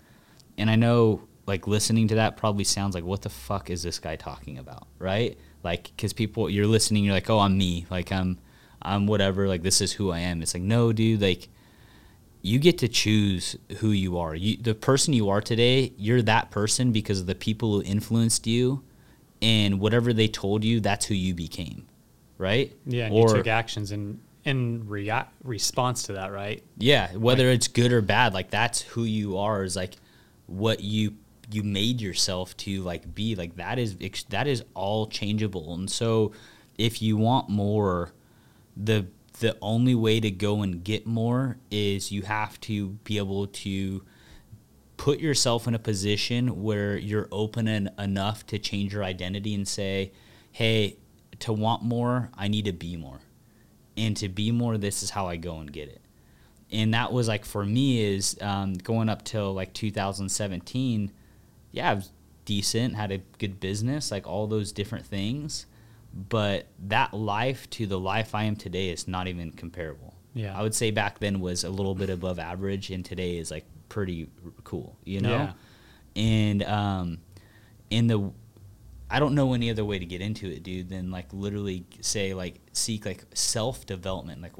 And 0.58 0.70
i 0.70 0.76
know 0.76 1.22
like 1.46 1.68
listening 1.68 2.08
to 2.10 2.16
that 2.16 2.36
probably 2.36 2.64
sounds 2.64 2.94
like 2.94 3.04
what 3.04 3.22
the 3.22 3.30
fuck 3.30 3.70
is 3.70 3.84
this 3.84 4.00
guy 4.00 4.16
talking 4.16 4.58
about 4.58 4.88
right? 5.00 5.38
Like 5.64 5.92
because 5.96 6.14
people 6.14 6.50
you're 6.50 6.68
listening 6.68 7.04
you're 7.04 7.14
like 7.14 7.30
oh 7.30 7.40
i'm 7.40 7.58
me 7.58 7.86
like 7.90 8.12
i'm 8.12 8.38
i'm 8.82 9.08
whatever 9.08 9.48
like 9.48 9.64
this 9.64 9.82
is 9.82 9.94
who 9.94 10.12
i 10.12 10.20
am. 10.20 10.42
It's 10.42 10.54
like 10.54 10.64
no 10.64 10.92
dude 10.94 11.22
like 11.22 11.50
you 12.42 12.60
get 12.60 12.78
to 12.78 12.88
choose 12.88 13.58
who 13.80 13.90
you 13.90 14.18
are. 14.18 14.34
You, 14.34 14.58
the 14.58 14.76
person 14.76 15.14
you 15.14 15.30
are 15.30 15.42
today 15.42 15.94
you're 15.98 16.22
that 16.24 16.50
person 16.50 16.92
because 16.92 17.20
of 17.20 17.28
the 17.28 17.36
people 17.36 17.74
who 17.74 17.84
influenced 17.84 18.48
you 18.48 18.84
and 19.42 19.80
whatever 19.80 20.14
they 20.14 20.28
told 20.28 20.64
you 20.64 20.80
that's 20.80 21.06
who 21.06 21.14
you 21.14 21.34
became 21.34 21.86
right 22.38 22.76
Yeah, 22.86 23.06
and 23.08 23.16
you 23.16 23.28
took 23.28 23.48
actions 23.48 23.92
in 23.92 24.20
in 24.46 24.88
rea- 24.88 25.26
response 25.44 26.04
to 26.04 26.14
that, 26.14 26.32
right? 26.32 26.64
yeah 26.78 27.12
whether 27.16 27.50
it's 27.50 27.68
good 27.68 27.92
or 27.92 28.02
bad 28.02 28.34
like 28.34 28.50
that's 28.50 28.82
who 28.82 29.04
you 29.04 29.38
are 29.38 29.64
is 29.64 29.76
like 29.76 29.96
what 30.48 30.80
you 30.82 31.16
you 31.52 31.64
made 31.64 32.02
yourself 32.02 32.56
to 32.58 32.82
like 32.84 33.14
be 33.16 33.36
like 33.36 33.56
that 33.58 33.78
is 33.80 33.96
that 34.30 34.48
is 34.48 34.64
all 34.74 35.08
changeable 35.08 35.74
and 35.74 35.90
so 35.90 36.32
if 36.78 37.02
you 37.02 37.18
want 37.18 37.50
more 37.50 38.12
the 38.76 39.06
the 39.40 39.56
only 39.62 39.94
way 39.96 40.20
to 40.20 40.32
go 40.32 40.62
and 40.64 40.84
get 40.84 41.06
more 41.06 41.58
is 41.70 42.12
you 42.12 42.24
have 42.24 42.60
to 42.60 42.90
be 43.04 43.18
able 43.18 43.48
to 43.48 44.04
put 44.98 45.20
yourself 45.20 45.68
in 45.68 45.76
a 45.76 45.80
position 45.80 46.64
where 46.64 46.98
you're 46.98 47.30
open 47.32 47.68
en- 47.68 47.92
enough 48.00 48.46
to 48.48 48.58
change 48.58 48.94
your 48.94 49.04
identity 49.04 49.54
and 49.54 49.68
say 49.68 50.12
hey 50.52 50.98
to 51.40 51.54
want 51.54 51.84
more 51.84 52.30
i 52.36 52.48
need 52.48 52.66
to 52.66 52.74
be 52.74 52.98
more. 52.98 53.22
And 53.96 54.16
to 54.18 54.30
be 54.30 54.52
more 54.52 54.78
this 54.78 55.02
is 55.02 55.12
how 55.12 55.28
i 55.28 55.38
go 55.38 55.58
and 55.58 55.72
get 55.72 55.88
it. 55.88 56.02
And 56.72 56.94
that 56.94 57.14
was 57.14 57.28
like 57.28 57.46
for 57.46 57.66
me 57.66 58.04
is 58.04 58.38
um, 58.42 58.74
going 58.74 59.08
up 59.08 59.24
till 59.24 59.54
like 59.54 59.74
2017 59.74 61.12
yeah 61.72 61.92
i 61.92 61.94
was 61.94 62.12
decent 62.46 62.96
had 62.96 63.12
a 63.12 63.18
good 63.40 63.60
business 63.60 64.10
like 64.10 64.26
all 64.26 64.48
those 64.48 64.72
different 64.72 65.06
things. 65.06 65.68
But 66.14 66.66
that 66.88 67.14
life 67.14 67.70
to 67.72 67.86
the 67.86 68.00
life 68.00 68.34
i 68.34 68.44
am 68.46 68.56
today 68.56 68.90
is 68.90 69.08
not 69.08 69.28
even 69.28 69.52
comparable. 69.52 70.16
Yeah. 70.34 70.58
i 70.58 70.62
would 70.62 70.76
say 70.76 70.92
back 70.92 71.20
then 71.20 71.40
was 71.40 71.64
a 71.64 71.70
little 71.70 71.96
bit 71.96 72.10
above 72.10 72.38
average 72.40 72.90
and 72.90 73.04
today 73.04 73.38
is 73.38 73.50
like 73.52 73.66
pretty 73.90 74.28
cool 74.64 74.98
you 75.06 75.22
know 75.22 75.30
Yeah. 75.30 75.54
and 76.16 76.64
um 76.64 77.18
in 77.90 78.08
the 78.08 78.32
I 79.10 79.20
don't 79.20 79.36
know 79.36 79.54
any 79.54 79.70
other 79.70 79.86
way 79.86 80.00
to 80.00 80.06
get 80.06 80.20
into 80.20 80.48
it, 80.52 80.64
dude, 80.64 80.90
than 80.90 81.12
like 81.12 81.28
literally 81.32 81.86
say 82.02 82.34
like 82.34 82.60
seek 82.74 83.06
like 83.06 83.24
self 83.34 83.86
development, 83.86 84.42
like 84.42 84.52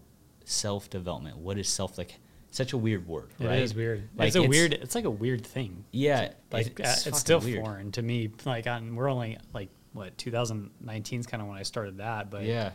self 0.46 0.90
development. 0.90 1.36
What 1.40 1.58
is 1.58 1.68
self 1.68 1.98
like? 1.98 2.16
Such 2.52 2.72
a 2.72 2.78
weird 2.78 3.06
word, 3.06 3.32
It 3.42 3.46
right? 3.46 3.60
is 3.62 3.76
weird. 3.76 4.08
Like, 4.16 4.28
it's 4.28 4.38
a 4.38 4.40
it's- 4.40 4.50
weird. 4.50 4.74
It's 4.74 4.96
like 4.96 5.04
a 5.04 5.10
weird 5.12 5.46
thing. 5.46 5.84
Yeah, 5.92 6.32
Like 6.50 6.80
it's, 6.80 7.06
uh, 7.06 7.10
it's, 7.10 7.20
still 7.20 7.42
weird. 7.42 7.62
foreign 7.62 7.92
to 7.92 8.02
me. 8.02 8.30
Like 8.46 8.68
on, 8.68 8.96
we're 8.96 9.10
only 9.12 9.38
like 9.54 9.68
what 9.92 10.18
2019 10.18 11.20
is 11.20 11.28
kind 11.28 11.42
of 11.44 11.50
when 11.50 11.58
I 11.58 11.64
started 11.64 11.98
that, 11.98 12.32
but 12.32 12.46
Yeah, 12.46 12.72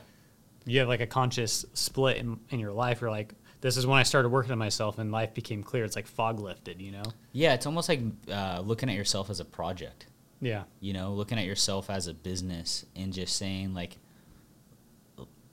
you 0.66 0.80
have 0.80 0.88
like 0.88 1.00
a 1.00 1.06
conscious 1.06 1.64
split 1.72 2.18
in, 2.18 2.38
in 2.50 2.60
your 2.60 2.72
life. 2.72 3.00
You're 3.00 3.10
like, 3.10 3.32
this 3.62 3.79
is 3.79 3.87
when 3.87 3.98
I 3.98 4.03
started 4.03 4.29
working 4.29 4.53
on 4.53 4.59
myself, 4.59 4.98
and 4.98 5.11
life 5.11 5.33
became 5.33 5.62
clear. 5.62 5.85
It's 5.85 5.96
like 5.96 6.07
fog 6.07 6.38
lifted, 6.38 6.81
you 6.83 6.92
know? 6.92 7.05
yeah. 7.33 7.55
It's 7.55 7.64
almost 7.64 7.88
like 7.88 8.01
uh, 8.31 8.61
looking 8.64 8.90
at 8.90 8.94
yourself 8.94 9.31
as 9.31 9.40
a 9.40 9.44
project. 9.46 10.07
Yeah, 10.40 10.64
You 10.81 10.92
know, 10.92 11.12
looking 11.14 11.38
at 11.38 11.44
yourself 11.46 11.88
as 11.88 12.09
a 12.09 12.14
business 12.14 12.85
and 12.96 13.12
just 13.12 13.37
saying 13.37 13.72
like, 13.75 13.96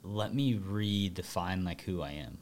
let 0.03 0.33
me 0.33 0.55
redefine 0.57 1.63
like 1.63 1.81
who 1.81 2.01
I 2.01 2.11
am. 2.11 2.37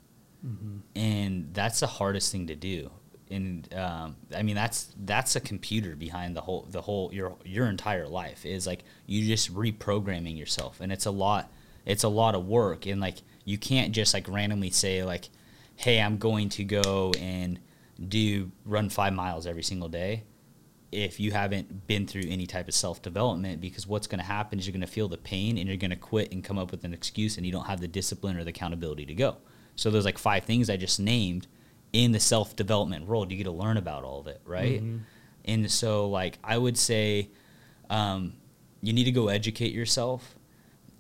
and 0.96 1.54
that's 1.54 1.80
the 1.82 1.88
hardest 1.88 2.32
thing 2.32 2.48
to 2.48 2.56
do 2.56 2.90
and 3.30 3.74
um, 3.74 4.16
i 4.34 4.42
mean 4.44 4.56
that's 4.56 4.94
that's 5.04 5.36
a 5.36 5.42
computer 5.42 5.96
behind 5.96 6.36
the 6.36 6.42
whole 6.42 6.66
the 6.70 6.82
whole 6.82 7.14
your 7.14 7.36
your 7.44 7.66
entire 7.68 8.08
life 8.08 8.46
is 8.46 8.66
like 8.66 8.84
you 9.08 9.26
just 9.26 9.54
reprogramming 9.54 10.38
yourself 10.38 10.80
and 10.80 10.92
it's 10.94 11.06
a 11.06 11.12
lot 11.12 11.52
it's 11.86 12.04
a 12.04 12.08
lot 12.08 12.36
of 12.36 12.46
work 12.48 12.86
and 12.86 13.02
like 13.02 13.16
you 13.44 13.58
can't 13.58 13.92
just 13.94 14.14
like 14.14 14.30
randomly 14.30 14.70
say 14.70 15.04
like 15.04 15.30
hey 15.78 16.02
i'm 16.02 16.18
going 16.18 16.50
to 16.50 16.64
go 16.64 17.12
and 17.20 17.60
do 18.10 18.52
run 18.66 18.90
five 18.90 19.14
miles 19.14 19.48
every 19.48 19.64
single 19.64 19.90
day 19.90 20.24
if 20.92 21.20
you 21.20 21.32
haven't 21.32 21.86
been 21.88 22.08
through 22.08 22.24
any 22.28 22.46
type 22.46 22.68
of 22.68 22.74
self 22.74 23.02
development 23.02 23.60
because 23.60 23.86
what's 23.86 24.08
going 24.08 24.20
to 24.20 24.26
happen 24.26 24.58
is 24.58 24.66
you're 24.66 24.72
going 24.72 24.82
to 24.82 24.88
feel 24.88 25.08
the 25.08 25.18
pain 25.18 25.58
and 25.58 25.68
you're 25.68 25.78
going 25.78 25.92
to 25.92 25.98
quit 25.98 26.32
and 26.32 26.44
come 26.44 26.58
up 26.58 26.72
with 26.72 26.84
an 26.84 26.94
excuse 26.94 27.38
and 27.38 27.46
you 27.46 27.52
don't 27.52 27.66
have 27.66 27.82
the 27.82 27.88
discipline 27.88 28.38
or 28.38 28.44
the 28.44 28.52
accountability 28.52 29.06
to 29.06 29.14
go. 29.14 29.38
So 29.76 29.92
there's 29.92 30.06
like 30.06 30.18
five 30.18 30.46
things 30.46 30.70
I 30.70 30.78
just 30.78 31.00
named 31.00 31.48
in 31.94 32.12
the 32.14 32.20
self 32.20 32.56
development 32.56 33.06
world. 33.06 33.32
You 33.32 33.38
get 33.38 33.44
to 33.44 33.52
learn 33.52 33.78
about 33.78 34.04
all 34.04 34.22
of 34.22 34.28
it, 34.28 34.42
right? 34.46 34.82
And 35.46 35.70
so 35.70 36.10
like 36.10 36.40
I 36.44 36.58
would 36.58 36.78
say 36.78 37.30
um, 37.90 38.34
you 38.82 38.94
need 38.94 39.06
to 39.06 39.12
go 39.12 39.28
educate 39.28 39.74
yourself 39.74 40.36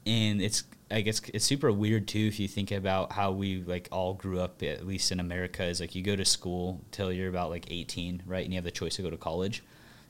and 0.05 0.41
it's 0.41 0.63
I 0.89 1.01
guess 1.01 1.21
it's 1.33 1.43
super 1.43 1.71
weird 1.71 2.07
too 2.07 2.27
if 2.27 2.39
you 2.39 2.47
think 2.47 2.71
about 2.71 3.11
how 3.11 3.31
we 3.31 3.61
like 3.61 3.89
all 3.91 4.13
grew 4.13 4.39
up 4.39 4.63
at 4.63 4.87
least 4.87 5.11
in 5.11 5.19
America 5.19 5.63
is 5.63 5.81
like 5.81 5.95
you 5.95 6.01
go 6.01 6.15
to 6.15 6.23
school 6.23 6.81
till 6.91 7.11
you're 7.11 7.29
about 7.29 7.49
like 7.49 7.65
18 7.69 8.23
right 8.25 8.43
and 8.43 8.53
you 8.53 8.57
have 8.57 8.63
the 8.63 8.71
choice 8.71 8.95
to 8.95 9.01
go 9.01 9.09
to 9.09 9.17
college. 9.17 9.63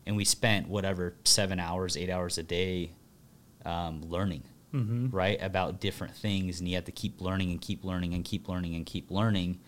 And 0.05 0.15
we 0.15 0.23
spent 0.23 0.67
whatever 0.67 1.15
seven 1.23 1.59
hours 1.59 1.97
eight 1.97 2.09
hours 2.09 2.37
a 2.37 2.43
day 2.43 2.91
um, 3.65 4.01
learning 4.03 4.43
mm-hmm. 4.73 5.09
right 5.09 5.41
about 5.41 5.81
different 5.81 6.15
things 6.15 6.59
and 6.59 6.69
you 6.69 6.75
have 6.75 6.85
to 6.85 6.91
keep 6.91 7.21
learning 7.21 7.51
and 7.51 7.59
keep 7.59 7.83
learning 7.83 8.13
and 8.13 8.23
keep 8.23 8.47
learning 8.47 8.75
and 8.75 8.85
keep 8.85 9.09
learning. 9.09 9.59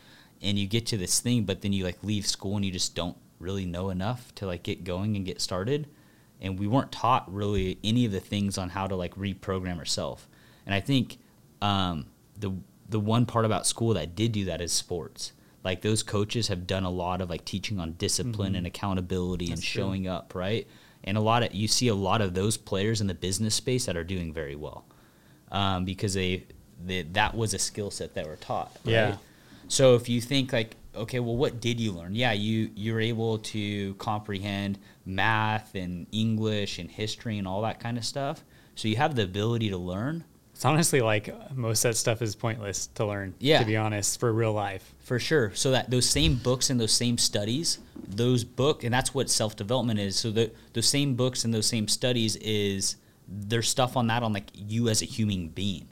And 0.41 0.59
you 0.59 0.67
get 0.67 0.85
to 0.87 0.97
this 0.97 1.19
thing 1.19 1.43
but 1.43 1.61
then 1.61 1.73
you 1.73 1.85
like 1.85 2.03
leave 2.03 2.27
school 2.27 2.55
and 2.55 2.63
you 2.63 2.71
just 2.71 2.93
don't 2.93 3.17
really 3.39 3.65
know 3.65 3.89
enough 3.89 4.33
to 4.35 4.45
like 4.45 4.61
get 4.61 4.83
going 4.83 5.15
and 5.15 5.25
get 5.25 5.41
started. 5.41 5.87
And 6.39 6.59
we 6.59 6.67
weren't 6.67 6.91
taught 6.91 7.33
really 7.33 7.79
any 7.83 8.05
of 8.05 8.11
the 8.11 8.19
things 8.19 8.59
on 8.59 8.69
how 8.69 8.85
to 8.85 8.95
like 8.95 9.15
reprogram 9.15 9.79
ourselves 9.79 10.27
and 10.65 10.73
i 10.75 10.79
think 10.79 11.17
um, 11.61 12.05
the 12.37 12.51
the 12.89 12.99
one 12.99 13.25
part 13.25 13.45
about 13.45 13.67
school 13.67 13.93
that 13.93 14.15
did 14.15 14.31
do 14.31 14.45
that 14.45 14.61
is 14.61 14.71
sports 14.71 15.33
like 15.63 15.81
those 15.81 16.03
coaches 16.03 16.47
have 16.47 16.65
done 16.65 16.83
a 16.83 16.89
lot 16.89 17.21
of 17.21 17.29
like 17.29 17.43
teaching 17.45 17.79
on 17.79 17.91
discipline 17.93 18.55
and 18.55 18.65
accountability 18.65 19.45
and 19.47 19.57
That's 19.57 19.67
true. 19.67 19.81
showing 19.83 20.07
up 20.07 20.33
right 20.35 20.67
and 21.03 21.17
a 21.17 21.21
lot 21.21 21.43
of 21.43 21.53
you 21.53 21.67
see 21.67 21.87
a 21.89 21.95
lot 21.95 22.21
of 22.21 22.33
those 22.33 22.57
players 22.57 23.01
in 23.01 23.07
the 23.07 23.13
business 23.13 23.55
space 23.55 23.85
that 23.85 23.97
are 23.97 24.03
doing 24.03 24.33
very 24.33 24.55
well 24.55 24.85
um, 25.51 25.83
because 25.85 26.13
they, 26.13 26.45
they 26.85 27.01
that 27.03 27.35
was 27.35 27.53
a 27.53 27.59
skill 27.59 27.91
set 27.91 28.13
that 28.15 28.25
were 28.25 28.37
taught 28.37 28.71
right? 28.85 28.91
Yeah. 28.91 29.17
so 29.67 29.95
if 29.95 30.07
you 30.07 30.21
think 30.21 30.53
like 30.53 30.75
okay 30.95 31.19
well 31.19 31.35
what 31.35 31.59
did 31.59 31.79
you 31.79 31.91
learn 31.91 32.15
yeah 32.15 32.31
you 32.31 32.71
you're 32.75 33.01
able 33.01 33.37
to 33.39 33.93
comprehend 33.95 34.79
math 35.05 35.75
and 35.75 36.07
english 36.11 36.79
and 36.79 36.89
history 36.89 37.37
and 37.37 37.47
all 37.47 37.61
that 37.61 37.79
kind 37.79 37.97
of 37.97 38.05
stuff 38.05 38.43
so 38.75 38.87
you 38.87 38.95
have 38.95 39.15
the 39.15 39.23
ability 39.23 39.69
to 39.69 39.77
learn 39.77 40.23
It's 40.59 40.65
honestly 40.65 40.99
like 40.99 41.33
most 41.55 41.85
of 41.85 41.91
that 41.91 41.95
stuff 41.95 42.21
is 42.21 42.35
pointless 42.35 42.87
to 42.95 43.05
learn. 43.05 43.33
Yeah. 43.39 43.59
To 43.59 43.65
be 43.65 43.77
honest, 43.77 44.19
for 44.19 44.33
real 44.33 44.51
life. 44.51 44.93
For 44.99 45.17
sure. 45.17 45.55
So 45.55 45.71
that 45.71 45.89
those 45.89 46.05
same 46.05 46.35
books 46.35 46.69
and 46.69 46.77
those 46.77 46.91
same 46.91 47.17
studies, 47.17 47.79
those 48.05 48.43
book, 48.43 48.83
and 48.83 48.93
that's 48.93 49.13
what 49.13 49.29
self 49.29 49.55
development 49.55 50.01
is. 50.01 50.19
So 50.19 50.31
the 50.31 50.51
those 50.73 50.85
same 50.85 51.15
books 51.15 51.45
and 51.45 51.53
those 51.53 51.65
same 51.65 51.87
studies 51.87 52.35
is 52.35 52.97
there's 53.25 53.69
stuff 53.69 53.95
on 53.95 54.07
that 54.07 54.21
on 54.21 54.33
like 54.33 54.49
you 54.53 54.89
as 54.89 55.01
a 55.01 55.05
human 55.05 55.47
being, 55.47 55.87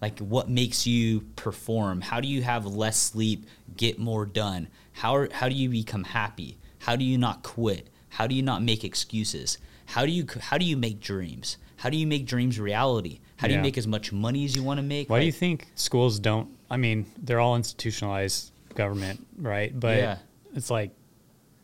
like 0.00 0.18
what 0.20 0.48
makes 0.48 0.86
you 0.86 1.20
perform. 1.36 2.00
How 2.00 2.18
do 2.22 2.28
you 2.28 2.40
have 2.40 2.64
less 2.64 2.96
sleep, 2.96 3.44
get 3.76 3.98
more 3.98 4.24
done? 4.24 4.68
How 4.92 5.16
are, 5.16 5.28
how 5.30 5.50
do 5.50 5.54
you 5.54 5.68
become 5.68 6.04
happy? 6.04 6.56
How 6.78 6.96
do 6.96 7.04
you 7.04 7.18
not 7.18 7.42
quit? 7.42 7.88
How 8.08 8.26
do 8.26 8.34
you 8.34 8.42
not 8.42 8.62
make 8.62 8.84
excuses? 8.84 9.58
How 9.84 10.06
do 10.06 10.12
you 10.12 10.26
how 10.40 10.56
do 10.56 10.64
you 10.64 10.78
make 10.78 10.98
dreams? 10.98 11.58
How 11.76 11.90
do 11.90 11.98
you 11.98 12.06
make 12.06 12.24
dreams 12.24 12.58
reality? 12.58 13.20
How 13.38 13.48
do 13.48 13.54
you 13.54 13.60
make 13.60 13.78
as 13.78 13.86
much 13.86 14.12
money 14.12 14.44
as 14.44 14.54
you 14.54 14.62
want 14.62 14.78
to 14.78 14.82
make? 14.82 15.08
Why 15.08 15.20
do 15.20 15.26
you 15.26 15.32
think 15.32 15.68
schools 15.74 16.18
don't? 16.18 16.50
I 16.70 16.76
mean, 16.76 17.06
they're 17.22 17.40
all 17.40 17.56
institutionalized 17.56 18.52
government, 18.74 19.26
right? 19.38 19.72
But 19.78 19.96
Yeah. 19.98 20.18
it's 20.54 20.70
like 20.70 20.90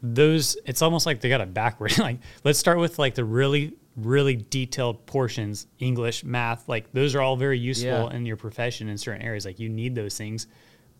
those. 0.02 0.56
It's 0.64 0.82
almost 0.82 1.04
like 1.06 1.20
they 1.20 1.28
got 1.28 1.40
it 1.40 1.52
backward. 1.52 1.98
like 2.08 2.18
let's 2.44 2.58
start 2.58 2.78
with 2.78 2.98
like 2.98 3.14
the 3.14 3.24
really 3.24 3.74
really 3.96 4.34
detailed 4.34 5.06
portions 5.06 5.68
english 5.78 6.24
math 6.24 6.68
like 6.68 6.92
those 6.92 7.14
are 7.14 7.20
all 7.20 7.36
very 7.36 7.56
useful 7.60 7.86
Yeah. 8.10 8.16
in 8.16 8.26
your 8.26 8.36
profession 8.36 8.88
in 8.88 8.98
certain 8.98 9.22
areas 9.22 9.46
like 9.46 9.60
you 9.60 9.68
need 9.68 9.94
those 9.94 10.18
things 10.18 10.48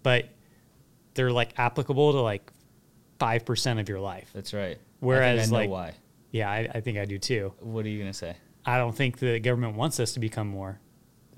but 0.05 0.29
they're 1.15 1.33
like 1.33 1.59
applicable 1.59 2.13
to 2.13 2.21
like 2.21 2.53
5% 3.19 3.81
of 3.81 3.89
your 3.89 3.99
life 3.99 4.31
That's 4.33 4.55
right. 4.55 4.79
Whereas, 5.01 5.53
I 5.53 5.57
I 5.57 5.59
like- 5.63 5.71
why. 5.71 5.95
yeah 6.31 6.49
I, 6.49 6.69
I 6.73 6.81
think 6.83 6.99
i 6.99 7.05
do 7.05 7.19
too 7.19 7.53
What 7.59 7.85
are 7.85 7.89
you 7.89 7.99
gonna 7.99 8.13
say? 8.15 8.37
I 8.67 8.79
don't 8.79 8.95
think 8.95 9.19
the 9.19 9.39
government 9.41 9.77
wants 9.77 10.01
us 10.01 10.13
to 10.15 10.21
become 10.21 10.49
more 10.49 10.81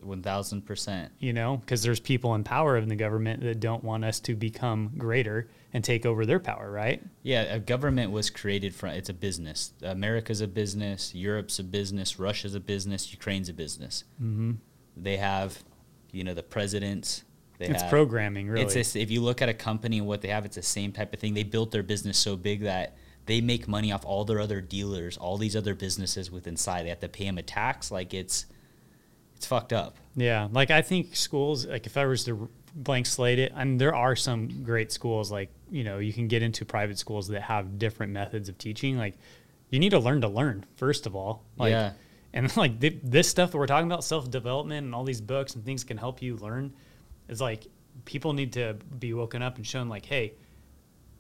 One 0.01 0.23
thousand 0.23 0.63
percent. 0.67 1.13
you 1.19 1.33
know 1.33 1.57
because 1.59 1.83
there's 1.83 2.01
people 2.01 2.35
in 2.35 2.45
power 2.45 2.77
in 2.77 2.89
the 2.89 2.97
government 2.97 3.43
that 3.43 3.61
don't 3.61 3.83
want 3.85 4.05
us 4.05 4.21
to 4.21 4.35
become 4.35 4.93
greater 4.97 5.49
and 5.73 5.83
take 5.85 6.07
over 6.07 6.25
their 6.25 6.41
power 6.41 6.71
right 6.71 7.03
Yeah, 7.23 7.43
a 7.43 7.59
government 7.59 8.11
was 8.13 8.31
created 8.31 8.75
from. 8.75 8.91
It's 8.91 9.09
a 9.11 9.13
business. 9.15 9.73
America's 9.83 10.41
a 10.41 10.47
business. 10.49 11.15
Europe's 11.15 11.59
a 11.59 11.65
business. 11.65 12.19
Russia's 12.19 12.55
a 12.55 12.61
business. 12.61 13.13
Ukraine's 13.13 13.49
a 13.51 13.53
business. 13.53 14.05
Mm-hmm. 14.23 14.53
They 14.97 15.19
have, 15.19 15.63
you 16.13 16.25
know, 16.25 16.33
the 16.33 16.43
presidents. 16.43 17.25
They 17.59 17.67
it's 17.67 17.83
have, 17.83 17.91
programming 17.91 18.49
really 18.49 18.65
It's 18.65 18.73
just, 18.75 18.97
if 18.97 19.11
you 19.11 19.21
look 19.21 19.43
at 19.43 19.51
a 19.51 19.55
company 19.55 19.99
and 19.99 20.07
what 20.07 20.23
they 20.23 20.29
have, 20.29 20.47
it's 20.47 20.57
the 20.57 20.63
same 20.63 20.93
type 20.93 21.13
of 21.13 21.21
thing. 21.21 21.35
They 21.35 21.43
built 21.43 21.73
their 21.73 21.83
business 21.83 22.17
so 22.17 22.37
big 22.37 22.63
that 22.63 22.97
they 23.27 23.41
make 23.41 23.69
money 23.69 23.93
off 23.93 24.05
all 24.05 24.25
their 24.25 24.41
other 24.41 24.61
dealers, 24.61 25.17
all 25.17 25.37
these 25.37 25.55
other 25.57 25.75
businesses 25.75 26.31
with 26.31 26.47
inside. 26.47 26.85
They 26.85 26.91
have 26.91 27.01
to 27.01 27.09
pay 27.09 27.25
them 27.25 27.39
a 27.39 27.43
tax. 27.43 27.91
Like 27.91 28.15
it's, 28.15 28.47
it's 29.37 29.47
fucked 29.47 29.73
up. 29.73 29.97
Yeah, 30.15 30.49
like 30.51 30.71
I 30.71 30.83
think 30.83 31.15
schools, 31.15 31.67
like 31.67 31.87
if 31.87 31.97
I 31.97 32.07
was 32.07 32.25
to 32.25 32.49
blank 32.75 33.07
slate 33.07 33.39
it, 33.39 33.53
I 33.55 33.63
and 33.63 33.81
there 33.81 33.95
are 33.95 34.17
some 34.17 34.63
great 34.63 34.93
schools, 34.93 35.31
like 35.31 35.51
you 35.71 35.85
know, 35.85 35.99
you 35.99 36.13
can 36.13 36.29
get 36.29 36.43
into 36.43 36.65
private 36.65 36.99
schools 36.99 37.29
that 37.29 37.43
have 37.43 37.79
different 37.79 38.13
methods 38.13 38.49
of 38.49 38.57
teaching. 38.59 38.97
Like 38.97 39.15
you 39.71 39.79
need 39.79 39.91
to 39.91 39.99
learn 39.99 40.21
to 40.21 40.29
learn 40.29 40.65
first 40.77 41.07
of 41.07 41.17
all. 41.17 41.43
Like, 41.57 41.73
Yeah. 41.73 41.93
And 42.33 42.55
like 42.57 42.81
thi- 42.81 43.01
this 43.03 43.29
stuff 43.29 43.51
that 43.53 43.59
we're 43.59 43.67
talking 43.67 43.91
about, 43.91 44.05
self 44.05 44.31
development 44.31 44.85
and 44.85 44.95
all 44.95 45.05
these 45.05 45.21
books 45.21 45.55
and 45.55 45.65
things 45.65 45.85
can 45.85 45.97
help 45.97 46.23
you 46.23 46.37
learn. 46.37 46.73
Is 47.29 47.41
like 47.41 47.67
people 48.05 48.33
need 48.35 48.53
to 48.53 48.77
be 48.99 49.13
woken 49.15 49.43
up 49.43 49.57
and 49.57 49.67
shown 49.67 49.89
like, 49.89 50.05
hey, 50.07 50.35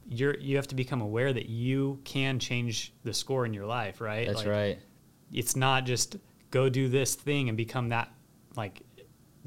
you're 0.08 0.36
you 0.38 0.56
have 0.56 0.68
to 0.68 0.74
become 0.74 1.00
aware 1.00 1.32
that 1.32 1.48
you 1.48 2.00
can 2.04 2.38
change 2.38 2.92
the 3.02 3.12
score 3.14 3.44
in 3.46 3.52
your 3.54 3.66
life, 3.66 4.00
right? 4.00 4.26
That's 4.26 4.38
Like, 4.40 4.46
right. 4.46 4.78
it's 5.32 5.56
not 5.56 5.84
just 5.84 6.16
go 6.50 6.68
do 6.68 6.88
this 6.88 7.14
thing 7.14 7.48
and 7.48 7.56
become 7.56 7.88
that 7.90 8.08
like 8.56 8.82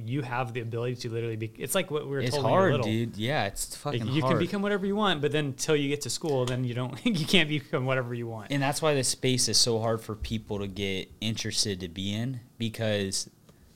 you 0.02 0.22
have 0.22 0.54
the 0.54 0.62
ability 0.62 0.96
to 0.96 1.10
literally 1.10 1.36
be 1.36 1.52
it's 1.58 1.76
like 1.76 1.92
what 1.92 2.04
we 2.06 2.10
were 2.12 2.22
It's 2.22 2.32
told 2.32 2.44
when 2.46 2.54
we 2.54 2.56
were 2.56 2.62
hard, 2.62 2.72
little. 2.74 2.86
dude. 2.88 3.18
Yeah, 3.18 3.46
it's 3.48 3.72
Like, 3.86 3.98
fucking 4.00 4.14
you 4.14 4.22
hard. 4.22 4.34
can 4.34 4.40
become 4.40 4.62
whatever 4.62 4.86
you 4.86 4.96
want 4.96 5.22
but 5.22 5.32
then 5.34 5.46
until 5.46 5.76
you 5.76 5.90
get 5.90 6.02
to 6.02 6.10
school 6.10 6.46
then 6.46 6.64
you 6.64 6.74
don't 6.74 7.06
you 7.06 7.26
can't 7.26 7.50
become 7.50 7.86
whatever 7.86 8.14
you 8.14 8.28
want 8.28 8.52
And 8.52 8.62
that's 8.62 8.82
why 8.82 8.94
this 8.94 9.10
space 9.10 9.50
is 9.50 9.58
so 9.58 9.80
hard 9.80 10.00
for 10.02 10.16
people 10.16 10.60
to 10.60 10.68
get 10.68 11.10
interested 11.20 11.80
to 11.82 11.88
be 11.90 12.14
in 12.14 12.40
because 12.58 13.30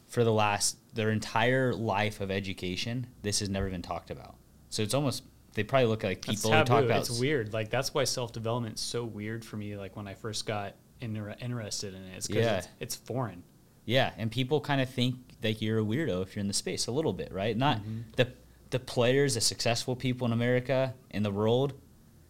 for 0.07 0.23
the 0.23 0.31
last 0.31 0.77
their 0.93 1.09
entire 1.09 1.73
life 1.73 2.21
of 2.21 2.29
education, 2.29 3.07
this 3.23 3.39
has 3.39 3.49
never 3.49 3.67
been 3.67 3.81
talked 3.81 4.11
about. 4.11 4.35
So 4.69 4.83
it's 4.83 4.93
almost 4.93 5.23
they 5.53 5.63
probably 5.63 5.87
look 5.87 6.03
like 6.03 6.21
people 6.21 6.51
who 6.51 6.63
talk 6.63 6.83
about 6.83 7.01
it's 7.01 7.19
weird 7.19 7.53
like 7.53 7.69
that's 7.69 7.93
why 7.93 8.03
self-development 8.03 8.75
is 8.75 8.81
so 8.81 9.03
weird 9.03 9.43
for 9.45 9.57
me 9.57 9.75
like 9.77 9.95
when 9.95 10.07
i 10.07 10.13
first 10.13 10.45
got 10.45 10.73
inter- 11.01 11.35
interested 11.41 11.93
in 11.93 12.01
it 12.03 12.15
it's 12.17 12.27
because 12.27 12.43
Yeah. 12.45 12.57
it's, 12.57 12.67
it's 12.79 12.95
foreign 12.95 13.43
Yeah, 13.85 14.11
and 14.17 14.31
people 14.31 14.61
kind 14.61 14.79
of 14.81 14.89
think 14.89 15.15
that 15.41 15.61
you're 15.61 15.79
a 15.79 15.83
weirdo 15.83 16.21
if 16.23 16.35
you're 16.35 16.41
in 16.41 16.47
the 16.47 16.53
space 16.53 16.87
a 16.87 16.91
little 16.91 17.11
bit, 17.11 17.31
right? 17.33 17.55
Not 17.57 17.79
Mm-hmm. 17.79 17.99
the 18.15 18.27
the 18.69 18.79
players, 18.79 19.33
the 19.35 19.41
successful 19.41 19.95
people 19.95 20.25
in 20.25 20.31
America 20.33 20.93
in 21.11 21.21
the 21.23 21.29
world, 21.31 21.73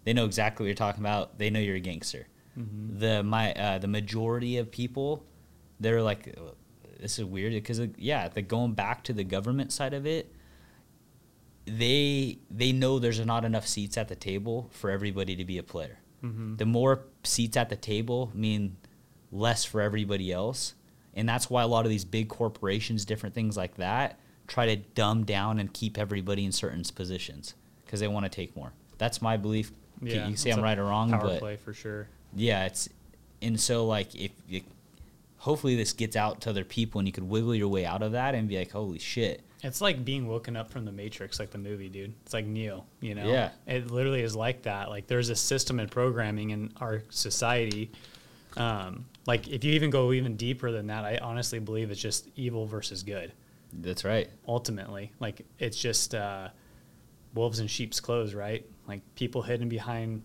they 0.03 0.13
know 0.13 0.25
exactly 0.25 0.63
what 0.63 0.67
you're 0.69 0.75
talking 0.75 1.01
about. 1.03 1.37
They 1.37 1.49
know 1.51 1.59
you're 1.59 1.75
a 1.75 1.79
gangster. 1.79 2.27
Mm-hmm. 2.59 2.97
The 2.99 3.23
my 3.23 3.53
uh, 3.53 3.77
the 3.77 3.87
majority 3.87 4.57
of 4.57 4.71
people, 4.71 5.23
they're 5.79 6.01
like, 6.01 6.35
"Uh, 6.35 6.51
this 6.99 7.19
is 7.19 7.25
weird 7.25 7.53
because 7.53 7.79
yeah, 7.97 8.27
the 8.29 8.41
going 8.41 8.73
back 8.73 9.03
to 9.05 9.13
the 9.13 9.23
government 9.23 9.71
side 9.71 9.93
of 9.93 10.05
it, 10.07 10.33
they 11.65 12.37
they 12.51 12.71
know 12.71 12.99
there's 12.99 13.23
not 13.25 13.45
enough 13.45 13.67
seats 13.67 13.97
at 13.97 14.07
the 14.07 14.15
table 14.15 14.69
for 14.71 14.89
everybody 14.89 15.35
to 15.35 15.45
be 15.45 15.57
a 15.57 15.63
player. 15.63 15.99
Mm-hmm. 16.23 16.55
The 16.57 16.65
more 16.65 17.01
seats 17.23 17.57
at 17.57 17.69
the 17.69 17.75
table 17.75 18.31
mean 18.33 18.77
less 19.31 19.63
for 19.65 19.81
everybody 19.81 20.31
else, 20.31 20.73
and 21.13 21.27
that's 21.27 21.49
why 21.49 21.61
a 21.63 21.67
lot 21.67 21.85
of 21.85 21.89
these 21.89 22.05
big 22.05 22.29
corporations, 22.29 23.05
different 23.05 23.33
things 23.35 23.57
like 23.57 23.75
that, 23.75 24.19
try 24.47 24.65
to 24.67 24.75
dumb 24.75 25.23
down 25.25 25.59
and 25.59 25.73
keep 25.73 25.97
everybody 25.97 26.45
in 26.45 26.51
certain 26.51 26.83
positions 26.95 27.55
because 27.85 27.99
they 27.99 28.07
want 28.07 28.25
to 28.25 28.29
take 28.29 28.55
more. 28.55 28.73
That's 28.97 29.21
my 29.21 29.37
belief. 29.37 29.71
You- 30.01 30.13
you 30.13 30.19
can 30.21 30.37
say 30.37 30.51
I'm 30.51 30.61
right 30.61 30.77
or 30.77 30.83
wrong, 30.85 31.11
power 31.11 31.21
but 31.21 31.39
play 31.39 31.55
for 31.55 31.73
sure 31.73 32.07
yeah, 32.35 32.65
it's 32.65 32.89
and 33.41 33.59
so 33.59 33.85
like 33.85 34.15
if 34.15 34.31
you, 34.49 34.61
hopefully 35.37 35.75
this 35.75 35.93
gets 35.93 36.15
out 36.15 36.41
to 36.41 36.49
other 36.49 36.63
people 36.65 36.99
and 36.99 37.07
you 37.07 37.11
could 37.11 37.27
wiggle 37.29 37.53
your 37.55 37.67
way 37.67 37.85
out 37.85 38.01
of 38.01 38.13
that 38.13 38.33
and 38.35 38.47
be 38.49 38.57
like, 38.57 38.71
holy 38.71 38.97
shit, 38.99 39.41
It's 39.63 39.79
like 39.81 40.03
being 40.03 40.27
woken 40.27 40.55
up 40.57 40.69
from 40.69 40.83
the 40.85 40.91
Matrix, 40.91 41.39
like 41.39 41.51
the 41.51 41.57
movie, 41.57 41.87
dude. 41.89 42.13
It's 42.25 42.33
like 42.33 42.45
Neo, 42.45 42.85
you 42.99 43.15
know? 43.15 43.25
Yeah. 43.31 43.51
It 43.65 43.89
literally 43.91 44.21
is 44.21 44.35
like 44.35 44.63
that. 44.63 44.89
Like 44.89 45.07
there's 45.07 45.29
a 45.29 45.35
system 45.35 45.79
and 45.79 45.89
programming 45.89 46.49
in 46.49 46.73
our 46.81 47.03
society. 47.09 47.91
Um, 48.57 49.05
like 49.25 49.47
if 49.47 49.63
you 49.63 49.73
even 49.73 49.89
go 49.89 50.11
even 50.11 50.35
deeper 50.35 50.71
than 50.71 50.87
that, 50.87 51.05
I 51.05 51.17
honestly 51.17 51.59
believe 51.59 51.91
it's 51.91 52.01
just 52.01 52.27
evil 52.35 52.65
versus 52.65 53.03
good. 53.03 53.31
that's 53.71 54.03
right. 54.03 54.29
Ultimately, 54.47 55.11
like 55.19 55.45
it's 55.59 55.77
just 55.79 56.13
uh, 56.13 56.49
wolves 57.33 57.59
in 57.59 57.67
sheep's 57.67 57.99
clothes, 57.99 58.35
right? 58.35 58.65
Like 58.87 59.01
people 59.15 59.41
hidden 59.41 59.69
behind 59.69 60.21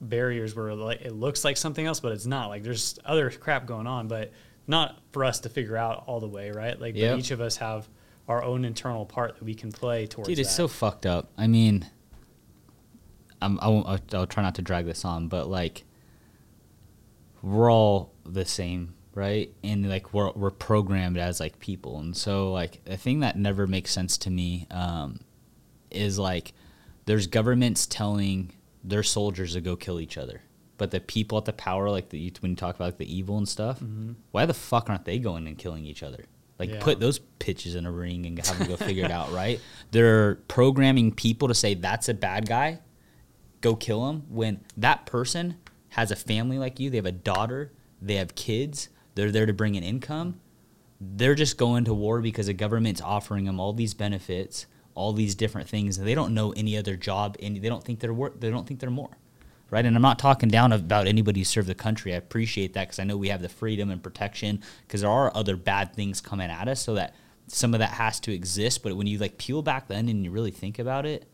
barriers 0.00 0.56
where 0.56 0.68
it 0.70 1.12
looks 1.14 1.44
like 1.44 1.56
something 1.56 1.86
else, 1.86 2.00
but 2.00 2.12
it's 2.12 2.26
not. 2.26 2.48
Like 2.48 2.62
there's 2.62 2.98
other 3.04 3.30
crap 3.30 3.66
going 3.66 3.86
on, 3.86 4.08
but 4.08 4.32
not 4.66 4.98
for 5.12 5.24
us 5.24 5.40
to 5.40 5.48
figure 5.48 5.76
out 5.76 6.04
all 6.06 6.20
the 6.20 6.26
way, 6.28 6.50
right? 6.50 6.80
Like 6.80 6.96
Yep. 6.96 7.18
each 7.18 7.30
of 7.30 7.40
us 7.40 7.56
have 7.58 7.86
our 8.28 8.42
own 8.42 8.64
internal 8.64 9.04
part 9.04 9.36
that 9.36 9.44
we 9.44 9.54
can 9.54 9.72
play 9.72 10.06
towards. 10.06 10.28
Dude, 10.28 10.38
it's 10.38 10.48
that. 10.50 10.54
so 10.54 10.68
fucked 10.68 11.06
up. 11.06 11.30
I 11.36 11.46
mean, 11.46 11.86
I'm, 13.40 13.58
I 13.60 13.68
won't, 13.68 13.86
I'll, 13.86 14.00
I'll 14.12 14.26
try 14.26 14.42
not 14.42 14.54
to 14.56 14.62
drag 14.62 14.86
this 14.86 15.04
on, 15.04 15.28
but 15.28 15.48
like, 15.48 15.84
we're 17.42 17.70
all 17.72 18.12
the 18.24 18.44
same, 18.44 18.94
right? 19.14 19.52
And 19.64 19.88
like, 19.88 20.14
we're, 20.14 20.30
we're 20.32 20.50
programmed 20.52 21.18
as 21.18 21.40
like 21.40 21.58
people. 21.58 21.98
And 21.98 22.16
so, 22.16 22.52
like, 22.52 22.84
the 22.84 22.96
thing 22.96 23.20
that 23.20 23.36
never 23.36 23.66
makes 23.66 23.90
sense 23.90 24.16
to 24.18 24.30
me 24.30 24.66
um, 24.70 25.20
is 25.90 26.18
like, 26.18 26.52
there's 27.06 27.26
governments 27.26 27.86
telling 27.86 28.52
their 28.84 29.02
soldiers 29.02 29.54
to 29.54 29.60
go 29.60 29.74
kill 29.74 30.00
each 30.00 30.16
other. 30.16 30.42
But 30.78 30.90
the 30.90 31.00
people 31.00 31.38
at 31.38 31.44
the 31.44 31.52
power, 31.52 31.90
like 31.90 32.08
the, 32.08 32.32
when 32.40 32.52
you 32.52 32.56
talk 32.56 32.76
about 32.76 32.86
like 32.86 32.98
the 32.98 33.12
evil 33.12 33.38
and 33.38 33.48
stuff, 33.48 33.82
why 34.30 34.46
the 34.46 34.54
fuck 34.54 34.88
aren't 34.88 35.04
they 35.04 35.18
going 35.18 35.46
and 35.46 35.58
killing 35.58 35.84
each 35.84 36.02
other? 36.02 36.24
Like 36.62 36.70
Yeah. 36.70 36.80
put 36.80 37.00
those 37.00 37.18
pitches 37.18 37.74
in 37.74 37.86
a 37.86 37.90
ring 37.90 38.24
and 38.24 38.38
have 38.38 38.56
them 38.56 38.68
go 38.68 38.76
figure 38.76 39.04
it 39.04 39.10
out, 39.10 39.32
right? 39.42 39.60
They're 39.90 40.36
programming 40.46 41.10
people 41.12 41.48
to 41.48 41.54
say 41.54 41.74
that's 41.74 42.08
a 42.08 42.14
bad 42.14 42.48
guy, 42.48 42.78
go 43.60 43.74
kill 43.74 44.08
him. 44.08 44.22
When 44.28 44.60
that 44.76 45.04
person 45.04 45.56
has 45.88 46.12
a 46.12 46.16
family 46.16 46.58
like 46.58 46.78
you, 46.78 46.88
they 46.88 46.98
have 46.98 47.04
a 47.06 47.10
daughter, 47.10 47.72
they 48.00 48.14
have 48.14 48.36
kids, 48.36 48.90
they're 49.16 49.32
there 49.32 49.46
to 49.46 49.52
bring 49.52 49.76
an 49.76 49.82
income. 49.82 50.40
They're 51.00 51.34
just 51.34 51.56
going 51.56 51.84
to 51.86 51.94
war 51.94 52.20
because 52.20 52.46
the 52.46 52.52
government's 52.54 53.00
offering 53.00 53.44
them 53.46 53.58
all 53.58 53.72
these 53.72 53.92
benefits, 53.92 54.66
all 54.94 55.12
these 55.12 55.34
different 55.34 55.68
things, 55.68 55.98
and 55.98 56.06
they 56.06 56.14
don't 56.14 56.32
know 56.32 56.52
any 56.52 56.76
other 56.76 56.94
job, 56.96 57.36
and 57.42 57.56
they 57.56 57.68
don't 57.68 57.82
think 57.82 57.98
they're 57.98 58.14
wor- 58.14 58.34
they 58.38 58.50
don't 58.50 58.68
think 58.68 58.78
they're 58.78 58.88
more 58.88 59.10
right? 59.72 59.84
And 59.86 59.96
I'm 59.96 60.02
not 60.02 60.18
talking 60.20 60.50
down 60.50 60.70
about 60.70 61.06
anybody 61.08 61.40
who 61.40 61.44
served 61.44 61.66
the 61.66 61.74
country. 61.74 62.12
I 62.12 62.16
appreciate 62.18 62.74
that 62.74 62.84
because 62.88 62.98
I 63.00 63.04
know 63.04 63.16
we 63.16 63.28
have 63.28 63.40
the 63.42 63.48
freedom 63.48 63.90
and 63.90 64.00
protection 64.02 64.62
because 64.86 65.00
there 65.00 65.10
are 65.10 65.34
other 65.34 65.56
bad 65.56 65.94
things 65.94 66.20
coming 66.20 66.50
at 66.50 66.68
us, 66.68 66.80
so 66.80 66.94
that 66.94 67.14
some 67.48 67.72
of 67.74 67.80
that 67.80 67.90
has 67.90 68.20
to 68.20 68.32
exist. 68.32 68.82
But 68.82 68.94
when 68.96 69.06
you 69.08 69.18
like 69.18 69.38
peel 69.38 69.62
back 69.62 69.88
the 69.88 69.96
onion 69.96 70.18
and 70.18 70.24
you 70.24 70.30
really 70.30 70.50
think 70.52 70.78
about 70.78 71.06
it, 71.06 71.26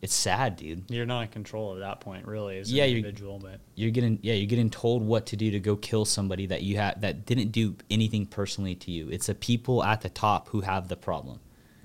it's 0.00 0.14
sad, 0.14 0.56
dude. 0.56 0.90
You're 0.90 1.06
not 1.06 1.20
in 1.20 1.28
control 1.28 1.74
at 1.74 1.80
that 1.80 2.00
point, 2.00 2.26
really, 2.26 2.58
as 2.58 2.72
Yeah, 2.72 2.84
an 2.84 2.90
you're- 2.90 2.98
individual. 3.00 3.38
But 3.38 3.60
You're 3.76 3.90
getting 3.92 4.18
yeah, 4.22 4.34
you're 4.34 4.46
getting 4.48 4.70
told 4.70 5.02
what 5.02 5.26
to 5.26 5.36
do 5.36 5.50
to 5.52 5.60
go 5.60 5.76
kill 5.76 6.04
somebody 6.06 6.46
that 6.46 6.62
you 6.62 6.76
had 6.78 7.02
that 7.02 7.26
didn't 7.26 7.52
do 7.52 7.76
anything 7.90 8.24
personally 8.26 8.74
to 8.76 8.90
you. 8.90 9.08
It's 9.10 9.26
the 9.26 9.34
people 9.34 9.84
at 9.84 10.00
the 10.00 10.08
top 10.08 10.48
who 10.48 10.62
have 10.62 10.88
the 10.88 10.96
problem. 10.96 11.38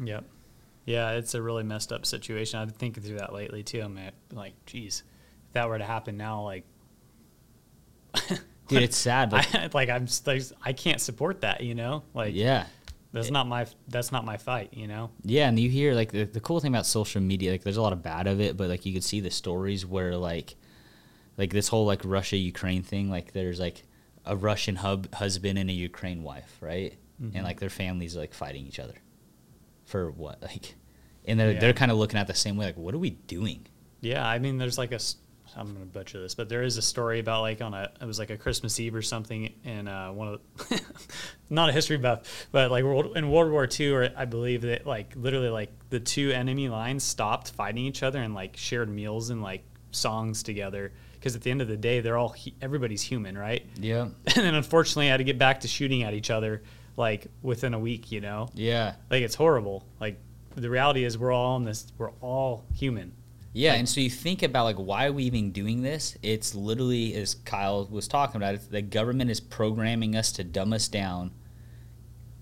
yep, 0.03 0.23
yeah, 0.85 1.11
it's 1.11 1.35
a 1.35 1.41
really 1.41 1.63
messed 1.63 1.91
up 1.91 2.05
situation. 2.05 2.57
I've 2.59 2.69
been 2.69 2.77
thinking 2.77 3.03
through 3.03 3.17
that 3.19 3.33
lately 3.33 3.61
too. 3.63 3.81
I'm 3.81 3.97
at- 3.97 4.13
like, 4.31 4.53
geez, 4.65 5.03
that 5.57 5.67
were 5.69 5.77
to 5.77 5.85
happen 5.85 6.17
now, 6.17 6.43
like, 6.43 6.63
Dude, 8.67 8.83
it's 8.83 8.97
sad. 8.97 9.31
Like, 9.31 9.53
I, 9.55 9.69
like 9.73 9.89
I'm, 9.89 10.07
like, 10.25 10.43
I 10.63 10.73
can't 10.73 11.01
support 11.01 11.41
that. 11.41 11.61
You 11.61 11.75
know, 11.75 12.03
like, 12.13 12.33
yeah. 12.35 12.65
that's 13.13 13.31
not 13.31 13.47
my, 13.47 13.65
that's 13.87 14.11
not 14.11 14.25
my 14.25 14.37
fight. 14.37 14.73
You 14.73 14.87
know, 14.87 15.11
Yeah, 15.23 15.47
and 15.47 15.59
you 15.59 15.69
hear 15.69 15.93
like 15.93 16.11
the, 16.11 16.25
the 16.25 16.39
cool 16.39 16.59
thing 16.59 16.71
about 16.73 16.85
social 16.85 17.21
media, 17.21 17.51
like 17.51 17.63
there's 17.63 17.77
a 17.77 17.81
lot 17.81 17.93
of 17.93 18.03
bad 18.03 18.27
of 18.27 18.39
it, 18.39 18.57
but 18.57 18.69
like 18.69 18.85
you 18.85 18.93
could 18.93 19.03
see 19.03 19.19
the 19.19 19.31
stories 19.31 19.85
where 19.85 20.15
like 20.15 20.55
like 21.37 21.51
this 21.51 21.67
whole 21.67 21.85
like 21.85 22.01
Russia 22.03 22.37
Ukraine 22.37 22.83
thing, 22.83 23.09
like 23.09 23.33
there's 23.33 23.59
like 23.59 23.83
a 24.25 24.35
Russian 24.35 24.75
hub 24.75 25.13
husband 25.15 25.57
and 25.57 25.69
a 25.69 25.73
Ukraine 25.73 26.23
wife, 26.23 26.57
right? 26.61 26.97
And 27.19 27.33
mm-hmm. 27.33 27.43
like 27.43 27.59
their 27.59 27.69
families 27.69 28.15
are 28.15 28.19
like 28.19 28.33
fighting 28.33 28.67
each 28.67 28.79
other. 28.79 28.95
For 29.85 30.11
what? 30.11 30.41
Like 30.41 30.75
and 31.27 31.39
they're 31.39 31.51
Yeah. 31.51 31.59
they're 31.59 31.73
kind 31.73 31.91
of 31.91 31.97
looking 31.97 32.17
at 32.17 32.27
the 32.27 32.33
same 32.33 32.55
way, 32.57 32.67
like, 32.67 32.77
what 32.77 32.95
are 32.95 32.99
we 32.99 33.11
doing? 33.11 33.67
Yeah, 34.01 34.25
I 34.25 34.39
mean, 34.39 34.57
there's 34.57 34.77
like 34.77 34.93
a. 34.93 34.99
I'm 35.55 35.73
gonna 35.73 35.85
butcher 35.85 36.19
this, 36.19 36.35
but 36.35 36.49
there 36.49 36.63
is 36.63 36.77
a 36.77 36.81
story 36.81 37.19
about 37.19 37.41
like 37.41 37.61
on 37.61 37.73
a 37.73 37.91
it 38.01 38.05
was 38.05 38.19
like 38.19 38.29
a 38.29 38.37
Christmas 38.37 38.79
Eve 38.79 38.95
or 38.95 39.01
something 39.01 39.53
in 39.63 39.87
uh, 39.87 40.11
one 40.11 40.27
of 40.27 40.41
the, 40.69 40.81
not 41.49 41.69
a 41.69 41.71
history 41.71 41.97
buff, 41.97 42.47
but 42.51 42.71
like 42.71 42.83
world, 42.83 43.15
in 43.15 43.29
World 43.29 43.51
War 43.51 43.67
II, 43.67 43.91
or 43.91 44.09
I 44.15 44.25
believe 44.25 44.61
that 44.63 44.85
like 44.85 45.13
literally 45.15 45.49
like 45.49 45.71
the 45.89 45.99
two 45.99 46.31
enemy 46.31 46.69
lines 46.69 47.03
stopped 47.03 47.51
fighting 47.51 47.85
each 47.85 48.03
other 48.03 48.19
and 48.19 48.33
like 48.33 48.57
shared 48.57 48.89
meals 48.89 49.29
and 49.29 49.41
like 49.41 49.63
songs 49.91 50.43
together 50.43 50.91
because 51.13 51.35
at 51.35 51.41
the 51.41 51.51
end 51.51 51.61
of 51.61 51.67
the 51.67 51.77
day 51.77 51.99
they're 51.99 52.17
all 52.17 52.35
everybody's 52.61 53.01
human, 53.01 53.37
right? 53.37 53.65
Yeah, 53.75 54.01
And 54.35 54.45
then 54.45 54.55
unfortunately, 54.55 55.07
I 55.07 55.11
had 55.11 55.17
to 55.17 55.23
get 55.23 55.37
back 55.37 55.61
to 55.61 55.67
shooting 55.67 56.03
at 56.03 56.13
each 56.13 56.29
other 56.29 56.63
like 56.95 57.27
within 57.41 57.73
a 57.73 57.79
week. 57.79 58.11
You 58.11 58.21
know, 58.21 58.49
yeah, 58.53 58.95
like 59.09 59.23
it's 59.23 59.35
horrible. 59.35 59.85
Like 59.99 60.19
the 60.55 60.69
reality 60.69 61.03
is 61.03 61.17
we're 61.17 61.31
all 61.31 61.57
in 61.57 61.63
this. 61.63 61.87
We're 61.97 62.11
all 62.21 62.65
human. 62.73 63.13
Yeah. 63.53 63.73
And 63.73 63.87
so 63.87 64.01
you 64.01 64.09
think 64.09 64.43
about 64.43 64.65
like 64.65 64.77
why 64.77 65.07
are 65.07 65.13
we 65.13 65.23
even 65.23 65.51
doing 65.51 65.81
this? 65.81 66.17
It's 66.21 66.53
literally 66.53 67.15
as 67.15 67.35
Kyle 67.35 67.85
was 67.85 68.07
talking 68.07 68.37
about. 68.37 68.55
It's 68.55 68.67
the 68.67 68.81
government 68.81 69.31
is 69.31 69.39
programming 69.39 70.15
us 70.15 70.31
to 70.33 70.43
dumb 70.43 70.73
us 70.73 70.87
down. 70.87 71.31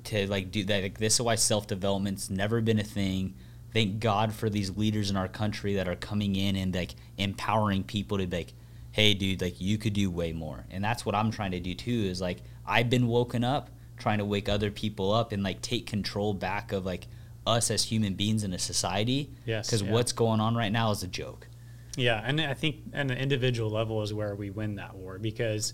To 0.06 0.28
like 0.28 0.52
do 0.52 0.64
that. 0.66 0.84
Like 0.84 0.98
this 0.98 1.16
is 1.16 1.22
why 1.22 1.36
self 1.36 1.68
development's 1.68 2.30
never 2.30 2.62
been 2.62 2.80
a 2.80 2.84
thing. 2.84 3.36
Thank 3.74 4.00
God 4.00 4.34
for 4.34 4.50
these 4.50 4.78
leaders 4.78 5.10
in 5.10 5.18
our 5.18 5.28
country 5.28 5.76
that 5.76 5.88
are 5.88 5.96
coming 5.96 6.36
in 6.36 6.56
and 6.56 6.74
like 6.74 6.96
empowering 7.18 7.84
people 7.84 8.18
to 8.18 8.28
be 8.28 8.38
like, 8.38 8.54
hey, 8.92 9.14
dude, 9.14 9.42
like 9.42 9.60
you 9.60 9.78
could 9.78 9.94
do 9.94 10.10
way 10.10 10.32
more. 10.32 10.66
And 10.72 10.84
that's 10.84 11.06
what 11.06 11.16
I'm 11.16 11.32
trying 11.32 11.52
to 11.52 11.60
do 11.60 11.74
too. 11.74 11.92
Is 12.10 12.22
like 12.22 12.40
I've 12.66 12.90
been 12.90 13.08
woken 13.08 13.44
up 13.44 13.70
trying 13.98 14.18
to 14.18 14.26
wake 14.26 14.50
other 14.50 14.72
people 14.72 15.12
up 15.12 15.32
and 15.32 15.44
like 15.44 15.62
take 15.62 15.86
control 15.88 16.34
back 16.34 16.72
of 16.72 16.86
like 16.86 17.08
us 17.46 17.70
as 17.72 17.84
human 17.84 18.14
beings 18.16 18.44
in 18.44 18.54
a 18.54 18.60
society. 18.60 19.30
Yes, 19.46 19.68
Because 19.68 19.82
yeah. 19.84 19.92
what's 19.92 20.12
going 20.12 20.40
on 20.40 20.56
right 20.56 20.72
now 20.72 20.92
is 20.92 21.04
a 21.04 21.08
joke. 21.08 21.48
Yeah, 21.98 22.22
and 22.24 22.42
I 22.42 22.54
think 22.54 22.78
at 22.94 23.10
an 23.10 23.18
individual 23.18 23.70
level 23.70 24.02
is 24.02 24.14
where 24.14 24.36
we 24.36 24.50
win 24.50 24.76
that 24.76 24.96
war 24.96 25.18
because 25.18 25.74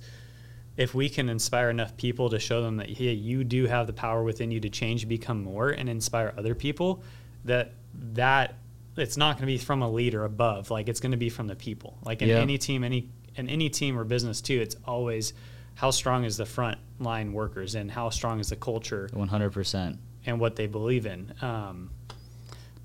if 0.78 0.94
we 0.94 1.10
can 1.10 1.30
inspire 1.30 1.70
enough 1.70 1.98
people 1.98 2.30
to 2.30 2.40
show 2.40 2.62
them 2.62 2.78
that 2.78 2.90
hey, 2.90 3.12
you 3.14 3.44
do 3.44 3.66
have 3.66 3.88
the 3.88 3.94
power 3.94 4.24
within 4.24 4.52
you 4.52 4.60
to 4.60 4.70
change, 4.70 5.08
become 5.08 5.44
more, 5.44 5.70
and 5.70 5.90
inspire 5.90 6.34
other 6.38 6.54
people, 6.56 7.02
that 7.46 7.74
that 8.14 8.56
it's 8.98 9.18
not 9.18 9.38
going 9.38 9.42
to 9.48 9.54
be 9.54 9.58
from 9.58 9.82
a 9.82 9.90
leader 9.90 10.24
above, 10.26 10.70
like 10.70 10.90
it's 10.90 11.00
going 11.00 11.12
to 11.12 11.18
be 11.18 11.30
from 11.30 11.48
the 11.48 11.56
people. 11.56 11.98
Like 12.06 12.22
in 12.22 12.30
Yeah. 12.30 12.36
any 12.40 12.58
team, 12.58 12.84
any 12.84 13.10
in 13.36 13.50
any 13.50 13.70
team 13.70 13.98
or 13.98 14.04
business 14.04 14.42
too, 14.42 14.60
it's 14.62 14.76
always 14.86 15.34
how 15.76 15.90
strong 15.90 16.26
is 16.26 16.38
the 16.38 16.46
front 16.46 16.78
line 17.00 17.34
workers 17.34 17.74
and 17.76 17.90
how 17.90 18.10
strong 18.10 18.40
is 18.40 18.50
the 18.50 18.56
culture 18.58 19.10
100%. 19.14 19.98
And 20.26 20.40
what 20.40 20.56
they 20.56 20.68
believe 20.68 21.06
in. 21.06 21.34
Um, 21.42 21.92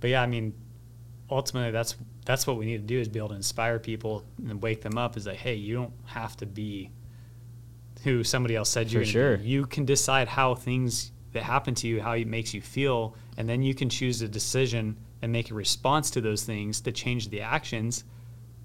but 0.00 0.10
yeah, 0.10 0.22
I 0.22 0.26
mean, 0.26 0.54
ultimately, 1.30 1.70
that's 1.70 1.96
that's 2.24 2.46
what 2.46 2.56
we 2.56 2.66
need 2.66 2.78
to 2.78 2.86
do 2.86 2.98
is 2.98 3.08
be 3.08 3.18
able 3.18 3.28
to 3.30 3.34
inspire 3.34 3.78
people 3.78 4.24
and 4.48 4.60
wake 4.62 4.82
them 4.82 4.98
up. 4.98 5.16
Is 5.16 5.26
like, 5.26 5.38
hey, 5.38 5.54
you 5.54 5.74
don't 5.74 5.92
have 6.06 6.36
to 6.38 6.46
be 6.46 6.90
who 8.04 8.22
somebody 8.24 8.56
else 8.56 8.68
said 8.70 8.90
you're 8.90 9.02
For 9.02 9.10
sure. 9.10 9.36
be. 9.38 9.48
You 9.48 9.66
can 9.66 9.84
decide 9.84 10.28
how 10.28 10.54
things 10.54 11.12
that 11.32 11.42
happen 11.42 11.74
to 11.76 11.88
you, 11.88 12.00
how 12.00 12.12
it 12.12 12.26
makes 12.26 12.54
you 12.54 12.60
feel, 12.60 13.16
and 13.36 13.48
then 13.48 13.62
you 13.62 13.74
can 13.74 13.88
choose 13.88 14.22
a 14.22 14.28
decision 14.28 14.96
and 15.22 15.32
make 15.32 15.50
a 15.50 15.54
response 15.54 16.10
to 16.10 16.20
those 16.20 16.44
things 16.44 16.80
to 16.82 16.92
change 16.92 17.28
the 17.30 17.40
actions, 17.40 18.04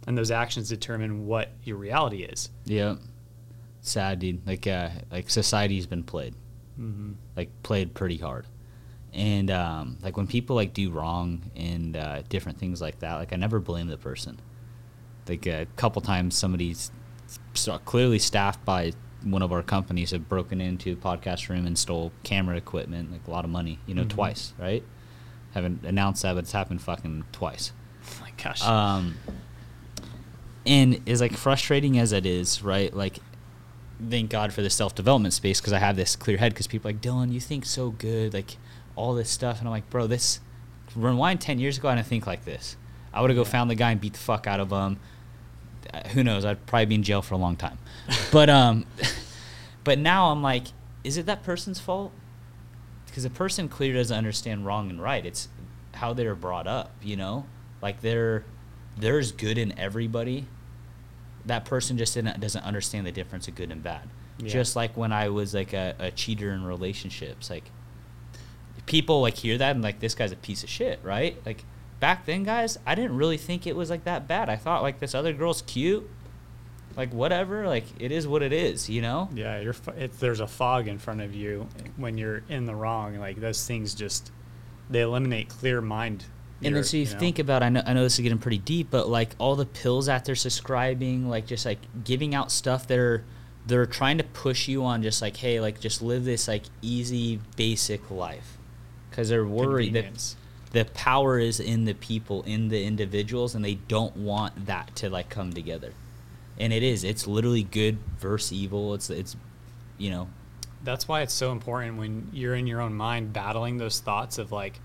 and 0.07 0.17
those 0.17 0.31
actions 0.31 0.69
determine 0.69 1.25
what 1.25 1.49
your 1.63 1.77
reality 1.77 2.23
is. 2.23 2.49
Yep. 2.65 2.99
Sad, 3.81 4.19
dude. 4.19 4.45
Like, 4.45 4.67
uh, 4.67 4.89
like 5.11 5.29
society's 5.29 5.87
been 5.87 6.03
played. 6.03 6.35
Mm-hmm. 6.79 7.11
like 7.35 7.49
played 7.63 7.93
pretty 7.93 8.17
hard 8.17 8.47
and 9.13 9.51
um, 9.51 9.97
like 10.01 10.15
when 10.17 10.25
people 10.27 10.55
like 10.55 10.73
do 10.73 10.89
wrong 10.89 11.41
and 11.55 11.97
uh, 11.97 12.21
different 12.29 12.57
things 12.57 12.81
like 12.81 12.99
that 12.99 13.15
like 13.15 13.33
i 13.33 13.35
never 13.35 13.59
blame 13.59 13.87
the 13.87 13.97
person 13.97 14.39
like 15.27 15.45
a 15.45 15.67
couple 15.75 16.01
times 16.01 16.35
somebody's 16.35 16.91
so 17.53 17.77
clearly 17.79 18.17
staffed 18.19 18.63
by 18.65 18.91
one 19.23 19.41
of 19.41 19.51
our 19.51 19.61
companies 19.61 20.11
have 20.11 20.27
broken 20.29 20.59
into 20.61 20.93
a 20.93 20.95
podcast 20.95 21.47
room 21.49 21.65
and 21.67 21.77
stole 21.77 22.11
camera 22.23 22.55
equipment 22.57 23.11
like 23.11 23.21
a 23.27 23.31
lot 23.31 23.43
of 23.45 23.51
money 23.51 23.79
you 23.85 23.93
know 23.93 24.03
Mhm. 24.03 24.09
twice 24.09 24.53
right 24.57 24.83
haven't 25.53 25.83
announced 25.85 26.21
that 26.23 26.33
but 26.33 26.39
it's 26.45 26.53
happened 26.53 26.81
fucking 26.81 27.23
twice 27.31 27.71
Oh 28.03 28.21
my 28.21 28.31
gosh. 28.41 28.63
um, 28.63 29.15
and 30.65 31.01
as 31.07 31.21
like 31.21 31.33
frustrating 31.33 31.97
as 31.97 32.11
it 32.11 32.25
is, 32.25 32.61
right? 32.63 32.93
Like, 32.93 33.19
thank 34.09 34.29
God 34.29 34.53
for 34.53 34.61
the 34.61 34.69
self 34.69 34.95
development 34.95 35.33
space 35.33 35.59
because 35.59 35.73
I 35.73 35.79
have 35.79 35.95
this 35.95 36.15
clear 36.15 36.37
head. 36.37 36.53
Because 36.53 36.67
people 36.67 36.89
are 36.89 36.93
like 36.93 37.01
Dylan, 37.01 37.31
you 37.31 37.39
think 37.39 37.65
so 37.65 37.91
good, 37.91 38.33
like 38.33 38.57
all 38.95 39.13
this 39.13 39.29
stuff, 39.29 39.59
and 39.59 39.67
I'm 39.67 39.71
like, 39.71 39.89
bro, 39.89 40.07
this 40.07 40.39
rewind 40.95 41.41
ten 41.41 41.59
years 41.59 41.77
ago, 41.77 41.89
I 41.89 41.95
didn't 41.95 42.07
think 42.07 42.27
like 42.27 42.45
this. 42.45 42.77
I 43.13 43.21
would 43.21 43.29
have 43.29 43.37
go 43.37 43.43
found 43.43 43.69
the 43.69 43.75
guy 43.75 43.91
and 43.91 43.99
beat 43.99 44.13
the 44.13 44.19
fuck 44.19 44.47
out 44.47 44.59
of 44.59 44.71
him. 44.71 44.99
Who 46.13 46.23
knows? 46.23 46.45
I'd 46.45 46.65
probably 46.65 46.85
be 46.85 46.95
in 46.95 47.03
jail 47.03 47.21
for 47.21 47.33
a 47.33 47.37
long 47.37 47.55
time. 47.55 47.77
but 48.31 48.49
um, 48.49 48.85
but 49.83 49.99
now 49.99 50.31
I'm 50.31 50.41
like, 50.41 50.67
is 51.03 51.17
it 51.17 51.25
that 51.25 51.43
person's 51.43 51.79
fault? 51.79 52.11
Because 53.05 53.23
the 53.23 53.29
person 53.29 53.67
clearly 53.67 53.97
doesn't 53.97 54.17
understand 54.17 54.65
wrong 54.65 54.89
and 54.89 55.01
right. 55.01 55.25
It's 55.25 55.49
how 55.93 56.13
they're 56.13 56.35
brought 56.35 56.67
up, 56.67 56.91
you 57.01 57.17
know? 57.17 57.45
Like 57.81 58.01
they're 58.01 58.45
there's 58.97 59.31
good 59.31 59.57
in 59.57 59.77
everybody. 59.77 60.47
That 61.45 61.65
person 61.65 61.97
just 61.97 62.13
didn't, 62.13 62.39
doesn't 62.39 62.63
understand 62.63 63.05
the 63.07 63.11
difference 63.11 63.47
of 63.47 63.55
good 63.55 63.71
and 63.71 63.81
bad. 63.81 64.09
Yeah. 64.37 64.49
Just 64.49 64.75
like 64.75 64.95
when 64.95 65.11
I 65.11 65.29
was 65.29 65.53
like 65.53 65.73
a, 65.73 65.95
a 65.99 66.11
cheater 66.11 66.51
in 66.51 66.63
relationships, 66.63 67.49
like 67.49 67.65
people 68.85 69.21
like 69.21 69.37
hear 69.37 69.57
that 69.57 69.75
and 69.75 69.83
like 69.83 69.99
this 69.99 70.15
guy's 70.15 70.31
a 70.31 70.35
piece 70.35 70.63
of 70.63 70.69
shit, 70.69 70.99
right? 71.03 71.37
Like 71.45 71.63
back 71.99 72.25
then, 72.25 72.43
guys, 72.43 72.77
I 72.85 72.95
didn't 72.95 73.15
really 73.15 73.37
think 73.37 73.65
it 73.65 73.75
was 73.75 73.89
like 73.89 74.03
that 74.05 74.27
bad. 74.27 74.49
I 74.49 74.55
thought 74.55 74.81
like 74.81 74.99
this 74.99 75.15
other 75.15 75.33
girl's 75.33 75.61
cute, 75.61 76.09
like 76.97 77.13
whatever, 77.13 77.67
like 77.67 77.85
it 77.99 78.11
is 78.11 78.27
what 78.27 78.41
it 78.41 78.53
is, 78.53 78.89
you 78.89 79.01
know? 79.01 79.29
Yeah, 79.33 79.59
you're. 79.59 79.75
If 79.97 80.19
there's 80.19 80.39
a 80.39 80.47
fog 80.47 80.87
in 80.87 80.97
front 80.97 81.21
of 81.21 81.33
you 81.33 81.67
when 81.97 82.17
you're 82.17 82.43
in 82.49 82.65
the 82.65 82.75
wrong, 82.75 83.17
like 83.17 83.39
those 83.39 83.65
things 83.65 83.95
just 83.95 84.31
they 84.89 85.01
eliminate 85.01 85.49
clear 85.49 85.81
mind. 85.81 86.25
And 86.63 86.75
then 86.75 86.83
so 86.83 86.97
you, 86.97 87.05
know? 87.05 87.17
think 87.17 87.39
about 87.39 87.63
I 87.63 87.69
know 87.69 87.81
I 87.85 87.93
know 87.93 88.03
this 88.03 88.15
is 88.15 88.19
getting 88.19 88.37
pretty 88.37 88.59
deep, 88.59 88.89
but 88.91 89.09
like 89.09 89.29
all 89.37 89.55
the 89.55 89.65
pills 89.65 90.07
that 90.07 90.25
they're 90.25 90.35
subscribing, 90.35 91.29
like 91.29 91.47
just 91.47 91.65
like 91.65 91.79
giving 92.03 92.35
out 92.35 92.51
stuff 92.51 92.87
that 92.87 92.99
are 92.99 93.23
they're 93.65 93.85
trying 93.85 94.17
to 94.17 94.23
push 94.23 94.67
you 94.67 94.83
on 94.83 95.03
just 95.03 95.21
like 95.21 95.37
hey 95.37 95.59
like 95.59 95.79
just 95.79 96.01
live 96.01 96.25
this 96.25 96.47
like 96.47 96.63
easy 96.81 97.39
basic 97.55 98.09
life 98.09 98.57
because 99.11 99.29
they're 99.29 99.45
worried 99.45 99.93
that 99.93 100.35
the 100.71 100.85
power 100.93 101.37
is 101.37 101.59
in 101.59 101.85
the 101.85 101.93
people 101.93 102.41
in 102.43 102.69
the 102.69 102.83
individuals 102.83 103.53
and 103.53 103.63
they 103.63 103.75
don't 103.75 104.17
want 104.17 104.65
that 104.65 104.95
to 104.95 105.09
like 105.09 105.29
come 105.29 105.53
together 105.53 105.93
and 106.57 106.73
it 106.73 106.81
is 106.81 107.03
it's 107.03 107.27
literally 107.27 107.61
good 107.63 107.97
versus 108.17 108.51
evil 108.53 108.93
it's 108.95 109.09
it's 109.09 109.35
you 109.97 110.09
know 110.09 110.27
That's 110.83 111.07
why 111.07 111.21
it's 111.21 111.33
so 111.33 111.51
important 111.51 111.97
when 111.97 112.29
you're 112.33 112.55
in 112.55 112.65
your 112.65 112.81
own 112.81 112.93
mind 112.95 113.33
battling 113.33 113.77
those 113.77 113.99
thoughts 113.99 114.39
of 114.39 114.51
like, 114.51 114.79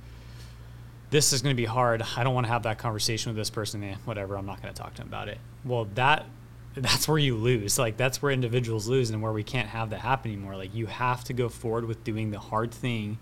this 1.09 1.33
is 1.33 1.41
going 1.41 1.55
to 1.57 1.63
be 1.63 1.65
hard. 1.65 2.03
I 2.17 2.23
don't 2.25 2.35
want 2.35 2.47
to 2.47 2.53
have 2.53 2.65
that 2.65 2.79
conversation 2.79 3.31
with 3.31 3.37
this 3.37 3.49
person. 3.49 3.83
Eh, 3.83 3.95
whatever. 4.05 4.37
I'm 4.37 4.45
not 4.45 4.61
going 4.61 4.75
to 4.75 4.79
talk 4.83 4.95
to 4.97 5.03
him 5.03 5.09
about 5.09 5.29
it. 5.29 5.39
Well, 5.65 5.87
that 5.95 6.27
that's 6.75 7.09
where 7.09 7.17
you 7.17 7.37
lose. 7.37 7.79
Like 7.79 7.97
that's 7.97 8.21
where 8.21 8.31
individuals 8.33 8.89
lose, 8.89 9.09
and 9.11 9.23
where 9.23 9.33
we 9.33 9.43
can't 9.43 9.69
have 9.69 9.91
that 9.91 10.01
happen 10.01 10.33
anymore. 10.33 10.57
Like 10.57 10.75
you 10.75 10.87
have 10.87 11.25
to 11.25 11.33
go 11.33 11.49
forward 11.49 11.87
with 11.87 12.05
doing 12.05 12.31
the 12.31 12.39
hard 12.39 12.73
thing, 12.73 13.19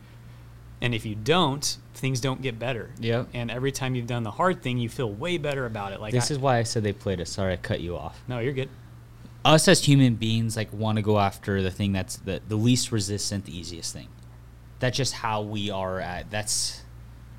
and 0.81 0.95
if 0.95 1.07
you 1.07 1.15
don't, 1.15 1.77
things 1.95 2.21
don't 2.21 2.43
get 2.43 2.59
better. 2.59 2.91
Yep. 3.01 3.29
And 3.33 3.51
every 3.51 3.73
time 3.73 3.95
you've 3.95 4.07
done 4.07 4.23
the 4.23 4.31
hard 4.33 4.63
thing, 4.63 4.79
you 4.79 4.89
feel 4.89 5.11
way 5.11 5.39
better 5.39 5.65
about 5.67 5.93
it. 5.93 6.01
Like 6.01 6.13
this 6.13 6.31
I- 6.31 6.35
is 6.35 6.39
why 6.39 6.59
i 6.59 6.63
said 6.63 6.83
they 6.83 6.93
played 6.93 7.21
us 7.21 7.31
sorry 7.31 7.53
i 7.55 7.57
cut 7.57 7.81
you 7.81 7.97
off 7.97 8.21
no, 8.29 8.39
you're 8.41 8.53
good. 8.53 8.69
us 9.45 9.69
as 9.69 9.85
human 9.85 10.15
beings 10.17 10.57
like 10.57 10.73
want 10.73 10.97
to 10.97 11.03
go 11.03 11.19
after 11.19 11.63
the 11.63 11.71
thing 11.71 11.93
that's 11.93 12.17
the, 12.17 12.41
the 12.49 12.57
least 12.57 12.93
resistant 12.93 13.45
the 13.45 13.57
easiest 13.57 13.93
thing 13.93 14.09
that's 14.81 14.97
just 14.97 15.15
how 15.15 15.41
we 15.43 15.71
are 15.71 16.01
at 16.01 16.31
that's 16.31 16.83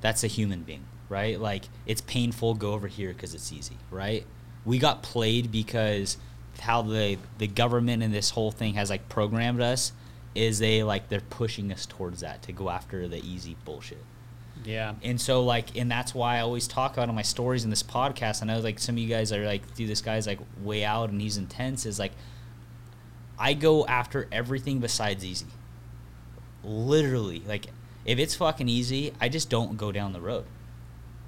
that's 0.00 0.24
a 0.24 0.26
human 0.26 0.62
being 0.62 0.84
right 1.08 1.40
like 1.40 1.64
it's 1.86 2.00
painful 2.00 2.54
go 2.54 2.72
over 2.72 2.88
here 2.88 3.12
because 3.12 3.34
it's 3.34 3.52
easy 3.52 3.76
right 3.90 4.24
we 4.64 4.78
got 4.78 5.02
played 5.02 5.52
because 5.52 6.16
how 6.60 6.82
the 6.82 7.18
the 7.38 7.46
government 7.46 8.02
and 8.02 8.12
this 8.14 8.30
whole 8.30 8.50
thing 8.50 8.74
has 8.74 8.88
like 8.90 9.08
programmed 9.08 9.60
us 9.60 9.92
is 10.36 10.58
they 10.58 10.82
like 10.82 11.08
they're 11.08 11.20
pushing 11.20 11.72
us 11.72 11.86
towards 11.86 12.20
that 12.20 12.42
to 12.42 12.52
go 12.52 12.68
after 12.70 13.08
the 13.08 13.18
easy 13.24 13.56
bullshit 13.64 14.02
Yeah. 14.64 14.94
and 15.02 15.20
so 15.20 15.42
like 15.44 15.76
and 15.76 15.90
that's 15.90 16.14
why 16.14 16.36
I 16.36 16.40
always 16.40 16.66
talk 16.68 16.92
about 16.94 17.08
in 17.08 17.14
my 17.14 17.22
stories 17.22 17.64
in 17.64 17.70
this 17.70 17.82
podcast. 17.82 18.42
I 18.42 18.46
know 18.46 18.58
like 18.60 18.78
some 18.78 18.94
of 18.94 18.98
you 18.98 19.08
guys 19.08 19.32
are 19.32 19.44
like, 19.46 19.74
dude, 19.74 19.88
this 19.88 20.00
guy's 20.02 20.26
like 20.26 20.38
way 20.62 20.84
out 20.84 21.10
and 21.10 21.20
he's 21.20 21.36
intense. 21.36 21.86
Is 21.86 21.98
like 21.98 22.12
I 23.38 23.52
go 23.54 23.84
after 23.86 24.28
everything 24.32 24.78
besides 24.80 25.24
easy. 25.24 25.46
Literally, 26.64 27.42
like 27.46 27.66
if 28.04 28.18
it's 28.18 28.34
fucking 28.34 28.68
easy, 28.68 29.12
I 29.20 29.28
just 29.28 29.50
don't 29.50 29.76
go 29.76 29.92
down 29.92 30.12
the 30.12 30.20
road. 30.20 30.44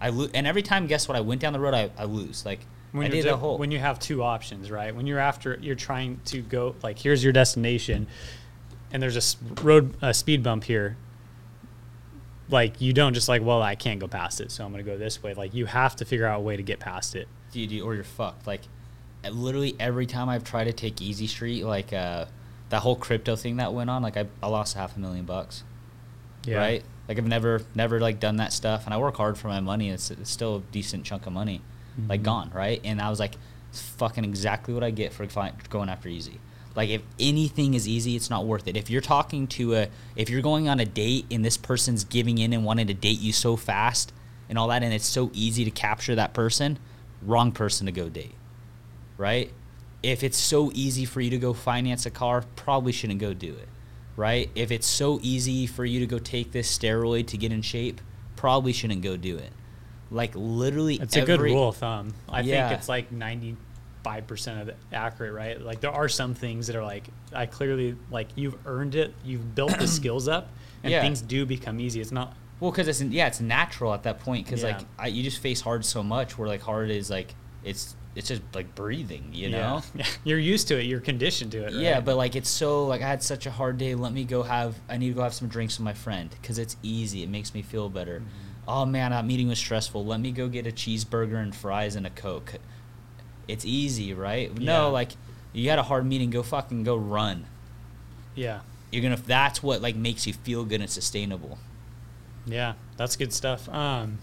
I 0.00 0.09
lo- 0.11 0.28
and 0.34 0.46
every 0.46 0.62
time, 0.62 0.86
guess 0.86 1.06
what? 1.09 1.16
I 1.16 1.20
went 1.20 1.40
down 1.40 1.52
the 1.52 1.61
road, 1.61 1.74
I, 1.74 1.90
I 1.98 2.04
lose. 2.04 2.44
Like 2.46 2.61
when 2.92 3.06
I 3.06 3.11
did 3.11 3.22
do- 3.24 3.34
a 3.34 3.36
whole. 3.36 3.59
when 3.59 3.70
you 3.70 3.78
have 3.78 3.98
two 4.00 4.22
options, 4.22 4.70
right? 4.70 4.94
When 4.94 5.06
you're 5.06 5.18
after 5.18 5.59
you're 5.61 5.74
trying 5.76 6.20
to 6.26 6.40
go 6.40 6.74
like 6.82 6.98
here's 6.98 7.22
your 7.22 7.32
destination, 7.32 8.06
and 8.93 9.03
there's 9.03 9.16
a 9.16 9.62
road 9.62 9.95
a 10.03 10.12
speed 10.14 10.43
bump 10.43 10.64
here. 10.64 10.97
like 12.51 12.80
you 12.80 12.93
don't 12.93 13.12
just 13.14 13.28
like, 13.28 13.43
well, 13.43 13.62
I 13.62 13.74
can't 13.74 14.01
go 14.01 14.09
past 14.09 14.41
it, 14.41 14.51
so 14.51 14.64
I'm 14.64 14.70
gonna 14.70 14.82
go 14.82 14.97
this 14.97 15.22
way. 15.22 15.34
Like 15.34 15.53
you 15.55 15.66
have 15.66 15.97
to 15.97 16.05
figure 16.05 16.26
out 16.26 16.39
a 16.39 16.43
way 16.43 16.57
to 16.57 16.62
get 16.62 16.80
past 16.80 17.14
it. 17.14 17.28
Dude, 17.53 17.80
or 17.82 17.95
you're 17.95 18.05
fucked. 18.05 18.47
Like, 18.47 18.62
literally 19.30 19.74
every 19.80 20.07
time 20.07 20.28
I've 20.28 20.45
tried 20.45 20.64
to 20.64 20.72
take 20.72 21.01
Easy 21.03 21.26
Street, 21.26 21.64
like 21.64 21.93
uh, 21.93 22.26
that 22.70 22.80
whole 22.80 22.97
crypto 22.97 23.36
thing 23.36 23.57
that 23.57 23.72
went 23.74 23.91
on, 23.91 24.03
like 24.03 24.16
I, 24.16 24.26
I 24.43 24.49
lost 24.49 24.76
half 24.76 24.97
a 24.97 25.01
million 25.01 25.24
bucks. 25.24 25.64
yeah. 26.45 26.59
Right? 26.59 26.82
Like 27.09 27.18
I've 27.18 27.26
never, 27.26 27.62
never 27.74 28.01
like 28.01 28.20
done 28.20 28.36
that 28.36 28.53
stuff, 28.53 28.84
and 28.84 28.93
I 28.95 28.99
work 28.99 29.16
hard 29.16 29.36
for 29.39 29.49
my 29.49 29.61
money. 29.61 29.89
It's, 29.91 30.11
it's 30.11 30.30
still 30.30 30.57
a 30.57 30.61
decent 30.61 31.05
chunk 31.05 31.26
of 31.26 31.32
money, 31.32 31.62
like 32.09 32.20
Mhm. 32.20 32.24
gone. 32.24 32.51
Right? 32.55 32.80
And 32.84 33.01
I 33.01 33.09
was 33.11 33.18
like, 33.20 33.34
it's 33.70 33.80
fucking 33.82 34.24
exactly 34.24 34.72
what 34.74 34.84
I 34.84 34.91
get 34.91 35.12
for 35.12 35.26
going 35.70 35.89
after 35.89 36.09
Easy. 36.09 36.39
Like 36.75 36.91
if 36.91 37.03
anything 37.19 37.75
is 37.75 37.89
easy, 37.89 38.14
it's 38.14 38.31
not 38.31 38.47
worth 38.47 38.69
it. 38.69 38.77
If 38.77 38.89
you're 38.91 39.01
talking 39.01 39.47
to 39.49 39.75
a, 39.75 39.89
if 40.14 40.31
you're 40.31 40.43
going 40.43 40.69
on 40.69 40.79
a 40.81 40.85
date 40.85 41.27
and 41.31 41.45
this 41.45 41.57
person's 41.57 42.05
giving 42.05 42.39
in 42.39 42.53
and 42.53 42.64
wanting 42.64 42.87
to 42.87 42.95
date 42.95 43.21
you 43.21 43.33
so 43.33 43.57
fast 43.57 44.12
and 44.49 44.57
all 44.59 44.69
that, 44.69 44.83
and 44.83 44.93
it's 44.93 45.07
so 45.07 45.31
easy 45.35 45.64
to 45.64 45.71
capture 45.71 46.14
that 46.14 46.35
person, 46.35 46.79
wrong 47.23 47.51
person 47.53 47.87
to 47.87 47.93
go 47.93 48.09
date, 48.09 48.35
right? 49.16 49.53
If 50.03 50.23
it's 50.23 50.39
so 50.39 50.71
easy 50.75 51.05
for 51.05 51.21
you 51.21 51.31
to 51.31 51.39
go 51.39 51.53
finance 51.53 52.07
a 52.07 52.11
car, 52.11 52.45
probably 52.55 52.93
shouldn't 52.93 53.19
go 53.19 53.35
do 53.35 53.55
it, 53.55 53.69
right? 54.16 54.49
If 54.55 54.71
it's 54.71 54.87
so 54.87 55.19
easy 55.23 55.66
for 55.66 55.85
you 55.85 55.99
to 56.01 56.07
go 56.07 56.19
take 56.21 56.53
this 56.53 56.77
steroid 56.77 57.27
to 57.29 57.37
get 57.37 57.51
in 57.51 57.62
shape, 57.62 58.01
probably 58.37 58.73
shouldn't 58.73 59.03
go 59.03 59.16
do 59.16 59.37
it. 59.37 59.51
Like 60.11 60.31
literally, 60.37 61.01
It's 61.01 61.16
a 61.16 61.23
good 61.23 61.41
rule 61.41 61.71
of 61.71 61.77
thumb. 61.77 62.14
I 62.29 62.43
Yeah. 62.43 62.69
think 62.69 62.79
it's 62.79 62.89
like 62.89 63.11
ninety 63.11 63.57
five 64.03 64.26
percent 64.26 64.61
of 64.61 64.68
it 64.68 64.76
accurate, 64.92 65.32
right? 65.32 65.61
Like 65.61 65.80
there 65.80 65.90
are 65.92 66.09
some 66.09 66.34
things 66.34 66.66
that 66.68 66.76
are 66.76 66.84
like 66.84 67.09
I 67.32 67.46
clearly 67.46 67.96
like 68.11 68.28
you've 68.36 68.57
earned 68.66 68.94
it, 68.94 69.14
you've 69.24 69.55
built 69.55 69.78
the 69.78 69.86
skills 69.99 70.28
up, 70.28 70.49
and 70.82 70.90
Yeah. 70.92 71.01
things 71.03 71.20
do 71.20 71.44
become 71.46 71.80
easy. 71.80 72.01
It's 72.01 72.12
not 72.12 72.36
Well, 72.61 72.70
because 72.70 72.88
it's 72.88 73.01
yeah, 73.03 73.26
it's 73.26 73.40
natural 73.40 73.92
at 73.94 74.03
that 74.05 74.20
point. 74.20 74.46
Because 74.46 74.62
like 74.62 74.80
I, 74.99 75.09
you 75.09 75.22
just 75.22 75.40
face 75.40 75.61
hard 75.61 75.84
so 75.84 76.03
much, 76.03 76.38
where 76.38 76.49
like 76.49 76.62
hard 76.62 76.90
is 76.90 77.11
like 77.11 77.34
it's 77.64 77.94
it's 78.14 78.28
just 78.28 78.42
like 78.55 78.74
breathing, 78.74 79.28
you 79.32 79.51
know. 79.51 79.82
Yeah. 79.94 80.05
You're 80.24 80.38
used 80.40 80.66
to 80.68 80.78
it. 80.80 80.86
You're 80.86 81.01
conditioned 81.01 81.53
to 81.53 81.59
it. 81.62 81.64
Right? 81.66 81.74
Yeah, 81.74 82.01
but 82.01 82.16
like 82.16 82.34
it's 82.36 82.49
so 82.49 82.86
like 82.86 83.01
I 83.03 83.07
had 83.09 83.22
such 83.22 83.46
a 83.46 83.51
hard 83.51 83.78
day. 83.78 83.94
Let 83.94 84.12
me 84.12 84.24
go 84.24 84.42
have. 84.42 84.76
I 84.88 84.96
need 84.96 85.09
to 85.09 85.14
go 85.14 85.22
have 85.22 85.34
some 85.34 85.49
drinks 85.49 85.78
with 85.78 85.84
my 85.84 85.92
friend 85.94 86.30
because 86.40 86.59
it's 86.59 86.76
easy. 86.82 87.22
It 87.22 87.28
makes 87.28 87.55
me 87.55 87.62
feel 87.62 87.88
better. 87.88 88.20
Mm-hmm. 88.20 88.28
Oh 88.70 88.84
man, 88.84 89.12
that 89.12 89.24
meeting 89.24 89.49
was 89.49 89.59
stressful. 89.59 90.05
Let 90.05 90.20
me 90.20 90.30
go 90.30 90.46
get 90.49 90.66
a 90.66 90.70
cheeseburger 90.70 91.36
and 91.42 91.55
fries 91.55 91.96
and 91.96 92.07
a 92.07 92.11
coke. 92.11 92.55
It's 93.49 93.64
easy, 93.64 94.12
right? 94.14 94.51
Yeah. 94.57 94.66
No, 94.78 94.90
like 94.90 95.12
you 95.53 95.68
had 95.70 95.78
a 95.78 95.82
hard 95.82 96.07
meeting. 96.07 96.30
Go 96.30 96.42
fucking 96.42 96.84
go 96.84 96.96
run. 96.96 97.46
yeah, 98.34 98.61
You're 98.92 99.03
gonna. 99.03 99.16
That's 99.16 99.62
what 99.62 99.80
like 99.82 99.96
makes 99.96 100.26
you 100.26 100.32
feel 100.34 100.64
good 100.64 100.80
and 100.80 100.90
sustainable. 100.90 101.59
yeah, 102.46 102.74
that's 102.96 103.16
good 103.16 103.32
stuff. 103.32 103.68
Um, 103.68 104.18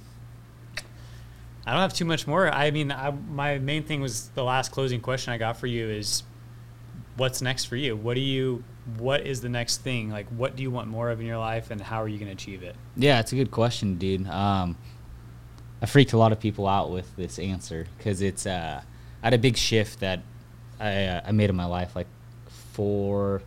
I 1.65 1.71
don't 1.71 1.81
have 1.81 1.93
too 1.93 2.05
much 2.05 2.27
more. 2.27 2.47
I 2.53 2.69
mean, 2.71 2.91
I, 2.91 3.09
my 3.11 3.57
main 3.57 3.83
thing 3.83 3.99
was 4.01 4.29
the 4.35 4.43
last 4.43 4.71
closing 4.71 5.01
question 5.01 5.33
I 5.33 5.37
got 5.39 5.57
for 5.57 5.65
you 5.65 5.89
is, 5.89 6.21
what's 7.17 7.41
next 7.41 7.65
for 7.65 7.75
you? 7.75 7.95
What 7.95 8.13
do 8.13 8.21
you? 8.21 8.63
What 8.99 9.25
is 9.25 9.41
the 9.41 9.49
next 9.49 9.77
thing? 9.81 10.11
Like, 10.11 10.27
what 10.29 10.55
do 10.55 10.61
you 10.61 10.69
want 10.69 10.87
more 10.89 11.09
of 11.09 11.19
in 11.19 11.25
your 11.25 11.39
life, 11.39 11.71
and 11.71 11.81
how 11.81 12.03
are 12.03 12.07
you 12.07 12.19
going 12.19 12.27
to 12.27 12.33
achieve 12.33 12.61
it? 12.61 12.75
Yeah, 12.95 13.19
it's 13.19 13.31
a 13.31 13.35
good 13.35 13.49
question, 13.49 13.97
dude. 13.97 14.27
Um, 14.27 14.77
I 15.81 15.87
freaked 15.87 16.13
a 16.13 16.17
lot 16.17 16.31
of 16.31 16.39
people 16.39 16.67
out 16.67 16.91
with 16.91 17.15
this 17.15 17.39
answer 17.39 17.87
because 17.97 18.21
it's 18.21 18.45
uh, 18.45 18.81
I 19.25 19.29
had 19.29 19.33
a 19.33 19.39
big 19.39 19.57
shift 19.57 20.01
that 20.01 20.21
I 20.79 21.05
uh, 21.05 21.21
I 21.25 21.31
made 21.31 21.49
in 21.49 21.55
my 21.55 21.65
life 21.65 21.95
like 21.95 22.05
four. 22.73 23.41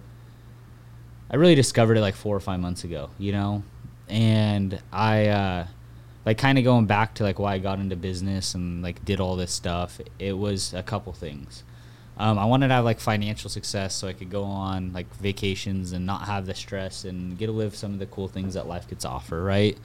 I 1.30 1.36
really 1.36 1.54
discovered 1.54 1.96
it 1.96 2.00
like 2.00 2.16
four 2.16 2.34
or 2.34 2.40
five 2.40 2.58
months 2.58 2.82
ago, 2.82 3.10
you 3.16 3.30
know, 3.30 3.62
and 4.08 4.82
I 4.92 5.28
uh, 5.28 5.66
like 6.26 6.36
kind 6.36 6.58
of 6.58 6.64
going 6.64 6.86
back 6.86 7.14
to 7.14 7.22
like 7.22 7.38
why 7.38 7.54
I 7.54 7.58
got 7.58 7.78
into 7.78 7.94
business 7.94 8.56
and 8.56 8.82
like 8.82 9.04
did 9.04 9.20
all 9.20 9.36
this 9.36 9.52
stuff. 9.52 10.00
It 10.18 10.36
was 10.36 10.74
a 10.74 10.82
couple 10.82 11.12
things. 11.12 11.62
Um, 12.16 12.40
I 12.40 12.44
wanted 12.46 12.68
to 12.68 12.74
have 12.74 12.84
like 12.84 12.98
financial 12.98 13.48
success 13.48 13.94
so 13.94 14.08
I 14.08 14.14
could 14.14 14.30
go 14.30 14.42
on 14.42 14.92
like 14.92 15.14
vacations 15.14 15.92
and 15.92 16.04
not 16.04 16.22
have 16.22 16.46
the 16.46 16.56
stress 16.56 17.04
and 17.04 17.38
get 17.38 17.46
to 17.46 17.52
live 17.52 17.76
some 17.76 17.92
of 17.92 18.00
the 18.00 18.06
cool 18.06 18.26
things 18.26 18.54
that 18.54 18.66
life 18.66 18.88
gets 18.88 19.04
offer, 19.04 19.44
right? 19.44 19.78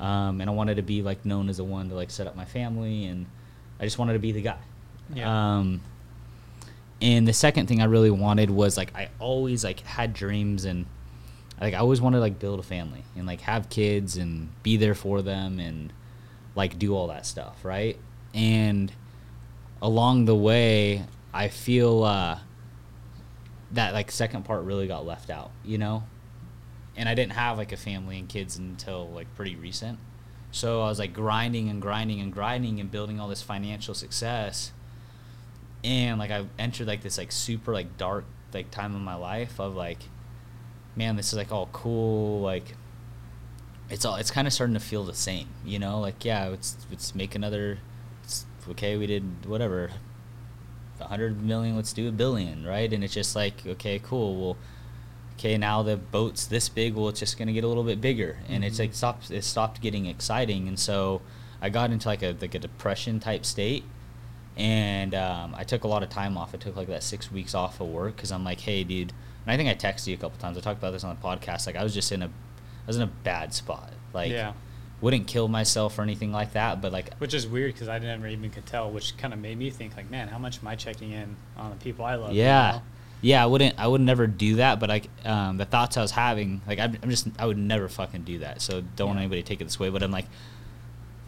Um, 0.00 0.40
and 0.40 0.50
I 0.50 0.52
wanted 0.52 0.78
to 0.78 0.82
be 0.82 1.00
like 1.00 1.24
known 1.24 1.48
as 1.48 1.58
the 1.58 1.64
one 1.64 1.90
to 1.90 1.94
like 1.94 2.10
set 2.10 2.26
up 2.26 2.34
my 2.34 2.44
family, 2.44 3.04
and 3.04 3.26
I 3.78 3.84
just 3.84 3.98
wanted 3.98 4.14
to 4.14 4.18
be 4.18 4.32
the 4.32 4.42
guy. 4.42 4.58
Yeah. 5.12 5.56
Um, 5.56 5.80
and 7.00 7.26
the 7.28 7.32
second 7.32 7.66
thing 7.66 7.80
I 7.80 7.84
really 7.84 8.10
wanted 8.10 8.50
was 8.50 8.76
like 8.76 8.94
I 8.94 9.08
always 9.18 9.64
like 9.64 9.80
had 9.80 10.12
dreams 10.12 10.64
and 10.64 10.86
like 11.60 11.74
I 11.74 11.78
always 11.78 12.00
wanted 12.00 12.16
to 12.18 12.20
like 12.20 12.38
build 12.38 12.60
a 12.60 12.62
family 12.62 13.04
and 13.16 13.26
like 13.26 13.40
have 13.42 13.68
kids 13.68 14.16
and 14.16 14.50
be 14.62 14.76
there 14.76 14.94
for 14.94 15.22
them 15.22 15.58
and 15.58 15.92
like 16.54 16.78
do 16.78 16.94
all 16.94 17.08
that 17.08 17.26
stuff, 17.26 17.64
right? 17.64 17.98
And 18.34 18.92
along 19.80 20.24
the 20.24 20.34
way, 20.34 21.04
I 21.32 21.48
feel 21.48 22.02
uh, 22.04 22.38
that 23.72 23.94
like 23.94 24.10
second 24.10 24.44
part 24.44 24.64
really 24.64 24.86
got 24.86 25.06
left 25.06 25.30
out, 25.30 25.50
you 25.64 25.78
know. 25.78 26.04
And 26.96 27.08
I 27.08 27.14
didn't 27.14 27.32
have 27.32 27.58
like 27.58 27.70
a 27.70 27.76
family 27.76 28.18
and 28.18 28.28
kids 28.28 28.56
until 28.56 29.08
like 29.08 29.32
pretty 29.36 29.54
recent. 29.54 29.98
So 30.50 30.82
I 30.82 30.88
was 30.88 30.98
like 30.98 31.12
grinding 31.12 31.68
and 31.68 31.80
grinding 31.80 32.20
and 32.20 32.32
grinding 32.32 32.80
and 32.80 32.90
building 32.90 33.20
all 33.20 33.28
this 33.28 33.42
financial 33.42 33.94
success. 33.94 34.72
And 35.84 36.18
like 36.18 36.30
I 36.30 36.44
entered 36.58 36.86
like 36.86 37.02
this 37.02 37.18
like 37.18 37.30
super 37.32 37.72
like 37.72 37.96
dark 37.96 38.24
like 38.52 38.70
time 38.70 38.94
in 38.96 39.02
my 39.02 39.14
life 39.14 39.60
of 39.60 39.74
like 39.74 39.98
man, 40.96 41.14
this 41.16 41.28
is 41.28 41.34
like 41.38 41.52
all 41.52 41.68
cool, 41.72 42.40
like 42.40 42.74
it's 43.90 44.04
all 44.04 44.16
it's 44.16 44.30
kind 44.30 44.46
of 44.46 44.52
starting 44.52 44.74
to 44.74 44.80
feel 44.80 45.04
the 45.04 45.14
same, 45.14 45.48
you 45.64 45.78
know? 45.78 46.00
Like 46.00 46.24
yeah, 46.24 46.48
it's 46.48 46.76
it's 46.90 47.14
make 47.14 47.34
another 47.34 47.78
it's, 48.24 48.44
okay, 48.68 48.96
we 48.96 49.06
did 49.06 49.46
whatever. 49.46 49.90
a 50.98 51.02
100 51.04 51.40
million, 51.42 51.76
let's 51.76 51.92
do 51.92 52.08
a 52.08 52.12
billion, 52.12 52.66
right? 52.66 52.92
And 52.92 53.04
it's 53.04 53.14
just 53.14 53.36
like, 53.36 53.64
okay, 53.64 54.00
cool. 54.02 54.34
Well, 54.40 54.56
okay, 55.34 55.56
now 55.56 55.84
the 55.84 55.96
boat's 55.96 56.44
this 56.46 56.68
big, 56.68 56.94
well, 56.96 57.08
it's 57.08 57.20
just 57.20 57.38
going 57.38 57.46
to 57.46 57.52
get 57.54 57.62
a 57.62 57.68
little 57.68 57.84
bit 57.84 58.00
bigger. 58.00 58.40
And 58.48 58.64
it's 58.64 58.76
Mhm. 58.76 58.80
like 58.80 58.94
stopped 58.94 59.30
it 59.30 59.44
stopped 59.44 59.80
getting 59.80 60.06
exciting, 60.06 60.66
and 60.66 60.76
so 60.78 61.22
I 61.62 61.68
got 61.70 61.92
into 61.92 62.08
like 62.08 62.22
a 62.24 62.36
like 62.40 62.54
a 62.56 62.58
depression 62.58 63.20
type 63.20 63.46
state. 63.46 63.84
And 64.58 65.14
um, 65.14 65.54
I 65.56 65.62
took 65.62 65.84
a 65.84 65.88
lot 65.88 66.02
of 66.02 66.10
time 66.10 66.36
off. 66.36 66.52
I 66.52 66.58
took 66.58 66.76
like 66.76 66.88
that 66.88 67.02
six 67.02 67.30
weeks 67.30 67.54
off 67.54 67.80
of 67.80 67.88
work 67.88 68.16
because 68.16 68.32
I'm 68.32 68.44
like, 68.44 68.60
hey, 68.60 68.84
dude. 68.84 69.12
And 69.46 69.52
I 69.52 69.56
think 69.56 69.70
I 69.70 69.74
texted 69.74 70.08
you 70.08 70.14
a 70.14 70.18
couple 70.18 70.38
times. 70.38 70.58
I 70.58 70.60
talked 70.60 70.78
about 70.78 70.90
this 70.90 71.04
on 71.04 71.16
the 71.16 71.22
podcast. 71.22 71.66
Like 71.66 71.76
I 71.76 71.84
was 71.84 71.94
just 71.94 72.10
in 72.10 72.22
a, 72.22 72.26
I 72.26 72.86
was 72.86 72.96
in 72.96 73.02
a 73.02 73.06
bad 73.06 73.54
spot. 73.54 73.92
Like, 74.12 74.32
yeah, 74.32 74.54
wouldn't 75.00 75.28
kill 75.28 75.46
myself 75.46 75.98
or 75.98 76.02
anything 76.02 76.32
like 76.32 76.54
that, 76.54 76.80
but 76.80 76.92
like 76.92 77.14
which 77.18 77.34
is 77.34 77.46
weird 77.46 77.72
because 77.72 77.88
I 77.88 77.98
never 77.98 78.26
even 78.26 78.50
could 78.50 78.66
tell, 78.66 78.90
which 78.90 79.16
kind 79.16 79.32
of 79.32 79.38
made 79.38 79.56
me 79.56 79.70
think 79.70 79.96
like, 79.96 80.10
man, 80.10 80.28
how 80.28 80.38
much 80.38 80.58
am 80.60 80.66
I 80.66 80.74
checking 80.74 81.12
in 81.12 81.36
on 81.56 81.70
the 81.70 81.76
people 81.76 82.04
I 82.04 82.16
love? 82.16 82.32
yeah 82.32 82.72
know? 82.72 82.82
yeah 83.20 83.42
i 83.42 83.46
wouldn't 83.46 83.78
i 83.78 83.86
would 83.86 84.00
never 84.00 84.26
do 84.26 84.56
that 84.56 84.78
but 84.78 84.88
like 84.88 85.08
um, 85.24 85.56
the 85.56 85.64
thoughts 85.64 85.96
i 85.96 86.02
was 86.02 86.12
having 86.12 86.60
like 86.66 86.78
I'm, 86.78 86.96
I'm 87.02 87.10
just 87.10 87.28
i 87.38 87.46
would 87.46 87.58
never 87.58 87.88
fucking 87.88 88.22
do 88.22 88.38
that 88.40 88.62
so 88.62 88.80
don't 88.96 89.08
want 89.08 89.18
anybody 89.18 89.42
to 89.42 89.48
take 89.48 89.60
it 89.60 89.64
this 89.64 89.80
way 89.80 89.90
but 89.90 90.02
i'm 90.02 90.10
like 90.10 90.26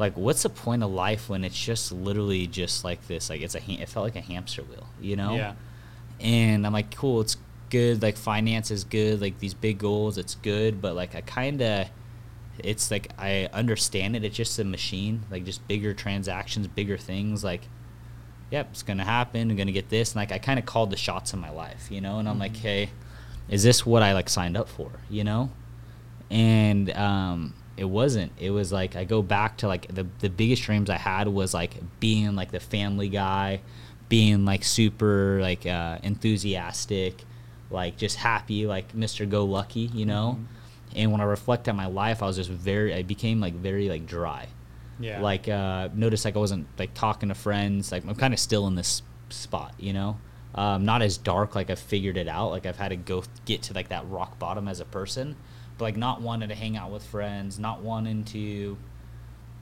like 0.01 0.17
what's 0.17 0.43
the 0.43 0.49
point 0.49 0.83
of 0.83 0.91
life 0.91 1.29
when 1.29 1.45
it's 1.45 1.59
just 1.63 1.93
literally 1.93 2.47
just 2.47 2.83
like 2.85 3.07
this 3.07 3.31
like 3.31 3.41
it's 3.43 3.55
a 3.55 3.61
ha- 3.61 3.79
it 3.81 3.89
felt 3.89 4.05
like 4.05 4.17
a 4.17 4.21
hamster 4.21 4.63
wheel 4.63 4.87
you 5.01 5.15
know 5.15 5.37
Yeah. 5.37 5.53
and 6.21 6.67
i'm 6.67 6.73
like 6.73 6.95
cool 6.97 7.21
it's 7.21 7.37
good 7.69 8.03
like 8.03 8.17
finance 8.17 8.71
is 8.73 8.83
good 8.85 9.21
like 9.21 9.39
these 9.39 9.55
big 9.55 9.79
goals 9.79 10.19
it's 10.19 10.35
good 10.37 10.81
but 10.83 10.97
like 10.97 11.15
i 11.15 11.21
kind 11.21 11.61
of 11.63 11.87
it's 12.59 12.91
like 12.91 13.11
i 13.19 13.49
understand 13.53 14.17
it 14.17 14.25
it's 14.25 14.37
just 14.37 14.59
a 14.59 14.65
machine 14.65 15.23
like 15.31 15.45
just 15.45 15.67
bigger 15.69 15.95
transactions 15.95 16.67
bigger 16.67 16.99
things 16.99 17.45
like 17.45 17.63
yep 18.51 18.69
it's 18.73 18.83
gonna 18.83 19.05
happen 19.05 19.51
i'm 19.51 19.57
gonna 19.57 19.71
get 19.71 19.89
this 19.91 20.11
and 20.13 20.17
like 20.17 20.33
i 20.33 20.39
kind 20.39 20.59
of 20.59 20.67
called 20.67 20.91
the 20.91 20.97
shots 20.97 21.33
in 21.33 21.39
my 21.39 21.51
life 21.51 21.89
you 21.91 22.01
know 22.01 22.19
and 22.19 22.29
i'm 22.29 22.39
like 22.39 22.55
Mhm. 22.55 22.61
hey 22.61 22.91
is 23.49 23.63
this 23.63 23.87
what 23.87 24.03
i 24.03 24.13
like 24.15 24.29
signed 24.29 24.57
up 24.57 24.69
for 24.69 24.91
you 25.09 25.23
know 25.25 25.51
and 26.31 26.91
um 26.97 27.55
it 27.81 27.89
wasn't. 27.89 28.31
It 28.39 28.51
was 28.51 28.71
like 28.73 28.95
i 28.95 29.05
go 29.05 29.23
back 29.23 29.57
to 29.59 29.67
like 29.67 29.89
the, 29.95 30.07
the 30.21 30.29
biggest 30.29 30.63
dreams 30.63 30.91
i 30.91 30.99
had 30.99 31.27
was 31.29 31.55
like 31.55 31.73
being 31.99 32.37
like 32.37 32.51
the 32.53 32.61
family 32.61 33.09
guy 33.09 33.61
being 34.11 34.45
like 34.45 34.63
super 34.65 35.39
like 35.41 35.65
uh 35.67 35.99
enthusiastic 36.03 37.25
like 37.71 37.97
just 37.97 38.17
happy 38.17 38.67
like 38.67 38.93
mr 38.95 39.29
go 39.29 39.45
lucky 39.45 39.89
you 39.95 40.05
know? 40.05 40.37
Mhm. 40.39 40.97
and 40.97 41.13
when 41.13 41.21
i 41.21 41.25
reflect 41.25 41.69
on 41.69 41.77
my 41.77 41.87
life 41.87 42.23
i 42.23 42.27
was 42.27 42.37
just 42.37 42.51
very 42.51 42.93
i 42.95 43.03
became 43.03 43.41
like 43.41 43.55
very 43.55 43.89
like 43.89 44.07
dry. 44.07 44.49
Yeah. 44.99 45.23
like 45.23 45.49
uh 45.49 45.89
noticed 45.95 46.25
like 46.27 46.37
i 46.37 46.39
wasn't 46.39 46.67
like 46.79 46.93
talking 46.95 47.29
to 47.31 47.35
friends 47.35 47.91
like 47.93 48.05
i'm 48.07 48.15
kind 48.17 48.35
of 48.35 48.41
still 48.41 48.67
in 48.67 48.75
this 48.75 49.03
spot 49.31 49.73
you 49.79 49.93
know? 49.95 50.19
Um 50.55 50.85
not 50.85 51.01
as 51.01 51.17
dark 51.17 51.55
like 51.55 51.71
i've 51.71 51.79
figured 51.79 52.17
it 52.19 52.29
out 52.29 52.51
like 52.51 52.67
i've 52.67 52.77
had 52.77 52.89
to 52.89 52.97
go 52.97 53.23
get 53.47 53.63
to 53.63 53.73
like 53.75 53.89
that 53.89 54.05
rock 54.11 54.39
bottom 54.39 54.69
as 54.69 54.81
a 54.81 54.85
person 54.85 55.37
but 55.81 55.87
like 55.87 55.97
not 55.97 56.21
wanting 56.21 56.49
to 56.49 56.55
hang 56.55 56.77
out 56.77 56.91
with 56.93 57.03
friends 57.03 57.59
not 57.59 57.83
wanting 57.83 58.23
to 58.25 58.77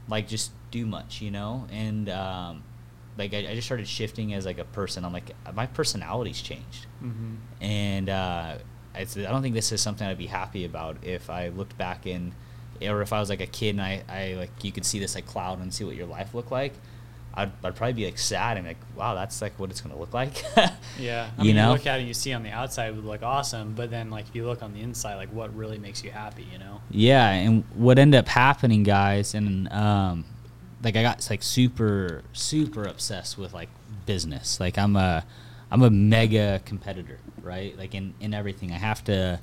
like 0.09 0.29
just 0.29 0.51
do 0.71 0.85
much 0.85 1.23
you 1.23 1.31
know? 1.31 1.67
And 1.71 2.09
um 2.11 2.63
like 3.17 3.33
I, 3.35 3.39
I 3.39 3.55
just 3.55 3.67
started 3.67 3.89
shifting 3.89 4.35
as 4.35 4.47
like 4.47 4.59
a 4.59 4.65
person. 4.65 5.05
I'm 5.05 5.13
like 5.13 5.31
my 5.55 5.67
personality's 5.67 6.41
changed. 6.41 6.87
Hmm 7.01 7.37
and 7.61 8.09
uh, 8.09 8.55
it's, 8.95 9.17
I 9.17 9.23
don't 9.23 9.43
think 9.43 9.55
this 9.55 9.73
is 9.73 9.81
something 9.81 10.07
I'd 10.07 10.19
be 10.19 10.27
happy 10.27 10.65
about 10.65 10.99
if 11.03 11.31
I 11.31 11.49
looked 11.49 11.77
back 11.77 12.07
in 12.07 12.33
or 12.81 13.03
if 13.03 13.13
I 13.13 13.21
was 13.21 13.29
like 13.29 13.41
a 13.41 13.47
kid 13.47 13.71
and 13.71 13.83
I, 13.83 14.03
I 14.09 14.35
like 14.35 14.51
you 14.63 14.73
could 14.73 14.85
see 14.85 14.99
this 14.99 15.15
like 15.15 15.27
cloud 15.27 15.61
and 15.61 15.73
see 15.73 15.85
what 15.85 15.97
your 15.97 16.07
life 16.07 16.35
looked 16.35 16.53
like, 16.53 16.75
I'd, 17.39 17.53
I'd 17.65 17.77
probably 17.77 17.93
be 17.95 18.05
like 18.05 18.19
sad 18.19 18.57
and 18.57 18.67
like, 18.67 18.77
wow, 18.97 19.15
that's 19.15 19.41
like 19.41 19.59
what 19.59 19.71
it's 19.71 19.81
gonna 19.81 19.97
look 19.99 20.13
like. 20.13 20.43
Yeah, 20.99 21.31
I 21.39 21.43
You 21.43 21.49
mean, 21.49 21.57
know? 21.57 21.69
you 21.69 21.73
look 21.75 21.87
at 21.87 21.97
it, 21.97 22.01
and 22.01 22.09
you 22.09 22.15
see 22.15 22.33
on 22.33 22.43
the 22.43 22.51
outside 22.51 22.89
it 22.89 22.97
would 22.97 23.05
look 23.05 23.23
awesome, 23.23 23.75
but 23.75 23.91
then 23.91 24.11
like 24.11 24.27
if 24.29 24.35
you 24.35 24.45
look 24.45 24.63
on 24.63 24.73
the 24.75 24.81
inside, 24.81 25.15
like 25.15 25.33
what 25.33 25.55
really 25.55 25.79
makes 25.79 26.03
you 26.03 26.11
happy, 26.11 26.45
you 26.53 26.59
know? 26.59 26.81
Yeah, 26.91 27.31
and 27.31 27.63
what 27.75 27.99
ended 27.99 28.19
up 28.19 28.27
happening, 28.29 28.83
guys, 28.83 29.35
and 29.35 29.73
um, 29.73 30.25
like 30.83 30.97
I 30.97 31.03
got 31.03 31.25
like 31.31 31.43
super 31.45 32.23
super 32.33 32.83
obsessed 32.85 33.39
with 33.39 33.53
like 33.55 33.69
business. 34.07 34.59
Like 34.59 34.77
I'm 34.77 34.97
a 34.97 35.25
I'm 35.71 35.83
a 35.83 35.91
mega 35.91 36.61
competitor, 36.65 37.19
right? 37.43 37.79
Like 37.79 37.95
in 37.95 38.15
in 38.21 38.35
everything, 38.35 38.73
I 38.73 38.79
have 38.79 39.05
to 39.05 39.39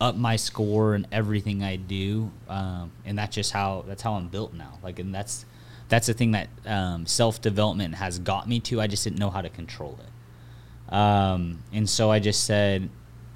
up 0.00 0.16
my 0.16 0.36
score 0.36 0.94
in 0.94 1.06
everything 1.12 1.62
I 1.62 1.76
do, 1.76 2.30
um, 2.48 2.90
and 3.06 3.16
that's 3.18 3.34
just 3.34 3.52
how 3.52 3.84
that's 3.88 4.02
how 4.02 4.14
I'm 4.14 4.28
built 4.28 4.52
now. 4.52 4.78
Like, 4.82 4.98
and 4.98 5.14
that's 5.14 5.46
that's 5.90 6.06
the 6.06 6.14
thing 6.14 6.30
that 6.30 6.48
um, 6.64 7.04
self 7.04 7.42
development 7.42 7.96
has 7.96 8.18
got 8.18 8.48
me 8.48 8.60
to. 8.60 8.80
I 8.80 8.86
just 8.86 9.04
didn't 9.04 9.18
know 9.18 9.30
how 9.30 9.42
to 9.42 9.50
control 9.50 9.98
it. 10.00 10.94
Um, 10.94 11.62
and 11.72 11.88
so 11.88 12.10
I 12.10 12.18
just 12.18 12.44
said, 12.44 12.88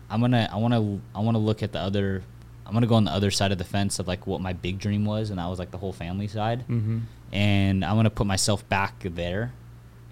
I'm 0.08 0.20
gonna, 0.20 0.48
I 0.50 0.56
want 0.56 0.74
to, 0.74 1.00
I 1.14 1.20
want 1.20 1.34
to 1.34 1.40
look 1.40 1.62
at 1.62 1.72
the 1.72 1.80
other, 1.80 2.22
I'm 2.64 2.72
gonna 2.72 2.86
go 2.86 2.94
on 2.94 3.04
the 3.04 3.10
other 3.10 3.30
side 3.30 3.52
of 3.52 3.58
the 3.58 3.64
fence 3.64 3.98
of 3.98 4.08
like 4.08 4.26
what 4.26 4.40
my 4.40 4.52
big 4.52 4.78
dream 4.78 5.04
was, 5.04 5.30
and 5.30 5.38
that 5.38 5.48
was 5.48 5.58
like 5.58 5.70
the 5.70 5.78
whole 5.78 5.92
family 5.92 6.28
side. 6.28 6.60
Mm-hmm. 6.60 7.00
And 7.32 7.84
I'm 7.84 7.96
gonna 7.96 8.10
put 8.10 8.26
myself 8.26 8.66
back 8.68 8.94
there, 9.02 9.52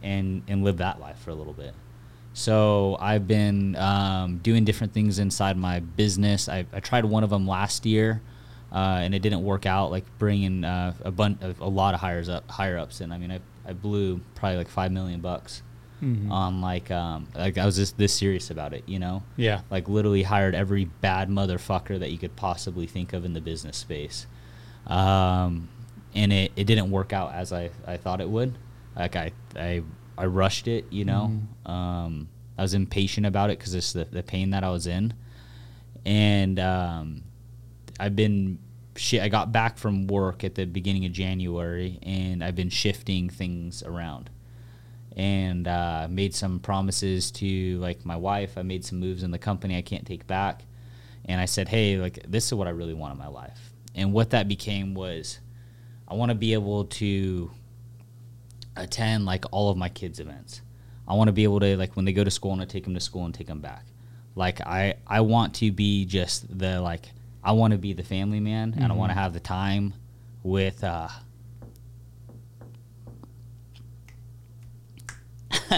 and 0.02 0.42
and 0.48 0.64
live 0.64 0.78
that 0.78 1.00
life 1.00 1.18
for 1.20 1.30
a 1.30 1.34
little 1.34 1.52
bit. 1.52 1.74
So 2.34 2.96
I've 2.98 3.28
been 3.28 3.76
um, 3.76 4.38
doing 4.38 4.64
different 4.64 4.92
things 4.92 5.18
inside 5.18 5.56
my 5.56 5.80
business. 5.80 6.48
I, 6.48 6.64
I 6.72 6.80
tried 6.80 7.04
one 7.04 7.24
of 7.24 7.30
them 7.30 7.46
last 7.46 7.84
year, 7.84 8.22
uh, 8.72 8.98
and 9.02 9.14
it 9.14 9.20
didn't 9.20 9.42
work 9.44 9.66
out. 9.66 9.90
Like 9.90 10.04
bringing 10.18 10.64
uh, 10.64 10.94
a 11.02 11.10
bunch, 11.10 11.40
a 11.42 11.68
lot 11.68 11.94
of 11.94 12.00
hires 12.00 12.28
up, 12.28 12.50
higher 12.50 12.78
ups 12.78 13.00
in. 13.00 13.12
I 13.12 13.18
mean, 13.18 13.30
I, 13.30 13.40
I 13.66 13.72
blew 13.74 14.20
probably 14.34 14.56
like 14.58 14.68
five 14.68 14.90
million 14.92 15.20
bucks 15.20 15.62
Mm-hmm. 16.02 16.32
on 16.32 16.60
like 16.60 16.90
um 16.90 17.28
like 17.32 17.58
I 17.58 17.64
was 17.64 17.76
just 17.76 17.96
this 17.96 18.12
serious 18.12 18.50
about 18.50 18.74
it, 18.74 18.82
you 18.88 18.98
know. 18.98 19.22
Yeah. 19.36 19.60
Like 19.70 19.88
literally 19.88 20.24
hired 20.24 20.52
every 20.52 20.86
bad 20.86 21.28
motherfucker 21.28 21.96
that 22.00 22.10
you 22.10 22.18
could 22.18 22.34
possibly 22.34 22.88
think 22.88 23.12
of 23.12 23.24
in 23.24 23.34
the 23.34 23.40
business 23.40 23.76
space, 23.76 24.26
um, 24.88 25.68
and 26.12 26.32
it, 26.32 26.50
it 26.56 26.64
didn't 26.64 26.90
work 26.90 27.12
out 27.12 27.32
as 27.32 27.52
I, 27.52 27.70
I 27.86 27.98
thought 27.98 28.20
it 28.20 28.28
would. 28.28 28.58
Like 28.96 29.14
I 29.14 29.30
I 29.54 29.82
I 30.18 30.26
rushed 30.26 30.66
it, 30.66 30.86
you 30.90 31.04
know. 31.04 31.38
Um, 31.66 32.28
I 32.58 32.62
was 32.62 32.74
impatient 32.74 33.24
about 33.24 33.50
it 33.50 33.58
because 33.60 33.72
it's 33.74 33.92
the 33.92 34.04
the 34.04 34.24
pain 34.24 34.50
that 34.50 34.64
I 34.64 34.70
was 34.70 34.88
in, 34.88 35.14
and 36.04 36.58
um, 36.58 37.22
I've 38.02 38.16
been. 38.16 38.58
I 39.12 39.28
got 39.28 39.52
back 39.52 39.78
from 39.78 40.08
work 40.08 40.42
at 40.42 40.56
the 40.56 40.66
beginning 40.66 41.06
of 41.06 41.12
January, 41.12 42.00
and 42.02 42.42
I've 42.42 42.56
been 42.56 42.68
shifting 42.68 43.30
things 43.30 43.82
around, 43.84 44.28
and 45.16 45.68
uh, 45.68 46.08
made 46.10 46.34
some 46.34 46.58
promises 46.58 47.30
to 47.32 47.78
like 47.78 48.04
my 48.04 48.16
wife. 48.16 48.58
I 48.58 48.62
made 48.62 48.84
some 48.84 48.98
moves 48.98 49.22
in 49.22 49.30
the 49.30 49.38
company 49.38 49.78
I 49.78 49.82
can't 49.82 50.04
take 50.04 50.26
back, 50.26 50.64
and 51.26 51.40
I 51.40 51.44
said, 51.44 51.68
"Hey, 51.68 51.96
like 51.96 52.18
this 52.28 52.46
is 52.46 52.54
what 52.54 52.66
I 52.66 52.70
really 52.70 52.92
want 52.92 53.12
in 53.12 53.18
my 53.20 53.28
life." 53.28 53.72
And 53.94 54.12
what 54.12 54.30
that 54.30 54.48
became 54.48 54.94
was, 54.94 55.38
I 56.08 56.14
want 56.14 56.30
to 56.30 56.34
be 56.34 56.54
able 56.54 56.86
to 56.86 57.52
attend 58.76 59.26
like 59.26 59.44
all 59.52 59.70
of 59.70 59.76
my 59.76 59.88
kids' 59.88 60.18
events. 60.18 60.60
I 61.06 61.14
want 61.14 61.28
to 61.28 61.32
be 61.32 61.44
able 61.44 61.60
to 61.60 61.76
like 61.76 61.94
when 61.94 62.04
they 62.04 62.12
go 62.12 62.24
to 62.24 62.32
school, 62.32 62.52
and 62.52 62.60
I 62.60 62.64
take 62.64 62.82
them 62.82 62.94
to 62.94 63.00
school 63.00 63.26
and 63.26 63.32
take 63.32 63.46
them 63.46 63.60
back. 63.60 63.84
Like 64.34 64.60
I 64.60 64.96
I 65.06 65.20
want 65.20 65.54
to 65.56 65.70
be 65.70 66.04
just 66.04 66.58
the 66.58 66.80
like 66.80 67.12
I 67.44 67.52
want 67.52 67.72
to 67.72 67.78
be 67.78 67.92
the 67.92 68.02
family 68.04 68.40
man 68.40 68.74
and 68.78 68.92
I 68.92 68.94
want 68.94 69.10
to 69.10 69.14
have 69.14 69.32
the 69.32 69.40
time 69.40 69.94
with 70.42 70.82
uh 70.84 71.08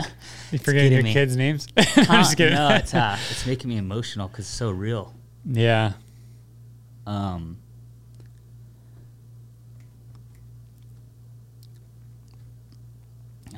You 0.53 0.59
forgetting 0.59 0.93
your 0.93 1.03
me. 1.03 1.12
kids' 1.12 1.37
names? 1.37 1.67
I'm 1.77 1.85
just 2.23 2.37
kidding. 2.37 2.55
no, 2.55 2.69
it's 2.75 2.95
uh 2.95 3.17
it's 3.31 3.47
making 3.47 3.71
me 3.71 3.77
emotional 3.77 4.29
cuz 4.29 4.41
it's 4.41 4.49
so 4.49 4.71
real. 4.71 5.15
yeah. 5.45 5.95
Um 7.07 7.59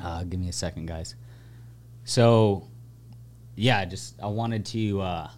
Uh, 0.01 0.23
give 0.23 0.39
me 0.39 0.47
a 0.49 0.53
second, 0.53 0.85
guys. 0.85 1.15
So, 2.05 2.67
yeah, 3.55 3.83
just 3.85 4.19
I 4.21 4.27
wanted 4.27 4.65
to, 4.67 5.01
uh, 5.01 5.29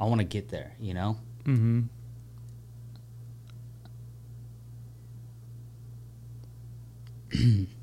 I 0.00 0.04
want 0.04 0.20
to 0.20 0.24
get 0.26 0.48
there, 0.48 0.74
you 0.80 0.92
know. 0.94 1.16
Mm-hmm. 1.46 1.82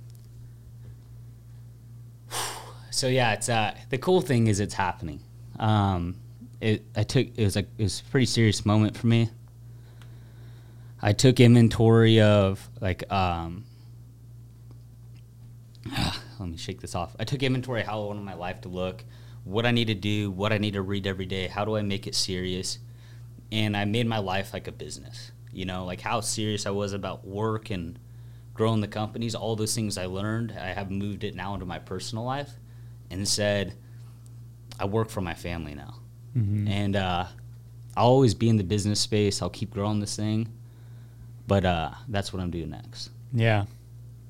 So 2.93 3.07
yeah, 3.07 3.33
it's 3.33 3.49
uh, 3.49 3.75
the 3.89 3.97
cool 3.97 4.21
thing 4.21 4.45
is 4.47 4.59
it's 4.59 4.75
happening. 4.75 5.19
Um, 5.59 6.15
it 6.61 6.85
I 6.95 7.01
took 7.03 7.27
it 7.35 7.43
was 7.43 7.55
like 7.55 7.67
it 7.77 7.83
was 7.83 7.99
a 7.99 8.03
pretty 8.11 8.27
serious 8.27 8.65
moment 8.67 8.95
for 8.95 9.07
me. 9.07 9.31
I 11.01 11.11
took 11.11 11.39
inventory 11.39 12.21
of 12.21 12.69
like 12.79 13.11
um, 13.11 13.65
let 16.39 16.47
me 16.47 16.55
shake 16.55 16.81
this 16.81 16.93
off. 16.93 17.15
I 17.19 17.23
took 17.23 17.41
inventory 17.41 17.81
how 17.81 18.03
I 18.03 18.05
wanted 18.05 18.23
my 18.23 18.35
life 18.35 18.61
to 18.61 18.69
look, 18.69 19.03
what 19.43 19.65
I 19.65 19.71
need 19.71 19.87
to 19.87 19.95
do, 19.95 20.29
what 20.29 20.53
I 20.53 20.59
need 20.59 20.75
to 20.75 20.81
read 20.83 21.07
every 21.07 21.25
day, 21.25 21.47
how 21.47 21.65
do 21.65 21.75
I 21.75 21.81
make 21.81 22.05
it 22.05 22.13
serious, 22.13 22.77
and 23.53 23.77
I 23.77 23.85
made 23.85 24.07
my 24.07 24.17
life 24.17 24.51
like 24.53 24.67
a 24.67 24.71
business. 24.71 25.31
You 25.53 25.65
know, 25.65 25.85
like 25.85 26.01
how 26.01 26.19
serious 26.21 26.65
I 26.65 26.71
was 26.71 26.91
about 26.93 27.25
work 27.25 27.69
and 27.69 27.97
growing 28.55 28.81
the 28.81 28.87
companies, 28.87 29.35
all 29.35 29.55
those 29.55 29.73
things 29.75 29.97
I 29.97 30.05
learned, 30.07 30.51
I 30.59 30.69
have 30.73 30.89
moved 30.91 31.23
it 31.23 31.35
now 31.35 31.53
into 31.53 31.65
my 31.65 31.79
personal 31.79 32.23
life, 32.25 32.51
and 33.11 33.27
said, 33.27 33.73
I 34.79 34.85
work 34.85 35.09
for 35.09 35.21
my 35.21 35.33
family 35.35 35.75
now, 35.75 35.95
Mm-hmm. 36.35 36.67
and 36.67 36.95
uh, 36.95 37.25
I'll 37.95 38.07
always 38.07 38.33
be 38.33 38.49
in 38.49 38.57
the 38.57 38.63
business 38.63 38.99
space. 38.99 39.41
I'll 39.43 39.51
keep 39.51 39.69
growing 39.69 39.99
this 39.99 40.15
thing, 40.15 40.47
but 41.47 41.63
uh, 41.63 41.91
that's 42.07 42.33
what 42.33 42.41
I'm 42.41 42.49
doing 42.49 42.71
next. 42.71 43.11
Yeah. 43.31 43.65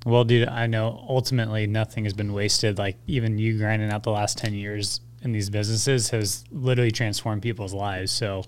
Well, 0.05 0.25
dude, 0.25 0.49
I 0.49 0.67
know 0.67 1.05
ultimately 1.07 1.65
nothing 1.65 2.03
has 2.03 2.13
been 2.13 2.33
wasted. 2.33 2.77
Like 2.77 2.97
even 3.07 3.37
you 3.37 3.57
grinding 3.57 3.89
out 3.89 4.03
the 4.03 4.11
last 4.11 4.37
ten 4.37 4.53
years 4.53 4.99
in 5.21 5.31
these 5.31 5.49
businesses 5.49 6.09
has 6.09 6.43
literally 6.51 6.91
transformed 6.91 7.41
people's 7.41 7.73
lives. 7.73 8.11
So, 8.11 8.43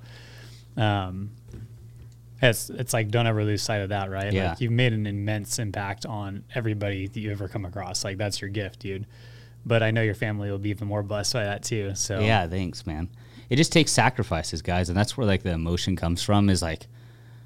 um, 0.78 1.32
it's 2.42 2.70
it's 2.70 2.94
like 2.94 3.10
don't 3.10 3.28
ever 3.28 3.44
lose 3.44 3.62
sight 3.62 3.82
of 3.82 3.90
that, 3.90 4.10
right? 4.10 4.32
Yeah. 4.32 4.50
Like 4.50 4.62
you've 4.62 4.72
made 4.72 4.94
an 4.94 5.08
immense 5.08 5.60
impact 5.60 6.06
on 6.06 6.44
everybody 6.54 7.08
that 7.08 7.20
you 7.20 7.32
ever 7.32 7.48
come 7.48 7.66
across. 7.66 8.04
Like 8.04 8.18
that's 8.18 8.42
your 8.42 8.50
gift, 8.50 8.80
dude. 8.80 9.06
But 9.66 9.82
I 9.82 9.92
know 9.92 10.02
your 10.02 10.16
family 10.16 10.52
will 10.52 10.60
be 10.60 10.70
even 10.70 10.88
more 10.88 11.02
blessed 11.02 11.34
by 11.34 11.44
that 11.44 11.64
too. 11.64 11.96
So 11.96 12.20
Yeah, 12.20 12.48
thanks, 12.48 12.86
man. 12.86 13.10
It 13.50 13.56
just 13.56 13.72
takes 13.72 13.92
sacrifices, 13.92 14.62
guys, 14.62 14.90
and 14.90 14.98
that's 14.98 15.18
where 15.18 15.26
like 15.26 15.44
the 15.44 15.52
emotion 15.52 15.96
comes 15.96 16.22
from. 16.22 16.50
Is 16.50 16.62
like 16.62 16.88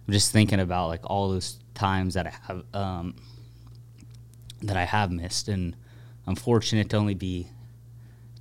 I'm 0.07 0.13
just 0.13 0.31
thinking 0.31 0.59
about 0.59 0.87
like 0.87 1.01
all 1.03 1.29
those 1.29 1.59
times 1.75 2.15
that 2.15 2.27
I 2.27 2.33
have 2.47 2.63
um, 2.73 3.15
that 4.63 4.75
I 4.75 4.85
have 4.85 5.11
missed, 5.11 5.47
and 5.47 5.75
I'm 6.25 6.35
fortunate 6.35 6.89
to 6.89 6.97
only 6.97 7.15
be 7.15 7.47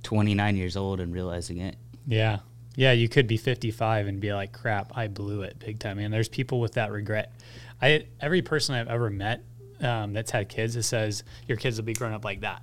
29 0.03 0.55
years 0.55 0.75
old 0.75 0.99
and 0.99 1.13
realizing 1.13 1.57
it. 1.57 1.75
Yeah. 2.07 2.39
Yeah, 2.75 2.91
you 2.93 3.09
could 3.09 3.27
be 3.27 3.37
55 3.37 4.07
and 4.07 4.19
be 4.21 4.33
like, 4.33 4.51
"Crap, 4.53 4.91
I 4.95 5.07
blew 5.07 5.41
it 5.41 5.59
big 5.59 5.79
time." 5.79 5.99
And 5.99 6.13
there's 6.13 6.29
people 6.29 6.59
with 6.59 6.73
that 6.73 6.91
regret. 6.91 7.33
I 7.81 8.05
every 8.21 8.41
person 8.41 8.75
I've 8.75 8.87
ever 8.87 9.09
met 9.09 9.43
um, 9.81 10.13
that's 10.13 10.31
had 10.31 10.49
kids 10.49 10.75
that 10.75 10.83
says 10.83 11.23
your 11.47 11.57
kids 11.57 11.77
will 11.77 11.85
be 11.85 11.93
grown 11.93 12.13
up 12.13 12.23
like 12.25 12.41
that. 12.41 12.61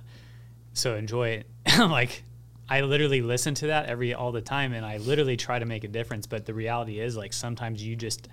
So 0.73 0.95
enjoy 0.95 1.29
it. 1.29 1.47
Like, 1.77 2.23
I 2.69 2.81
literally 2.81 3.21
listen 3.21 3.53
to 3.55 3.67
that 3.67 3.85
every 3.87 4.13
all 4.13 4.31
the 4.31 4.41
time, 4.41 4.73
and 4.73 4.85
I 4.85 4.97
literally 4.97 5.37
try 5.37 5.59
to 5.59 5.65
make 5.65 5.83
a 5.83 5.87
difference. 5.87 6.25
But 6.27 6.45
the 6.45 6.53
reality 6.53 6.99
is, 6.99 7.15
like, 7.15 7.33
sometimes 7.33 7.83
you 7.83 7.95
just 7.95 8.27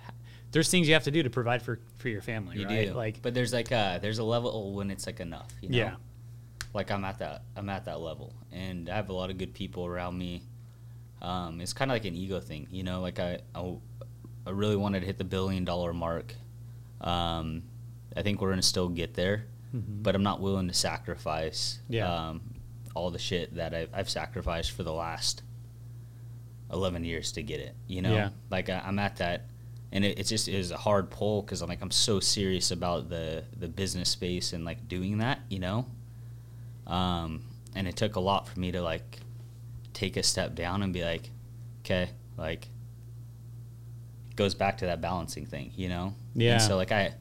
there's 0.51 0.69
things 0.69 0.87
you 0.87 0.93
have 0.93 1.03
to 1.03 1.11
do 1.11 1.21
to 1.23 1.29
provide 1.29 1.61
for 1.61 1.79
for 1.97 2.09
your 2.09 2.21
family, 2.21 2.57
You 2.59 2.65
right? 2.65 2.87
do, 2.87 2.93
Like, 2.93 3.21
but 3.21 3.33
there's 3.33 3.53
like 3.53 3.71
a 3.71 3.99
there's 4.01 4.19
a 4.19 4.23
level 4.23 4.73
when 4.73 4.89
it's 4.89 5.05
like 5.05 5.19
enough. 5.19 5.49
You 5.61 5.69
know? 5.69 5.77
yeah, 5.77 5.95
like 6.73 6.91
I'm 6.91 7.03
at 7.05 7.19
that 7.19 7.43
I'm 7.55 7.69
at 7.69 7.85
that 7.85 7.99
level, 7.99 8.33
and 8.51 8.89
I 8.89 8.95
have 8.95 9.09
a 9.09 9.13
lot 9.13 9.29
of 9.29 9.37
good 9.37 9.53
people 9.53 9.85
around 9.85 10.17
me. 10.17 10.41
Um, 11.25 11.59
it's 11.61 11.73
kind 11.73 11.89
of 11.89 11.95
like 11.95 12.05
an 12.05 12.15
ego 12.15 12.39
thing, 12.39 12.67
you 12.69 12.83
know. 12.83 13.01
Like 13.01 13.19
I, 13.19 13.39
I, 13.55 13.75
I 14.45 14.51
really 14.51 14.75
wanted 14.75 14.99
to 14.99 15.05
hit 15.07 15.17
the 15.17 15.23
billion 15.23 15.65
dollar 15.65 15.91
mark. 15.93 16.35
Um, 17.01 17.63
I 18.15 18.21
think 18.21 18.41
we're 18.41 18.51
gonna 18.51 18.61
still 18.61 18.89
get 18.89 19.13
there, 19.15 19.45
but 19.73 20.13
I'm 20.15 20.23
not 20.23 20.39
willing 20.39 20.67
to 20.67 20.73
sacrifice 20.73 21.79
Yeah. 21.89 22.29
um, 22.29 22.41
all 22.93 23.09
the 23.11 23.19
shit 23.19 23.55
that 23.55 23.73
I've, 23.73 23.89
I've 23.93 24.09
sacrificed 24.09 24.71
for 24.71 24.83
the 24.83 24.93
last 24.93 25.41
eleven 26.71 27.03
years 27.03 27.31
to 27.33 27.43
get 27.43 27.59
it. 27.59 27.75
You 27.87 28.01
know, 28.01 28.13
Yeah. 28.13 28.29
like 28.51 28.69
I, 28.69 28.79
I'm 28.85 28.99
at 28.99 29.17
that, 29.17 29.45
and 29.91 30.05
it, 30.05 30.19
it's 30.19 30.29
just 30.29 30.47
is 30.47 30.71
a 30.71 30.77
hard 30.77 31.09
pull 31.09 31.41
because 31.41 31.61
I'm 31.61 31.69
like 31.69 31.81
I'm 31.81 31.91
so 31.91 32.19
serious 32.19 32.71
about 32.71 33.09
the 33.09 33.43
the 33.57 33.67
business 33.67 34.09
space 34.09 34.53
and 34.53 34.63
like 34.63 34.87
doing 34.87 35.17
that. 35.19 35.39
You 35.49 35.59
know, 35.59 35.85
um, 36.87 37.41
and 37.75 37.87
it 37.87 37.95
took 37.95 38.15
a 38.15 38.19
lot 38.19 38.47
for 38.47 38.59
me 38.59 38.71
to 38.71 38.81
like 38.81 39.19
take 39.95 40.17
a 40.17 40.23
step 40.23 40.53
down 40.53 40.83
and 40.83 40.93
be 40.93 41.03
like, 41.03 41.31
okay, 41.83 42.09
like 42.37 42.67
it 44.29 44.35
goes 44.35 44.53
back 44.53 44.77
to 44.79 44.85
that 44.85 45.01
balancing 45.01 45.47
thing, 45.47 45.71
you 45.75 45.89
know. 45.89 46.13
Yeah. 46.35 46.53
And 46.53 46.61
so 46.61 46.75
like 46.75 46.91
I 46.91 47.13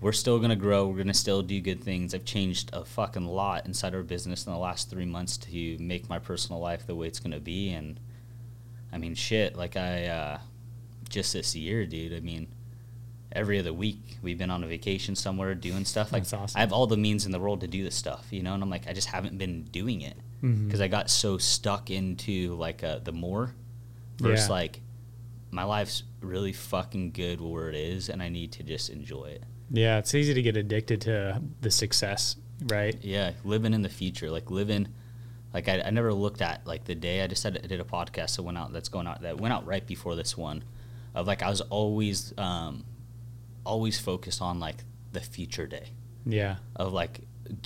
we're 0.00 0.12
still 0.12 0.38
gonna 0.38 0.56
grow, 0.56 0.88
we're 0.88 0.96
gonna 0.98 1.14
still 1.14 1.42
do 1.42 1.60
good 1.60 1.84
things. 1.84 2.14
I've 2.14 2.24
changed 2.24 2.70
a 2.72 2.84
fucking 2.84 3.26
lot 3.26 3.66
inside 3.66 3.94
our 3.94 4.02
business 4.02 4.46
in 4.46 4.52
the 4.52 4.58
last 4.58 4.90
three 4.90 5.04
months 5.04 5.36
to 5.38 5.76
make 5.78 6.08
my 6.08 6.18
personal 6.18 6.60
life 6.60 6.86
the 6.86 6.94
way 6.94 7.06
it's 7.06 7.20
gonna 7.20 7.40
be 7.40 7.70
and 7.70 8.00
I 8.92 8.98
mean 8.98 9.14
shit, 9.14 9.56
like 9.56 9.76
I 9.76 10.06
uh 10.06 10.38
just 11.08 11.34
this 11.34 11.54
year, 11.54 11.86
dude, 11.86 12.14
I 12.14 12.20
mean 12.20 12.48
every 13.32 13.58
other 13.58 13.72
week 13.72 14.16
we've 14.22 14.38
been 14.38 14.50
on 14.50 14.64
a 14.64 14.66
vacation 14.66 15.14
somewhere 15.14 15.54
doing 15.54 15.84
stuff 15.84 16.10
like 16.10 16.22
That's 16.22 16.32
awesome. 16.32 16.58
I 16.58 16.60
have 16.60 16.72
all 16.72 16.86
the 16.86 16.96
means 16.96 17.26
in 17.26 17.32
the 17.32 17.38
world 17.38 17.60
to 17.60 17.66
do 17.66 17.84
this 17.84 17.94
stuff, 17.94 18.26
you 18.30 18.42
know, 18.42 18.54
and 18.54 18.62
I'm 18.62 18.70
like 18.70 18.88
I 18.88 18.94
just 18.94 19.08
haven't 19.08 19.36
been 19.36 19.64
doing 19.64 20.00
it 20.00 20.16
Mhm. 20.42 20.66
because 20.66 20.80
I 20.80 20.88
got 20.88 21.08
so 21.10 21.38
stuck 21.38 21.90
into 21.90 22.54
like 22.56 22.82
uh, 22.84 22.98
the 22.98 23.12
more 23.12 23.54
versus 24.18 24.46
Yeah. 24.48 24.52
like 24.54 24.80
my 25.50 25.64
life's 25.64 26.02
really 26.20 26.52
fucking 26.52 27.12
good 27.12 27.40
where 27.40 27.68
it 27.68 27.74
is, 27.74 28.08
and 28.08 28.22
I 28.22 28.28
need 28.28 28.52
to 28.52 28.62
just 28.62 28.90
enjoy 28.90 29.26
it. 29.26 29.44
Yeah, 29.70 29.98
it's 29.98 30.14
easy 30.14 30.34
to 30.34 30.42
get 30.42 30.56
addicted 30.56 31.00
to 31.02 31.40
the 31.60 31.70
success, 31.70 32.36
right? 32.66 32.96
Yeah, 33.02 33.32
living 33.44 33.72
in 33.74 33.82
the 33.82 33.88
future, 33.88 34.30
like 34.30 34.50
living. 34.50 34.88
Like 35.54 35.68
I, 35.68 35.80
I 35.80 35.90
never 35.90 36.12
looked 36.12 36.42
at 36.42 36.66
like 36.66 36.84
the 36.84 36.94
day 36.94 37.22
I 37.22 37.26
just 37.28 37.40
said 37.40 37.58
I 37.62 37.66
did 37.66 37.80
a 37.80 37.84
podcast 37.84 38.36
that 38.36 38.42
went 38.42 38.58
out 38.58 38.72
that's 38.72 38.88
going 38.90 39.06
out 39.06 39.22
that 39.22 39.40
went 39.40 39.54
out 39.54 39.64
right 39.66 39.86
before 39.86 40.14
this 40.16 40.36
one, 40.36 40.62
of 41.14 41.26
like 41.26 41.42
I 41.42 41.48
was 41.48 41.62
always 41.62 42.34
um, 42.36 42.84
always 43.64 43.98
focused 43.98 44.42
on 44.42 44.60
like 44.60 44.84
the 45.12 45.20
future 45.20 45.66
day. 45.66 45.90
Yeah. 46.26 46.56
of 46.74 46.92
like 46.92 47.20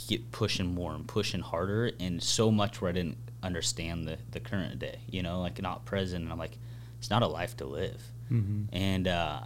get 0.09 0.33
pushing 0.33 0.75
more 0.75 0.93
and 0.95 1.07
pushing 1.07 1.41
harder 1.41 1.91
and 2.01 2.23
so 2.23 2.51
much 2.51 2.81
where 2.81 2.91
I 2.91 2.93
didn't 2.93 3.19
understand 3.43 4.07
the, 4.07 4.19
the 4.31 4.41
current 4.41 4.79
day, 4.79 5.01
you 5.09 5.23
know, 5.23 5.41
like 5.41 5.61
not 5.63 5.85
present. 5.85 6.25
And 6.25 6.33
I'm 6.33 6.39
like, 6.39 6.59
it's 6.99 7.11
not 7.11 7.23
a 7.23 7.27
life 7.27 7.57
to 7.59 7.67
live. 7.67 8.03
hmm 8.29 8.65
And 8.73 9.09
uh, 9.09 9.41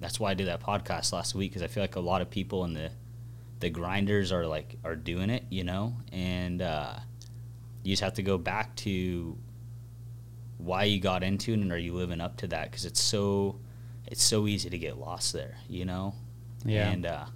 that's 0.00 0.18
why 0.18 0.30
I 0.30 0.34
did 0.34 0.48
that 0.48 0.62
podcast 0.62 1.12
last 1.12 1.34
week 1.34 1.50
because 1.50 1.62
I 1.62 1.66
feel 1.66 1.82
like 1.82 1.96
a 1.96 2.00
lot 2.00 2.22
of 2.22 2.30
people 2.30 2.64
in 2.64 2.74
the 2.74 2.90
the 3.60 3.70
grinders 3.70 4.32
are 4.32 4.46
like 4.46 4.76
are 4.84 4.96
doing 4.96 5.30
it, 5.30 5.44
you 5.48 5.64
know, 5.64 5.96
and 6.12 6.60
uh, 6.60 6.94
you 7.82 7.92
just 7.92 8.02
have 8.02 8.14
to 8.14 8.22
go 8.22 8.36
back 8.36 8.74
to 8.76 9.38
why 10.58 10.84
you 10.84 11.00
got 11.00 11.22
into 11.22 11.52
it 11.52 11.58
and 11.58 11.72
are 11.72 11.78
you 11.78 11.94
living 11.94 12.20
up 12.20 12.36
to 12.38 12.46
that 12.48 12.70
because 12.70 12.84
it's 12.84 13.00
so 13.00 13.58
it's 14.06 14.22
so 14.22 14.46
easy 14.46 14.68
to 14.70 14.78
get 14.78 14.98
lost 14.98 15.32
there, 15.32 15.56
you 15.68 15.84
know. 15.84 16.14
Yeah. 16.64 16.90
And 16.90 17.06
uh, 17.06 17.26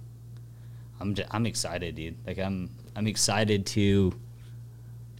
I'm 0.99 1.15
j- 1.15 1.25
I'm 1.31 1.45
excited, 1.45 1.95
dude. 1.95 2.17
Like 2.25 2.39
I'm 2.39 2.69
I'm 2.95 3.07
excited 3.07 3.65
to 3.67 4.13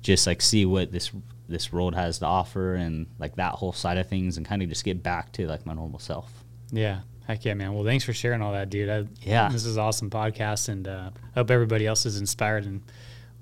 just 0.02 0.28
like 0.28 0.42
see 0.42 0.66
what 0.66 0.92
this 0.92 1.12
this 1.48 1.72
world 1.72 1.96
has 1.96 2.20
to 2.20 2.26
offer 2.26 2.76
and 2.76 3.08
like 3.18 3.36
that 3.38 3.54
whole 3.54 3.74
side 3.74 3.98
of 3.98 4.08
things 4.08 4.38
and 4.38 4.46
kind 4.46 4.62
of 4.62 4.70
just 4.70 4.84
get 4.84 5.02
back 5.02 5.32
to 5.34 5.48
like 5.48 5.66
my 5.66 5.74
normal 5.74 6.00
self. 6.00 6.32
Yeah. 6.72 7.00
Heck 7.28 7.46
yeah, 7.46 7.54
man. 7.54 7.74
Well, 7.74 7.84
thanks 7.84 8.04
for 8.04 8.14
sharing 8.14 8.42
all 8.42 8.54
that, 8.54 8.70
dude. 8.70 8.90
I, 8.90 9.06
Yeah. 9.22 9.50
This 9.50 9.66
is 9.66 9.78
an 9.78 9.84
awesome 9.84 10.10
podcast, 10.10 10.68
and 10.70 10.88
uh, 10.88 11.12
I 11.36 11.40
hope 11.40 11.52
everybody 11.52 11.86
else 11.86 12.06
is 12.08 12.20
inspired 12.20 12.66
and 12.66 12.82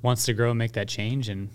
wants 0.01 0.25
to 0.25 0.33
grow 0.33 0.49
and 0.49 0.59
make 0.59 0.73
that 0.73 0.87
change 0.89 1.29
and 1.29 1.49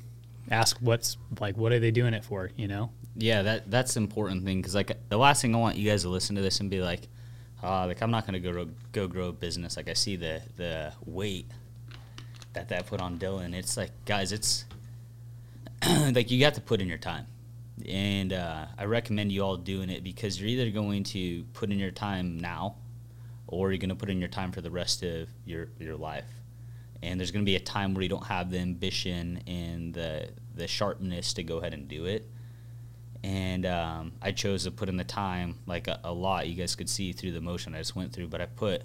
ask 0.50 0.76
what's 0.80 1.16
like, 1.40 1.56
what 1.56 1.72
are 1.72 1.78
they 1.78 1.90
doing 1.90 2.14
it 2.14 2.24
for, 2.24 2.50
you 2.56 2.68
know? 2.68 2.90
Yeah, 3.16 3.42
that 3.42 3.70
that's 3.70 3.96
important 3.98 4.44
thing 4.46 4.58
because 4.60 4.74
like 4.74 4.96
the 5.10 5.18
last 5.18 5.42
thing 5.42 5.54
I 5.54 5.58
want 5.58 5.76
you 5.76 5.88
guys 5.90 6.02
to 6.02 6.08
listen 6.08 6.36
to 6.36 6.42
this 6.42 6.60
and 6.60 6.70
be 6.70 6.80
like, 6.80 7.08
uh, 7.62 7.86
like 7.86 8.02
I'm 8.02 8.10
not 8.10 8.26
gonna 8.26 8.40
go 8.40 8.68
go 8.90 9.06
grow 9.06 9.28
a 9.28 9.32
business. 9.32 9.76
Like 9.76 9.88
I 9.88 9.92
see 9.92 10.16
the 10.16 10.42
the 10.56 10.92
weight 11.06 11.46
that 12.54 12.68
that 12.70 12.86
put 12.86 13.00
on 13.00 13.18
Dylan. 13.18 13.54
It's 13.54 13.76
like 13.76 13.90
guys, 14.04 14.32
it's 14.32 14.64
like 16.12 16.30
you 16.30 16.40
got 16.40 16.54
to 16.54 16.60
put 16.60 16.80
in 16.80 16.88
your 16.88 16.98
time, 16.98 17.26
and 17.88 18.32
uh, 18.32 18.66
I 18.76 18.84
recommend 18.84 19.30
you 19.30 19.42
all 19.42 19.56
doing 19.56 19.90
it 19.90 20.02
because 20.02 20.40
you're 20.40 20.48
either 20.48 20.70
going 20.70 21.04
to 21.04 21.44
put 21.54 21.70
in 21.70 21.78
your 21.78 21.92
time 21.92 22.38
now, 22.38 22.76
or 23.46 23.70
you're 23.70 23.78
gonna 23.78 23.94
put 23.94 24.10
in 24.10 24.18
your 24.18 24.28
time 24.28 24.50
for 24.50 24.60
the 24.60 24.70
rest 24.70 25.02
of 25.02 25.28
your 25.44 25.68
your 25.78 25.96
life. 25.96 26.28
And 27.04 27.18
there's 27.18 27.30
gonna 27.30 27.44
be 27.44 27.56
a 27.56 27.60
time 27.60 27.94
where 27.94 28.02
you 28.02 28.08
don't 28.08 28.26
have 28.26 28.50
the 28.50 28.58
ambition 28.58 29.40
and 29.46 29.94
the 29.94 30.28
the 30.54 30.66
sharpness 30.66 31.32
to 31.34 31.42
go 31.44 31.58
ahead 31.58 31.74
and 31.74 31.86
do 31.86 32.06
it 32.06 32.28
and 33.24 33.66
um, 33.66 34.12
I 34.20 34.32
chose 34.32 34.64
to 34.64 34.70
put 34.70 34.88
in 34.88 34.96
the 34.96 35.04
time 35.04 35.58
like 35.66 35.88
a, 35.88 36.00
a 36.04 36.12
lot. 36.12 36.48
You 36.48 36.54
guys 36.54 36.74
could 36.74 36.88
see 36.88 37.12
through 37.12 37.32
the 37.32 37.40
motion 37.40 37.74
I 37.74 37.78
just 37.78 37.94
went 37.94 38.12
through, 38.12 38.28
but 38.28 38.40
I 38.40 38.46
put 38.46 38.82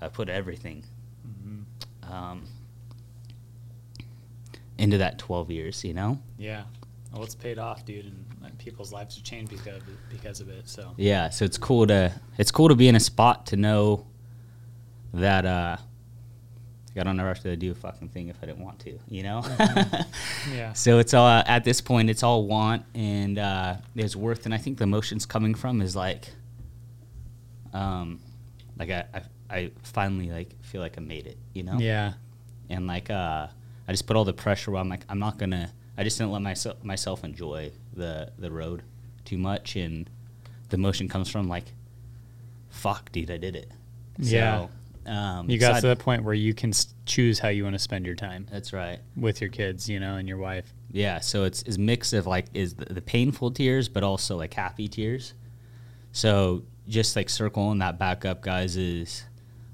I 0.00 0.08
put 0.08 0.28
everything 0.28 0.84
um, 2.10 2.46
into 4.78 4.98
that 4.98 5.18
12 5.18 5.50
years. 5.50 5.84
You 5.84 5.94
know? 5.94 6.18
Yeah. 6.38 6.64
Well, 7.12 7.22
it's 7.22 7.34
paid 7.34 7.58
off, 7.58 7.84
dude, 7.84 8.06
and 8.06 8.24
like, 8.42 8.58
people's 8.58 8.92
lives 8.92 9.14
have 9.14 9.24
changed 9.24 9.50
because 9.50 9.76
of 9.76 9.88
it, 9.88 9.96
because 10.10 10.40
of 10.40 10.48
it. 10.48 10.68
So 10.68 10.94
Yeah. 10.96 11.28
So 11.30 11.44
it's 11.44 11.58
cool 11.58 11.86
to 11.86 12.12
it's 12.38 12.50
cool 12.50 12.68
to 12.68 12.74
be 12.74 12.88
in 12.88 12.96
a 12.96 13.00
spot 13.00 13.46
to 13.46 13.56
know 13.56 14.06
that 15.12 15.46
uh, 15.46 15.76
I 17.00 17.04
don't 17.04 17.18
ever 17.18 17.28
have 17.28 17.40
to 17.40 17.56
do 17.56 17.72
a 17.72 17.74
fucking 17.74 18.08
thing 18.10 18.28
if 18.28 18.36
I 18.42 18.46
didn't 18.46 18.64
want 18.64 18.78
to. 18.80 18.98
You 19.08 19.22
know? 19.24 19.42
yeah, 20.52 20.72
So 20.74 20.98
it's 20.98 21.12
all 21.14 21.26
at 21.28 21.64
this 21.64 21.80
point, 21.80 22.08
it's 22.10 22.22
all 22.22 22.46
want 22.46 22.84
and 22.94 23.38
uh, 23.38 23.76
there's 23.94 24.16
worth, 24.16 24.44
and 24.44 24.54
I 24.54 24.58
think 24.58 24.78
the 24.78 24.84
emotions 24.84 25.26
coming 25.26 25.54
from 25.54 25.80
is 25.82 25.96
like, 25.96 26.28
um, 27.72 28.20
like 28.78 28.90
I, 28.90 29.04
I, 29.14 29.22
I 29.50 29.70
finally 29.82 30.30
like 30.30 30.50
feel 30.62 30.80
like 30.80 30.96
I 30.96 31.00
made 31.00 31.26
it, 31.26 31.38
you 31.52 31.62
know? 31.62 31.78
yeah, 31.78 32.14
And 32.70 32.86
like, 32.86 33.10
uh, 33.10 33.48
I 33.86 33.92
just 33.92 34.06
put 34.06 34.16
all 34.16 34.24
the 34.24 34.32
pressure 34.32 34.70
where 34.70 34.80
I'm 34.80 34.88
like, 34.88 35.04
I'm 35.08 35.18
not 35.18 35.38
gonna, 35.38 35.70
I 35.98 36.04
just 36.04 36.18
didn't 36.18 36.32
let 36.32 36.42
myself 36.42 36.82
myself 36.82 37.24
enjoy 37.24 37.70
the 37.92 38.32
the 38.38 38.50
road 38.50 38.82
too 39.24 39.38
much, 39.38 39.76
and 39.76 40.08
the 40.70 40.76
emotion 40.76 41.08
comes 41.08 41.28
from 41.28 41.48
like, 41.48 41.66
fuck, 42.70 43.12
dude, 43.12 43.30
I 43.30 43.36
did 43.36 43.56
it. 43.56 43.70
Yeah. 44.18 44.66
Um, 45.06 45.50
you 45.50 45.58
got 45.58 45.76
so 45.76 45.80
to 45.82 45.86
I- 45.88 45.94
that 45.94 45.98
point 45.98 46.24
where 46.24 46.34
you 46.34 46.54
can 46.54 46.72
choose 47.06 47.38
how 47.38 47.48
you 47.48 47.64
want 47.64 47.74
to 47.74 47.78
spend 47.78 48.06
your 48.06 48.14
time 48.14 48.46
That's 48.50 48.72
right. 48.72 49.00
with 49.16 49.40
your 49.40 49.50
kids, 49.50 49.88
you 49.88 50.00
know, 50.00 50.16
and 50.16 50.26
your 50.28 50.38
wife. 50.38 50.72
Yeah, 50.90 51.20
so 51.20 51.44
it's 51.44 51.62
is 51.64 51.78
mix 51.78 52.12
of 52.12 52.26
like 52.26 52.46
is 52.54 52.74
the, 52.74 52.86
the 52.86 53.02
painful 53.02 53.50
tears, 53.50 53.88
but 53.88 54.02
also 54.02 54.36
like 54.36 54.54
happy 54.54 54.88
tears. 54.88 55.34
So 56.12 56.62
just 56.88 57.16
like 57.16 57.28
circling 57.28 57.78
that 57.78 57.98
back 57.98 58.24
up, 58.24 58.42
guys, 58.42 58.76
is 58.76 59.24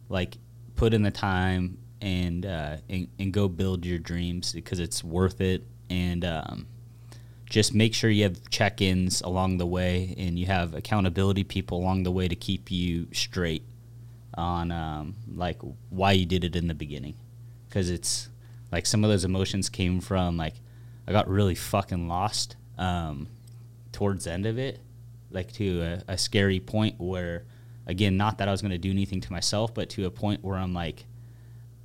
like 0.08 0.38
put 0.76 0.94
in 0.94 1.02
the 1.02 1.10
time 1.10 1.78
and 2.00 2.46
uh, 2.46 2.76
and, 2.88 3.08
and 3.18 3.32
go 3.32 3.48
build 3.48 3.84
your 3.84 3.98
dreams 3.98 4.52
because 4.52 4.78
it's 4.80 5.04
worth 5.04 5.40
it. 5.40 5.62
And 5.90 6.24
um, 6.24 6.66
just 7.50 7.74
make 7.74 7.92
sure 7.94 8.08
you 8.08 8.22
have 8.22 8.48
check-ins 8.48 9.20
along 9.22 9.58
the 9.58 9.66
way 9.66 10.14
and 10.16 10.38
you 10.38 10.46
have 10.46 10.72
accountability 10.74 11.44
people 11.44 11.78
along 11.78 12.04
the 12.04 12.10
way 12.12 12.28
to 12.28 12.36
keep 12.36 12.70
you 12.70 13.08
straight 13.12 13.64
on 14.40 14.72
um, 14.72 15.14
like 15.34 15.58
why 15.90 16.12
you 16.12 16.26
did 16.26 16.44
it 16.44 16.56
in 16.56 16.66
the 16.66 16.74
beginning 16.74 17.14
because 17.68 17.88
it's 17.90 18.28
like 18.72 18.86
some 18.86 19.04
of 19.04 19.10
those 19.10 19.24
emotions 19.24 19.68
came 19.68 20.00
from 20.00 20.36
like 20.36 20.54
I 21.06 21.12
got 21.12 21.28
really 21.28 21.54
fucking 21.54 22.08
lost 22.08 22.56
um, 22.78 23.28
towards 23.92 24.24
the 24.24 24.32
end 24.32 24.46
of 24.46 24.58
it, 24.58 24.80
like 25.30 25.52
to 25.54 25.82
a, 25.82 26.12
a 26.12 26.18
scary 26.18 26.60
point 26.60 27.00
where, 27.00 27.44
again, 27.86 28.16
not 28.16 28.38
that 28.38 28.48
I 28.48 28.52
was 28.52 28.62
going 28.62 28.70
to 28.70 28.78
do 28.78 28.90
anything 28.90 29.20
to 29.22 29.32
myself, 29.32 29.74
but 29.74 29.90
to 29.90 30.06
a 30.06 30.10
point 30.10 30.44
where 30.44 30.56
I'm 30.56 30.72
like, 30.72 31.06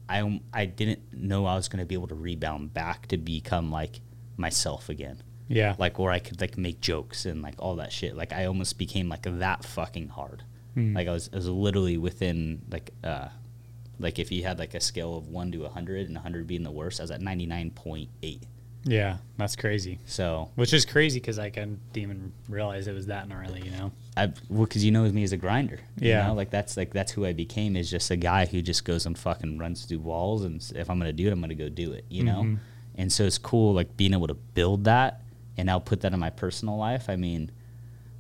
I 0.08 0.42
I 0.54 0.66
didn't 0.66 1.00
know 1.12 1.48
I 1.48 1.56
was 1.56 1.68
going 1.68 1.80
to 1.80 1.86
be 1.86 1.96
able 1.96 2.08
to 2.10 2.16
rebound 2.16 2.74
back 2.74 3.08
to 3.08 3.18
become 3.18 3.72
like 3.72 4.02
myself 4.38 4.90
again, 4.90 5.24
Yeah, 5.48 5.76
like 5.80 5.98
where 5.98 6.12
I 6.12 6.20
could 6.20 6.40
like 6.40 6.58
make 6.58 6.82
jokes 6.82 7.26
and 7.26 7.42
like 7.42 7.56
all 7.58 7.78
that 7.78 7.92
shit. 7.92 8.16
Like 8.16 8.32
I 8.32 8.46
almost 8.46 8.78
became 8.78 9.10
like 9.10 9.24
that 9.24 9.66
fucking 9.66 10.10
hard. 10.10 10.44
Mm. 10.76 10.96
Like 10.96 11.08
I 11.08 11.12
was, 11.12 11.30
I 11.32 11.38
was 11.38 11.48
literally 11.48 11.98
within 11.98 12.62
like 12.72 12.92
uh, 13.04 13.30
like 14.00 14.20
if 14.20 14.32
you 14.32 14.44
had 14.44 14.60
like 14.60 14.74
a 14.74 14.82
scale 14.82 15.16
of 15.18 15.30
one 15.30 15.52
to 15.54 15.64
hundred 15.70 16.08
and 16.08 16.18
hundred 16.18 16.48
being 16.48 16.64
the 16.64 16.72
worst, 16.72 17.00
I 17.00 17.04
was 17.04 17.12
at 17.12 17.22
ninety 17.22 17.46
nine 17.46 17.72
point 17.72 18.10
eight. 18.24 18.44
yeah, 18.84 19.18
that's 19.38 19.56
crazy. 19.56 20.00
So 20.06 20.52
Which 20.56 20.74
is 20.74 20.86
crazy 20.86 21.20
because 21.20 21.40
I 21.40 21.50
didn't 21.50 21.80
even 21.96 22.32
realize 22.50 22.88
it 22.88 22.94
was 22.94 23.08
that 23.08 23.28
gnarly, 23.30 23.62
you 23.62 23.72
know. 23.72 23.92
I, 24.18 24.28
because 24.28 24.84
you 24.86 24.92
know 24.92 25.04
me 25.10 25.24
as 25.24 25.32
a 25.32 25.38
grinder. 25.38 25.80
you 26.00 26.10
Yeah. 26.10 26.28
know? 26.28 26.34
like 26.34 26.50
that's 26.52 26.76
like 26.78 26.92
that's 26.94 27.12
who 27.14 27.26
I 27.26 27.34
became 27.34 27.76
is 27.78 27.90
just 27.90 28.12
a 28.12 28.16
guy 28.18 28.46
who 28.46 28.62
just 28.62 28.84
goes 28.86 29.06
and 29.06 29.18
fucking 29.18 29.58
runs 29.58 29.86
through 29.86 30.00
walls, 30.00 30.44
and 30.44 30.62
if 30.76 30.90
I'm 30.90 31.00
gonna 31.00 31.14
do 31.14 31.28
it, 31.28 31.32
I'm 31.32 31.40
gonna 31.42 31.56
go 31.56 31.70
do 31.70 31.94
it. 31.94 32.04
You 32.10 32.24
know, 32.26 32.42
Mhm. 32.44 32.58
and 32.96 33.12
so 33.14 33.24
it's 33.24 33.38
cool 33.38 33.74
like 33.74 33.96
being 33.98 34.14
able 34.14 34.28
to 34.28 34.34
build 34.36 34.84
that 34.84 35.22
and 35.58 35.68
now 35.68 35.80
put 35.80 36.02
that 36.02 36.14
in 36.14 36.20
my 36.20 36.30
personal 36.32 36.76
life. 36.78 37.10
I 37.10 37.16
mean, 37.16 37.50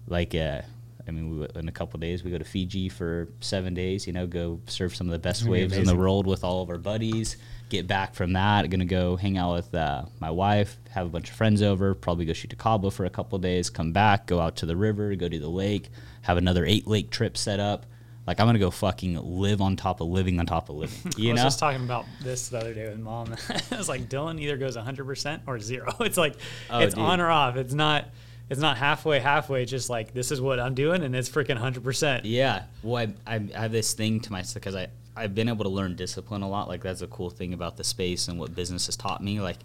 like 0.07 0.33
uh. 0.33 0.61
I 1.07 1.11
mean, 1.11 1.39
we, 1.39 1.47
in 1.59 1.67
a 1.67 1.71
couple 1.71 1.99
days, 1.99 2.23
we 2.23 2.31
go 2.31 2.37
to 2.37 2.43
Fiji 2.43 2.89
for 2.89 3.27
seven 3.39 3.73
days. 3.73 4.07
You 4.07 4.13
know, 4.13 4.25
go 4.27 4.59
surf 4.67 4.95
some 4.95 5.07
of 5.07 5.11
the 5.11 5.19
best 5.19 5.41
That'd 5.41 5.53
be 5.53 5.59
waves 5.61 5.77
in 5.77 5.85
the 5.85 5.95
world 5.95 6.25
with 6.27 6.43
all 6.43 6.61
of 6.63 6.69
our 6.69 6.77
buddies. 6.77 7.37
Get 7.69 7.87
back 7.87 8.13
from 8.13 8.33
that, 8.33 8.69
gonna 8.69 8.85
go 8.85 9.15
hang 9.15 9.39
out 9.39 9.53
with 9.55 9.73
uh, 9.73 10.05
my 10.19 10.29
wife, 10.29 10.77
have 10.91 11.07
a 11.07 11.09
bunch 11.09 11.29
of 11.31 11.35
friends 11.35 11.63
over, 11.63 11.95
probably 11.95 12.23
go 12.25 12.33
shoot 12.33 12.53
a 12.53 12.55
Cabo 12.55 12.91
for 12.91 13.05
a 13.05 13.09
couple 13.09 13.39
days, 13.39 13.71
come 13.71 13.91
back, 13.91 14.27
go 14.27 14.39
out 14.39 14.55
to 14.57 14.67
the 14.67 14.75
river, 14.75 15.13
go 15.15 15.27
to 15.27 15.39
the 15.39 15.49
lake, 15.49 15.89
have 16.21 16.37
another 16.37 16.63
eight 16.63 16.85
lake 16.85 17.09
trip 17.09 17.35
set 17.35 17.59
up. 17.59 17.87
Like 18.27 18.39
I'm 18.39 18.45
gonna 18.47 18.59
go 18.59 18.69
fucking 18.69 19.19
live 19.39 19.61
on 19.61 19.75
top 19.77 19.99
of 19.99 20.07
living 20.07 20.39
on 20.39 20.45
top 20.45 20.69
of 20.69 20.75
living. 20.75 20.97
You 21.17 21.29
I 21.29 21.33
was 21.33 21.39
know? 21.41 21.45
just 21.47 21.59
talking 21.59 21.83
about 21.83 22.05
this 22.21 22.49
the 22.49 22.59
other 22.59 22.73
day 22.75 22.87
with 22.87 22.99
mom. 22.99 23.35
I 23.71 23.77
was 23.77 23.89
like, 23.89 24.09
Dylan 24.09 24.39
either 24.39 24.57
goes 24.57 24.77
100% 24.77 25.41
or 25.47 25.59
zero. 25.59 25.91
It's 26.01 26.17
like, 26.17 26.35
Oh, 26.69 26.79
it's 26.79 26.93
dude. 26.93 27.03
on 27.03 27.19
or 27.19 27.29
off. 27.31 27.55
It's 27.55 27.73
not, 27.73 28.05
it's 28.49 28.59
not 28.59 28.77
halfway, 28.77 29.19
halfway. 29.19 29.63
It's 29.63 29.71
just 29.71 29.89
like 29.89 30.13
this 30.13 30.31
is 30.31 30.39
what 30.39 30.59
I'm 30.59 30.75
doing, 30.75 31.03
and 31.03 31.15
it's 31.15 31.29
freaking 31.29 31.57
hundred 31.57 31.83
percent. 31.83 32.25
Yeah. 32.25 32.63
Well, 32.83 33.07
I, 33.25 33.35
I, 33.35 33.59
have 33.59 33.71
this 33.71 33.93
thing 33.93 34.19
to 34.21 34.31
myself 34.31 34.55
because 34.55 34.75
I 34.75 34.87
I've 35.15 35.33
been 35.33 35.49
able 35.49 35.63
to 35.65 35.69
learn 35.69 35.95
discipline 35.95 36.41
a 36.41 36.49
lot. 36.49 36.67
Like 36.67 36.83
that's 36.83 37.01
a 37.01 37.07
cool 37.07 37.29
thing 37.29 37.53
about 37.53 37.77
the 37.77 37.83
space 37.83 38.27
and 38.27 38.39
what 38.39 38.55
business 38.55 38.85
has 38.85 38.95
taught 38.95 39.23
me. 39.23 39.39
Like 39.39 39.57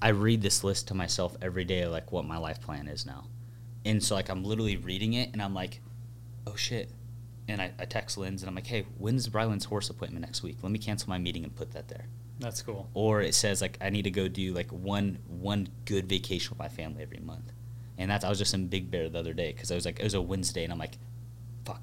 I 0.00 0.08
read 0.08 0.40
this 0.40 0.64
list 0.64 0.88
to 0.88 0.94
myself 0.94 1.36
every 1.42 1.64
day, 1.64 1.86
like 1.86 2.10
what 2.12 2.24
my 2.24 2.38
life 2.38 2.60
plan 2.60 2.88
is 2.88 3.04
now, 3.04 3.24
and 3.84 4.02
so 4.02 4.14
like 4.14 4.30
I'm 4.30 4.44
literally 4.44 4.76
reading 4.76 5.14
it, 5.14 5.30
and 5.32 5.42
I'm 5.42 5.54
like, 5.54 5.80
oh 6.46 6.56
shit. 6.56 6.90
And 7.46 7.60
I, 7.60 7.72
I 7.78 7.84
text 7.84 8.16
Linz 8.16 8.40
and 8.40 8.48
I'm 8.48 8.54
like, 8.54 8.66
hey, 8.66 8.86
when's 8.96 9.28
Bryland's 9.28 9.66
horse 9.66 9.90
appointment 9.90 10.24
next 10.24 10.42
week? 10.42 10.56
Let 10.62 10.72
me 10.72 10.78
cancel 10.78 11.10
my 11.10 11.18
meeting 11.18 11.44
and 11.44 11.54
put 11.54 11.72
that 11.72 11.88
there. 11.88 12.06
That's 12.40 12.62
cool. 12.62 12.88
Or 12.94 13.20
it 13.20 13.34
says 13.34 13.60
like 13.60 13.76
I 13.82 13.90
need 13.90 14.02
to 14.02 14.10
go 14.10 14.28
do 14.28 14.54
like 14.54 14.70
one 14.70 15.18
one 15.28 15.68
good 15.84 16.08
vacation 16.08 16.50
with 16.50 16.58
my 16.58 16.68
family 16.68 17.02
every 17.02 17.20
month, 17.20 17.52
and 17.98 18.10
that's 18.10 18.24
I 18.24 18.28
was 18.28 18.38
just 18.38 18.54
in 18.54 18.66
Big 18.66 18.90
Bear 18.90 19.08
the 19.08 19.18
other 19.18 19.32
day 19.32 19.52
because 19.52 19.70
I 19.70 19.74
was 19.74 19.84
like 19.84 20.00
it 20.00 20.04
was 20.04 20.14
a 20.14 20.20
Wednesday 20.20 20.64
and 20.64 20.72
I'm 20.72 20.78
like, 20.78 20.98
fuck, 21.64 21.82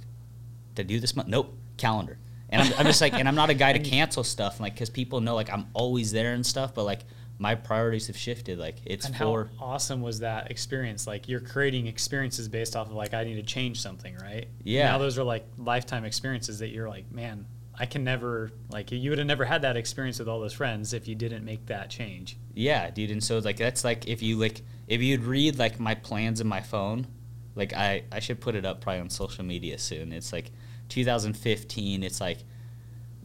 to 0.76 0.84
do 0.84 1.00
this 1.00 1.16
month? 1.16 1.30
Nope, 1.30 1.58
calendar. 1.78 2.18
And 2.50 2.62
I'm, 2.62 2.74
I'm 2.80 2.86
just 2.86 3.00
like, 3.00 3.14
and 3.14 3.28
I'm 3.28 3.36
not 3.36 3.50
a 3.50 3.54
guy 3.54 3.74
to 3.74 3.80
cancel 3.90 4.24
stuff 4.24 4.60
like 4.60 4.74
because 4.74 4.90
people 4.90 5.22
know 5.22 5.36
like 5.36 5.52
I'm 5.52 5.68
always 5.74 6.12
there 6.12 6.34
and 6.34 6.46
stuff, 6.46 6.74
but 6.74 6.84
like 6.84 7.02
my 7.42 7.56
priorities 7.56 8.08
have 8.08 8.18
shifted. 8.18 8.60
Like 8.60 8.76
it's 8.86 9.08
and 9.08 9.16
for 9.16 9.50
how 9.58 9.66
awesome 9.66 10.02
was 10.02 10.20
that 10.20 10.52
experience? 10.52 11.08
Like 11.08 11.28
you're 11.28 11.40
creating 11.40 11.88
experiences 11.88 12.48
based 12.48 12.76
off 12.76 12.88
of 12.88 12.94
like 12.94 13.14
I 13.14 13.24
need 13.24 13.36
to 13.36 13.44
change 13.44 13.82
something, 13.82 14.16
right? 14.18 14.48
Yeah. 14.64 14.92
Now 14.92 15.00
those 15.00 15.18
are 15.18 15.24
like 15.24 15.46
lifetime 15.58 16.06
experiences 16.06 16.60
that 16.60 16.70
you're 16.70 16.88
like, 16.88 17.12
man, 17.12 17.48
I 17.80 17.88
can 17.88 18.04
never 18.04 18.52
like 18.70 18.92
you 18.92 19.10
would 19.10 19.18
have 19.18 19.28
never 19.28 19.44
had 19.44 19.64
that 19.64 19.76
experience 19.76 20.20
with 20.20 20.28
all 20.28 20.40
those 20.40 20.54
friends 20.54 20.94
if 20.94 21.08
you 21.08 21.16
didn't 21.16 21.44
make 21.44 21.66
that 21.66 21.90
change. 21.90 22.38
Yeah, 22.54 22.92
dude. 22.92 23.10
And 23.10 23.24
so 23.24 23.40
like 23.40 23.58
that's 23.58 23.84
like 23.84 24.08
if 24.08 24.22
you 24.22 24.38
like 24.38 24.62
if 24.92 25.02
you'd 25.02 25.24
read 25.24 25.58
like 25.58 25.80
my 25.80 25.96
plans 25.96 26.42
in 26.42 26.48
my 26.48 26.60
phone, 26.60 27.08
like 27.56 27.72
I 27.72 28.04
I 28.12 28.20
should 28.20 28.42
put 28.42 28.56
it 28.56 28.66
up 28.66 28.82
probably 28.82 29.00
on 29.00 29.10
social 29.10 29.46
media 29.46 29.78
soon. 29.78 30.12
It's 30.12 30.34
like 30.34 30.52
2015. 30.90 32.04
It's 32.04 32.20
like 32.20 32.40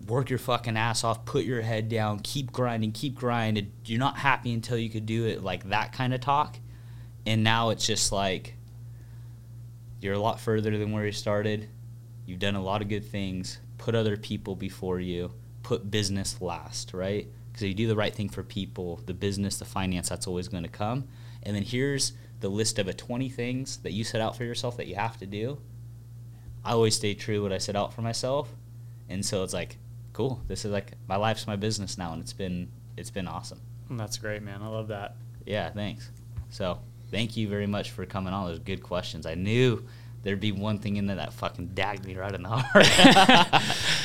work 0.06 0.30
your 0.30 0.38
fucking 0.38 0.76
ass 0.76 1.02
off, 1.02 1.24
put 1.24 1.44
your 1.44 1.62
head 1.62 1.88
down, 1.88 2.20
keep 2.20 2.52
grinding, 2.52 2.92
keep 2.92 3.16
grinding. 3.16 3.72
You're 3.84 3.98
not 3.98 4.16
happy 4.16 4.52
until 4.54 4.78
you 4.78 4.88
could 4.88 5.06
do 5.06 5.26
it. 5.26 5.42
Like 5.42 5.68
that 5.70 5.92
kind 5.92 6.14
of 6.14 6.20
talk. 6.20 6.56
And 7.26 7.42
now 7.42 7.70
it's 7.70 7.84
just 7.84 8.12
like 8.12 8.54
you're 10.00 10.14
a 10.14 10.20
lot 10.20 10.38
further 10.38 10.78
than 10.78 10.92
where 10.92 11.04
you 11.04 11.10
started. 11.10 11.68
You've 12.26 12.38
done 12.38 12.54
a 12.54 12.62
lot 12.62 12.80
of 12.80 12.88
good 12.88 13.04
things. 13.04 13.58
Put 13.76 13.96
other 13.96 14.16
people 14.16 14.54
before 14.54 15.00
you. 15.00 15.32
Put 15.64 15.90
business 15.90 16.40
last, 16.40 16.94
right? 16.94 17.26
Because 17.50 17.64
if 17.64 17.68
you 17.70 17.74
do 17.74 17.88
the 17.88 17.96
right 17.96 18.14
thing 18.14 18.28
for 18.28 18.44
people, 18.44 19.02
the 19.06 19.14
business, 19.14 19.58
the 19.58 19.64
finance, 19.64 20.08
that's 20.08 20.28
always 20.28 20.46
going 20.46 20.62
to 20.62 20.68
come. 20.68 21.08
And 21.46 21.54
then 21.54 21.62
here's 21.62 22.12
the 22.40 22.50
list 22.50 22.78
of 22.78 22.88
a 22.88 22.92
20 22.92 23.30
things 23.30 23.78
that 23.78 23.92
you 23.92 24.04
set 24.04 24.20
out 24.20 24.36
for 24.36 24.44
yourself 24.44 24.76
that 24.76 24.88
you 24.88 24.96
have 24.96 25.16
to 25.18 25.26
do. 25.26 25.58
I 26.64 26.72
always 26.72 26.96
stay 26.96 27.14
true 27.14 27.36
to 27.36 27.42
what 27.42 27.52
I 27.52 27.58
set 27.58 27.76
out 27.76 27.94
for 27.94 28.02
myself. 28.02 28.52
And 29.08 29.24
so 29.24 29.44
it's 29.44 29.54
like, 29.54 29.78
cool. 30.12 30.42
This 30.48 30.64
is 30.64 30.72
like 30.72 30.92
my 31.08 31.16
life's 31.16 31.46
my 31.46 31.56
business 31.56 31.96
now, 31.96 32.12
and 32.12 32.20
it's 32.20 32.32
been 32.32 32.68
it's 32.96 33.10
been 33.10 33.28
awesome. 33.28 33.60
That's 33.90 34.18
great, 34.18 34.42
man. 34.42 34.62
I 34.62 34.66
love 34.66 34.88
that. 34.88 35.14
Yeah, 35.46 35.70
thanks. 35.70 36.10
So 36.50 36.80
thank 37.10 37.36
you 37.36 37.48
very 37.48 37.66
much 37.66 37.92
for 37.92 38.04
coming 38.04 38.32
on. 38.32 38.48
Those 38.48 38.58
good 38.58 38.82
questions. 38.82 39.26
I 39.26 39.34
knew 39.34 39.86
there'd 40.24 40.40
be 40.40 40.50
one 40.52 40.80
thing 40.80 40.96
in 40.96 41.06
there 41.06 41.16
that 41.16 41.32
fucking 41.32 41.68
dagged 41.68 42.04
me 42.04 42.16
right 42.16 42.34
in 42.34 42.42
the 42.42 42.48
heart. 42.52 43.60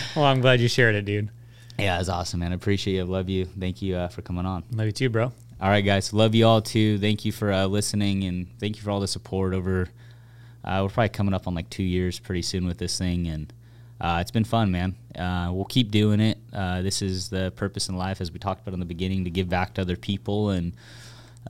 well, 0.15 0.25
I'm 0.25 0.41
glad 0.41 0.59
you 0.59 0.67
shared 0.67 0.93
it, 0.93 1.05
dude. 1.05 1.31
Yeah, 1.79 1.99
it's 1.99 2.09
awesome, 2.09 2.41
man. 2.41 2.51
I 2.51 2.55
appreciate 2.55 2.95
you. 2.95 3.05
Love 3.05 3.27
you. 3.27 3.45
Thank 3.45 3.81
you 3.81 3.95
uh, 3.95 4.07
for 4.09 4.21
coming 4.21 4.45
on. 4.45 4.63
Love 4.71 4.85
you 4.85 4.91
too, 4.91 5.09
bro. 5.09 5.31
All 5.62 5.70
right, 5.70 5.82
guys. 5.82 6.12
Love 6.12 6.34
you 6.34 6.47
all 6.47 6.59
too. 6.59 6.97
Thank 6.97 7.24
you 7.24 7.32
for 7.32 7.51
uh, 7.51 7.68
listening 7.68 8.24
and 8.24 8.47
thank 8.59 8.78
you 8.78 8.82
for 8.82 8.89
all 8.89 8.99
the 8.99 9.07
support 9.07 9.53
over. 9.53 9.89
Uh, 10.66 10.80
we're 10.82 10.89
probably 10.89 11.09
coming 11.09 11.36
up 11.36 11.45
on 11.45 11.53
like 11.53 11.70
two 11.70 11.84
years 11.84 12.18
pretty 12.18 12.41
soon 12.41 12.66
with 12.66 12.80
this 12.80 12.97
thing, 12.97 13.28
and 13.28 13.53
uh, 13.99 14.18
it's 14.20 14.32
been 14.32 14.43
fun, 14.43 14.72
man. 14.72 14.95
Uh, 15.16 15.51
we'll 15.53 15.66
keep 15.66 15.91
doing 15.91 16.20
it. 16.20 16.39
Uh, 16.51 16.82
this 16.82 17.03
is 17.03 17.30
the 17.30 17.51
purpose 17.55 17.89
in 17.89 17.95
life, 17.95 18.22
as 18.22 18.32
we 18.32 18.39
talked 18.39 18.62
about 18.62 18.74
in 18.74 18.80
the 18.80 18.88
beginning, 18.88 19.24
to 19.26 19.30
give 19.30 19.49
back 19.49 19.76
to 19.76 19.82
other 19.82 19.95
people, 19.95 20.49
and 20.49 20.74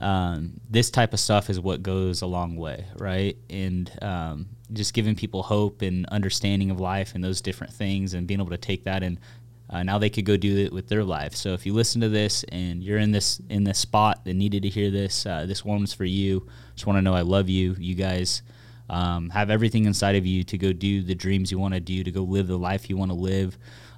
um, 0.02 0.60
this 0.68 0.90
type 0.90 1.14
of 1.14 1.20
stuff 1.20 1.48
is 1.48 1.58
what 1.58 1.82
goes 1.82 2.20
a 2.20 2.26
long 2.26 2.56
way, 2.56 2.84
right? 2.98 3.38
And 3.48 3.90
um, 4.02 4.46
just 4.74 4.92
giving 4.92 5.16
people 5.16 5.42
hope 5.42 5.80
and 5.80 6.04
understanding 6.10 6.70
of 6.70 6.78
life 6.78 7.14
and 7.14 7.24
those 7.24 7.40
different 7.40 7.72
things, 7.72 8.12
and 8.12 8.26
being 8.26 8.40
able 8.40 8.50
to 8.50 8.58
take 8.58 8.84
that 8.84 9.02
and 9.02 9.18
uh, 9.70 9.82
now 9.82 9.98
they 9.98 10.10
could 10.10 10.24
go 10.24 10.36
do 10.36 10.58
it 10.58 10.72
with 10.72 10.88
their 10.88 11.04
life. 11.04 11.34
So 11.34 11.54
if 11.54 11.64
you 11.64 11.72
listen 11.72 12.00
to 12.02 12.08
this 12.08 12.44
and 12.44 12.82
you're 12.82 12.98
in 12.98 13.12
this 13.12 13.40
in 13.48 13.64
this 13.64 13.78
spot 13.78 14.24
that 14.24 14.34
needed 14.34 14.62
to 14.64 14.68
hear 14.68 14.90
this, 14.90 15.24
uh, 15.26 15.46
this 15.46 15.64
one's 15.64 15.94
for 15.94 16.04
you. 16.04 16.46
Just 16.74 16.86
want 16.86 16.98
to 16.98 17.02
know 17.02 17.14
I 17.14 17.22
love 17.22 17.48
you. 17.48 17.74
You 17.78 17.94
guys 17.94 18.42
um, 18.90 19.30
have 19.30 19.48
everything 19.48 19.86
inside 19.86 20.16
of 20.16 20.26
you 20.26 20.44
to 20.44 20.58
go 20.58 20.72
do 20.72 21.02
the 21.02 21.14
dreams 21.14 21.50
you 21.50 21.58
want 21.58 21.74
to 21.74 21.80
do, 21.80 22.04
to 22.04 22.10
go 22.10 22.22
live 22.22 22.48
the 22.48 22.58
life 22.58 22.90
you 22.90 22.96
want 22.96 23.10
to 23.10 23.16
live. 23.16 23.56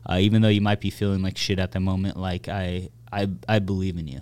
Uh, 0.08 0.18
even 0.20 0.42
though 0.42 0.48
you 0.48 0.60
might 0.60 0.80
be 0.80 0.90
feeling 0.90 1.22
like 1.22 1.36
shit 1.36 1.58
at 1.58 1.72
the 1.72 1.80
moment, 1.80 2.16
like 2.16 2.48
I 2.48 2.90
I 3.10 3.28
I 3.48 3.58
believe 3.58 3.96
in 3.98 4.06
you, 4.06 4.20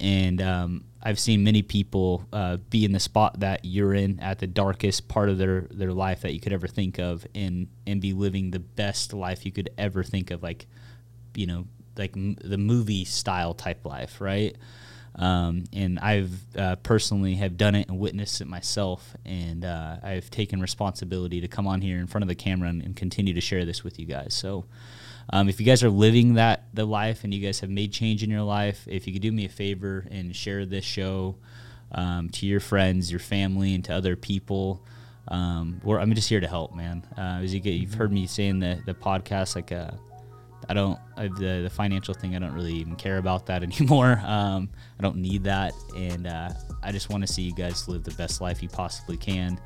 and 0.00 0.42
um, 0.42 0.84
I've 1.02 1.18
seen 1.18 1.44
many 1.44 1.62
people 1.62 2.24
uh, 2.32 2.56
be 2.70 2.84
in 2.84 2.92
the 2.92 3.00
spot 3.00 3.40
that 3.40 3.64
you're 3.64 3.94
in 3.94 4.18
at 4.20 4.40
the 4.40 4.48
darkest 4.48 5.06
part 5.06 5.28
of 5.28 5.38
their, 5.38 5.62
their 5.70 5.92
life 5.92 6.22
that 6.22 6.34
you 6.34 6.40
could 6.40 6.52
ever 6.52 6.66
think 6.66 6.98
of 6.98 7.26
and, 7.34 7.68
and 7.86 8.00
be 8.00 8.12
living 8.12 8.50
the 8.50 8.58
best 8.58 9.12
life 9.12 9.46
you 9.46 9.52
could 9.52 9.70
ever 9.78 10.02
think 10.02 10.30
of, 10.30 10.42
like, 10.42 10.66
you 11.34 11.46
know, 11.46 11.66
like 11.96 12.16
m- 12.16 12.36
the 12.42 12.58
movie 12.58 13.04
style 13.04 13.54
type 13.54 13.84
life, 13.84 14.20
right? 14.20 14.56
Um, 15.14 15.64
and 15.72 15.98
I've 15.98 16.56
uh, 16.56 16.76
personally 16.76 17.34
have 17.36 17.56
done 17.56 17.74
it 17.74 17.88
and 17.88 17.98
witnessed 17.98 18.40
it 18.40 18.46
myself, 18.46 19.16
and 19.24 19.64
uh, 19.64 19.96
I've 20.02 20.30
taken 20.30 20.60
responsibility 20.60 21.40
to 21.40 21.48
come 21.48 21.66
on 21.66 21.80
here 21.80 21.98
in 21.98 22.06
front 22.06 22.22
of 22.22 22.28
the 22.28 22.36
camera 22.36 22.68
and, 22.68 22.82
and 22.82 22.94
continue 22.94 23.34
to 23.34 23.40
share 23.40 23.64
this 23.64 23.82
with 23.82 23.98
you 23.98 24.06
guys. 24.06 24.34
So, 24.34 24.64
um, 25.30 25.48
if 25.48 25.60
you 25.60 25.66
guys 25.66 25.82
are 25.82 25.90
living 25.90 26.34
that 26.34 26.64
the 26.72 26.84
life 26.84 27.24
and 27.24 27.34
you 27.34 27.44
guys 27.44 27.60
have 27.60 27.70
made 27.70 27.92
change 27.92 28.22
in 28.22 28.30
your 28.30 28.42
life, 28.42 28.86
if 28.88 29.06
you 29.06 29.12
could 29.12 29.22
do 29.22 29.32
me 29.32 29.44
a 29.44 29.48
favor 29.48 30.06
and 30.10 30.34
share 30.34 30.64
this 30.64 30.84
show 30.84 31.36
um, 31.92 32.30
to 32.30 32.46
your 32.46 32.60
friends, 32.60 33.10
your 33.10 33.20
family, 33.20 33.74
and 33.74 33.84
to 33.84 33.94
other 33.94 34.16
people. 34.16 34.84
Um, 35.28 35.80
I'm 35.86 36.14
just 36.14 36.28
here 36.28 36.40
to 36.40 36.48
help, 36.48 36.74
man. 36.74 37.06
Uh, 37.16 37.40
as 37.42 37.52
you 37.52 37.60
get, 37.60 37.72
you've 37.72 37.94
heard 37.94 38.12
me 38.12 38.26
saying 38.26 38.60
the 38.60 38.80
the 38.86 38.94
podcast, 38.94 39.54
like 39.54 39.72
uh, 39.72 39.90
I 40.68 40.74
don't 40.74 40.98
I, 41.16 41.28
the 41.28 41.60
the 41.64 41.70
financial 41.70 42.14
thing. 42.14 42.34
I 42.34 42.38
don't 42.38 42.54
really 42.54 42.74
even 42.74 42.96
care 42.96 43.18
about 43.18 43.46
that 43.46 43.62
anymore. 43.80 44.22
Um, 44.24 44.70
I 44.98 45.02
don't 45.02 45.16
need 45.16 45.44
that, 45.44 45.74
and 45.94 46.26
uh, 46.26 46.50
I 46.82 46.92
just 46.92 47.10
want 47.10 47.26
to 47.26 47.32
see 47.32 47.42
you 47.42 47.54
guys 47.54 47.86
live 47.88 48.04
the 48.04 48.12
best 48.12 48.40
life 48.40 48.62
you 48.62 48.70
possibly 48.70 49.18
can, 49.18 49.60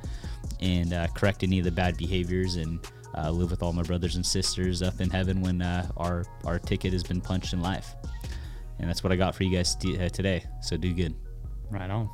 and 0.61 0.93
uh, 0.93 1.07
correct 1.15 1.45
any 1.45 1.61
of 1.61 1.65
the 1.65 1.71
bad 1.71 1.97
behaviors 1.97 2.57
and 2.57 2.81
uh, 3.17 3.31
live 3.31 3.51
with 3.51 3.63
all 3.63 3.73
my 3.73 3.83
brothers 3.83 4.17
and 4.17 4.25
sisters 4.25 4.83
up 4.83 5.01
in 5.01 5.11
heaven 5.11 5.41
when 5.41 5.63
uh, 5.63 5.89
our 5.97 6.25
our 6.45 6.59
ticket 6.59 6.93
has 6.93 7.03
been 7.03 7.21
punched 7.21 7.53
in 7.53 7.61
life. 7.61 7.95
And 8.79 8.89
that's 8.89 9.05
what 9.05 9.13
I 9.13 9.17
got 9.17 9.35
for 9.35 9.45
you 9.45 9.57
guys 9.57 9.75
t- 9.77 9.99
uh, 9.99 10.09
today. 10.09 10.45
So 10.61 10.77
do 10.77 10.93
good. 10.93 11.15
Right 11.71 11.91
on. 11.91 12.09